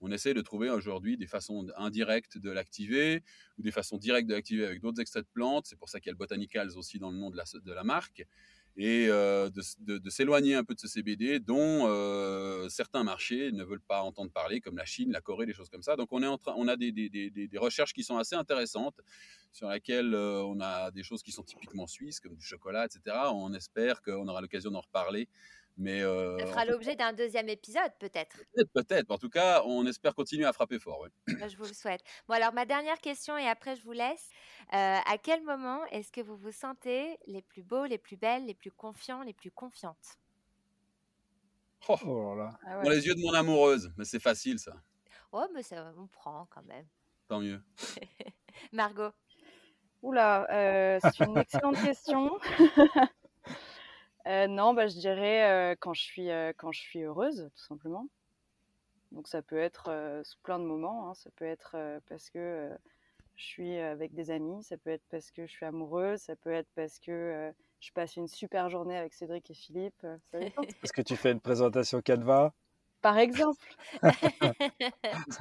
On 0.00 0.10
essaie 0.10 0.34
de 0.34 0.40
trouver 0.40 0.70
aujourd'hui 0.70 1.16
des 1.16 1.26
façons 1.26 1.66
indirectes 1.76 2.38
de 2.38 2.50
l'activer 2.50 3.22
ou 3.58 3.62
des 3.62 3.70
façons 3.70 3.96
directes 3.96 4.28
de 4.28 4.34
l'activer 4.34 4.66
avec 4.66 4.80
d'autres 4.80 5.00
extraits 5.00 5.24
de 5.24 5.30
plantes. 5.32 5.66
C'est 5.66 5.78
pour 5.78 5.88
ça 5.88 6.00
qu'il 6.00 6.08
y 6.08 6.10
a 6.10 6.12
le 6.12 6.18
Botanicals 6.18 6.76
aussi 6.76 6.98
dans 6.98 7.10
le 7.10 7.16
nom 7.16 7.30
de 7.30 7.36
la, 7.36 7.44
de 7.54 7.72
la 7.72 7.84
marque 7.84 8.26
et 8.76 9.06
euh, 9.08 9.50
de, 9.50 10.10
s'éloigner 10.10 10.56
un 10.56 10.64
peu 10.64 10.74
de 10.74 10.80
ce 10.80 10.88
CBD 10.88 11.38
dont 11.38 11.86
euh, 11.86 12.68
certains 12.68 13.04
marchés 13.04 13.52
ne 13.52 13.62
veulent 13.62 13.80
pas 13.80 14.02
entendre 14.02 14.32
parler, 14.32 14.60
comme 14.60 14.76
la 14.76 14.84
Chine, 14.84 15.12
la 15.12 15.20
Corée, 15.20 15.46
des 15.46 15.52
choses 15.52 15.68
comme 15.68 15.82
ça. 15.82 15.94
Donc 15.94 16.08
on, 16.10 16.22
est 16.22 16.26
en 16.26 16.38
train, 16.38 16.54
on 16.56 16.66
a 16.66 16.76
des, 16.76 17.50
recherches 17.56 17.92
qui 17.92 18.02
sont 18.02 18.16
assez 18.16 18.34
intéressantes, 18.34 19.00
sur 19.52 19.68
lesquelles 19.68 20.14
euh, 20.14 20.42
on 20.42 20.60
a 20.60 20.90
des 20.90 21.04
choses 21.04 21.22
qui 21.22 21.30
sont 21.30 21.44
typiquement 21.44 21.86
suisses, 21.86 22.18
comme 22.18 22.34
du 22.34 22.44
chocolat, 22.44 22.86
etc. 22.86 23.16
On 23.32 23.54
espère 23.54 24.02
qu'on 24.02 24.26
aura 24.26 24.40
l'occasion 24.40 24.72
d'en 24.72 24.80
reparler 24.80 25.28
mais 25.76 26.02
euh, 26.02 26.38
ça 26.38 26.46
fera 26.46 26.64
l'objet 26.64 26.94
d'un 26.94 27.12
deuxième 27.12 27.48
épisode, 27.48 27.90
peut-être. 27.98 28.36
Peut-être, 28.72 29.10
En 29.10 29.18
tout 29.18 29.28
cas, 29.28 29.62
on 29.64 29.84
espère 29.86 30.14
continuer 30.14 30.44
à 30.44 30.52
frapper 30.52 30.78
fort. 30.78 31.06
Bah, 31.26 31.48
je 31.48 31.56
vous 31.56 31.64
le 31.64 31.72
souhaite. 31.72 32.02
Bon, 32.28 32.34
alors 32.34 32.52
ma 32.52 32.64
dernière 32.64 33.00
question, 33.00 33.36
et 33.36 33.48
après 33.48 33.74
je 33.76 33.82
vous 33.82 33.92
laisse. 33.92 34.30
Euh, 34.72 34.98
à 35.04 35.18
quel 35.22 35.42
moment 35.42 35.84
est-ce 35.86 36.12
que 36.12 36.20
vous 36.20 36.36
vous 36.36 36.52
sentez 36.52 37.18
les 37.26 37.42
plus 37.42 37.62
beaux, 37.62 37.84
les 37.86 37.98
plus 37.98 38.16
belles, 38.16 38.46
les 38.46 38.54
plus 38.54 38.70
confiants, 38.70 39.22
les 39.22 39.34
plus 39.34 39.50
confiantes? 39.50 40.18
Oh, 41.88 41.96
oh 42.06 42.34
là 42.34 42.44
là. 42.44 42.58
Ah 42.66 42.82
Dans 42.82 42.90
les 42.90 43.06
yeux 43.06 43.14
de 43.14 43.20
mon 43.20 43.34
amoureuse, 43.34 43.92
mais 43.96 44.04
c'est 44.04 44.20
facile 44.20 44.58
ça. 44.58 44.72
Oh, 45.32 45.46
mais 45.52 45.62
ça 45.62 45.92
on 45.98 46.06
prend 46.06 46.46
quand 46.50 46.62
même. 46.62 46.86
Tant 47.26 47.40
mieux. 47.40 47.60
Margot? 48.72 49.10
Oula, 50.02 50.46
euh, 50.50 51.00
c'est 51.02 51.24
une 51.24 51.38
excellente 51.38 51.82
question. 51.82 52.38
Euh, 54.26 54.46
non, 54.46 54.72
bah, 54.72 54.86
je 54.86 54.94
dirais 54.94 55.50
euh, 55.50 55.74
quand, 55.78 55.92
je 55.92 56.02
suis, 56.02 56.30
euh, 56.30 56.52
quand 56.56 56.72
je 56.72 56.80
suis 56.80 57.02
heureuse, 57.02 57.50
tout 57.54 57.64
simplement. 57.64 58.08
Donc 59.12 59.28
ça 59.28 59.42
peut 59.42 59.58
être 59.58 60.22
sous 60.24 60.38
plein 60.40 60.58
de 60.58 60.64
moments. 60.64 61.08
Hein. 61.08 61.14
Ça 61.14 61.30
peut 61.36 61.44
être 61.44 61.76
parce 62.08 62.30
que 62.30 62.68
je 63.36 63.44
suis 63.44 63.78
avec 63.78 64.12
des 64.12 64.32
amis, 64.32 64.64
ça 64.64 64.76
peut 64.76 64.90
être 64.90 65.04
parce 65.08 65.30
que 65.30 65.46
je 65.46 65.52
suis 65.52 65.64
amoureuse, 65.64 66.18
ça 66.20 66.34
peut 66.34 66.50
être 66.50 66.66
parce 66.74 66.98
que 66.98 67.52
je 67.78 67.92
passe 67.92 68.16
une 68.16 68.26
super 68.26 68.68
journée 68.70 68.98
avec 68.98 69.14
Cédric 69.14 69.48
et 69.52 69.54
Philippe. 69.54 70.04
Parce 70.32 70.90
que 70.90 71.00
tu 71.00 71.14
fais 71.14 71.30
une 71.30 71.38
présentation 71.38 72.02
Canva 72.04 72.52
Par 73.02 73.16
exemple. 73.18 73.76
à 74.02 74.10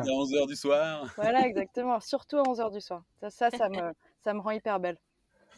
11h 0.04 0.48
du 0.48 0.56
soir. 0.56 1.12
Voilà, 1.16 1.48
exactement. 1.48 2.00
Surtout 2.00 2.38
à 2.38 2.44
11h 2.44 2.72
du 2.72 2.80
soir. 2.80 3.04
Ça, 3.22 3.32
ça, 3.32 3.50
ça, 3.50 3.70
me, 3.70 3.92
ça 4.24 4.36
me 4.36 4.40
rend 4.40 4.52
hyper 4.52 4.80
belle. 4.80 5.00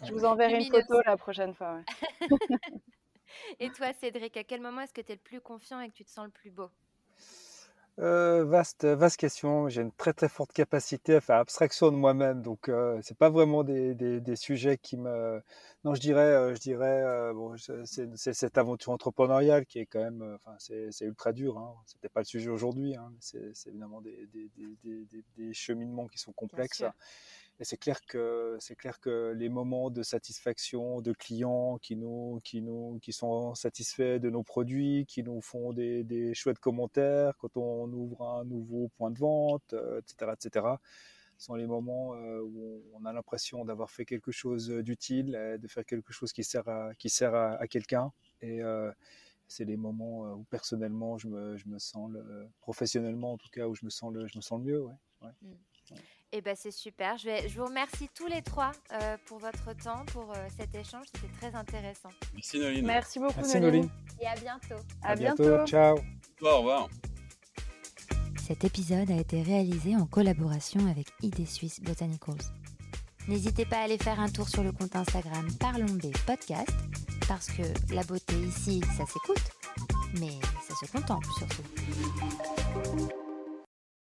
Je 0.05 0.13
vous 0.13 0.23
enverrai 0.23 0.63
une 0.63 0.71
photo 0.71 1.01
la 1.05 1.17
prochaine 1.17 1.53
fois. 1.53 1.81
Et 3.59 3.69
toi, 3.71 3.93
Cédric, 3.93 4.37
à 4.37 4.43
quel 4.43 4.61
moment 4.61 4.81
est-ce 4.81 4.93
que 4.93 5.01
tu 5.01 5.11
es 5.11 5.15
le 5.15 5.21
plus 5.21 5.41
confiant 5.41 5.81
et 5.81 5.89
que 5.89 5.95
tu 5.95 6.05
te 6.05 6.11
sens 6.11 6.25
le 6.25 6.31
plus 6.31 6.51
beau? 6.51 6.69
Euh, 7.99 8.43
vaste, 8.43 8.83
vaste 8.83 9.15
question. 9.15 9.69
J'ai 9.69 9.81
une 9.81 9.91
très 9.91 10.11
très 10.11 10.27
forte 10.27 10.51
capacité 10.51 11.15
à 11.15 11.21
faire 11.21 11.37
abstraction 11.37 11.91
de 11.91 11.95
moi-même, 11.95 12.41
donc 12.41 12.67
euh, 12.67 12.99
c'est 13.01 13.17
pas 13.17 13.29
vraiment 13.29 13.63
des, 13.63 13.95
des, 13.95 14.19
des, 14.19 14.35
sujets 14.35 14.77
qui 14.77 14.97
me. 14.97 15.41
Non, 15.85 15.95
je 15.95 16.01
dirais, 16.01 16.19
euh, 16.19 16.53
je 16.53 16.59
dirais, 16.59 17.03
euh, 17.03 17.33
bon, 17.33 17.55
c'est 17.85 18.33
cette 18.33 18.57
aventure 18.57 18.91
entrepreneuriale 18.91 19.65
qui 19.65 19.79
est 19.79 19.85
quand 19.85 20.01
même, 20.01 20.37
enfin, 20.43 20.57
c'est 20.59 21.05
ultra 21.05 21.31
dur. 21.31 21.57
Hein. 21.57 21.73
C'était 21.85 22.09
pas 22.09 22.19
le 22.19 22.25
sujet 22.25 22.49
aujourd'hui. 22.49 22.97
Hein. 22.97 23.13
C'est 23.21 23.53
évidemment 23.67 24.01
des, 24.01 24.27
des, 25.37 25.53
cheminements 25.53 26.07
qui 26.07 26.17
sont 26.17 26.33
complexes. 26.33 26.83
Et 27.59 27.63
c'est 27.63 27.77
clair 27.77 28.01
que 28.05 28.57
c'est 28.59 28.75
clair 28.75 28.99
que 28.99 29.33
les 29.37 29.47
moments 29.47 29.89
de 29.89 30.03
satisfaction 30.03 30.99
de 30.99 31.13
clients 31.13 31.77
qui 31.77 31.95
nous 31.95 32.41
qui 32.43 32.61
nous 32.61 32.99
qui 33.01 33.13
sont 33.13 33.55
satisfaits 33.55 34.19
de 34.19 34.29
nos 34.29 34.43
produits, 34.43 35.05
qui 35.07 35.23
nous 35.23 35.41
font 35.41 35.71
des, 35.71 36.03
des 36.03 36.33
chouettes 36.33 36.59
commentaires 36.59 37.37
quand 37.37 37.55
on 37.55 37.89
ouvre 37.93 38.23
un 38.23 38.43
nouveau 38.43 38.89
point 38.97 39.09
de 39.09 39.19
vente, 39.19 39.73
etc., 39.73 40.15
euh, 40.23 40.33
etc., 40.33 40.65
sont 41.37 41.55
les 41.55 41.67
moments 41.67 42.15
euh, 42.15 42.41
où 42.41 42.83
on 42.93 43.05
a 43.05 43.13
l'impression 43.13 43.65
d'avoir 43.65 43.89
fait 43.89 44.05
quelque 44.05 44.31
chose 44.31 44.69
d'utile, 44.69 45.57
de 45.61 45.67
faire 45.67 45.85
quelque 45.85 46.13
chose 46.13 46.31
qui 46.33 46.43
sert 46.43 46.67
à 46.67 46.93
qui 46.95 47.09
sert 47.09 47.35
à, 47.35 47.67
quelqu'un. 47.67 48.11
Et 48.41 48.61
euh, 48.61 48.91
c'est 49.47 49.65
les 49.65 49.77
moments 49.77 50.33
où 50.33 50.43
personnellement 50.45 51.17
je 51.17 51.27
me, 51.27 51.57
je 51.57 51.67
me 51.67 51.79
sens 51.79 52.09
le, 52.11 52.47
professionnellement 52.59 53.33
en 53.33 53.37
tout 53.37 53.49
cas 53.49 53.67
où 53.67 53.75
je 53.75 53.85
me 53.85 53.89
sens 53.89 54.13
le 54.13 54.27
je 54.27 54.37
me 54.37 54.41
sens 54.41 54.59
le 54.59 54.65
mieux. 54.65 54.83
Ouais. 54.83 54.93
ouais. 55.21 55.31
Mmh. 55.41 55.95
Eh 56.31 56.41
ben, 56.41 56.55
c'est 56.57 56.71
super. 56.71 57.17
Je, 57.17 57.25
vais, 57.25 57.47
je, 57.47 57.57
vous 57.57 57.65
remercie 57.65 58.09
tous 58.13 58.27
les 58.27 58.41
trois 58.41 58.71
euh, 58.91 59.17
pour 59.25 59.39
votre 59.39 59.73
temps, 59.77 60.03
pour 60.07 60.31
euh, 60.31 60.47
cet 60.57 60.75
échange. 60.75 61.05
C'était 61.13 61.33
très 61.39 61.55
intéressant. 61.55 62.09
Merci 62.33 62.59
Noline. 62.59 62.85
Merci 62.85 63.19
beaucoup 63.19 63.33
Merci, 63.37 63.59
Noline. 63.59 63.89
Et 64.19 64.27
à 64.27 64.35
bientôt. 64.35 64.81
À, 65.01 65.15
bientôt. 65.15 65.65
Ciao. 65.65 65.97
Au 66.41 66.57
revoir. 66.57 66.89
Cet 68.45 68.63
épisode 68.63 69.09
a 69.09 69.15
été 69.15 69.41
réalisé 69.41 69.95
en 69.95 70.05
collaboration 70.05 70.87
avec 70.87 71.07
ID 71.21 71.47
Suisse 71.47 71.79
Botanicals. 71.81 72.35
N'hésitez 73.27 73.65
pas 73.65 73.77
à 73.77 73.83
aller 73.85 73.97
faire 73.97 74.19
un 74.19 74.29
tour 74.29 74.47
sur 74.47 74.63
le 74.63 74.71
compte 74.71 74.95
Instagram 74.95 75.47
Parlons 75.59 75.85
B 75.85 76.11
Podcast, 76.27 76.69
parce 77.27 77.47
que 77.47 77.63
la 77.93 78.03
beauté 78.03 78.35
ici, 78.35 78.81
ça 78.95 79.05
s'écoute, 79.05 79.49
mais 80.19 80.39
ça 80.67 80.75
se 80.85 80.91
contemple 80.91 81.27
surtout. 81.39 81.63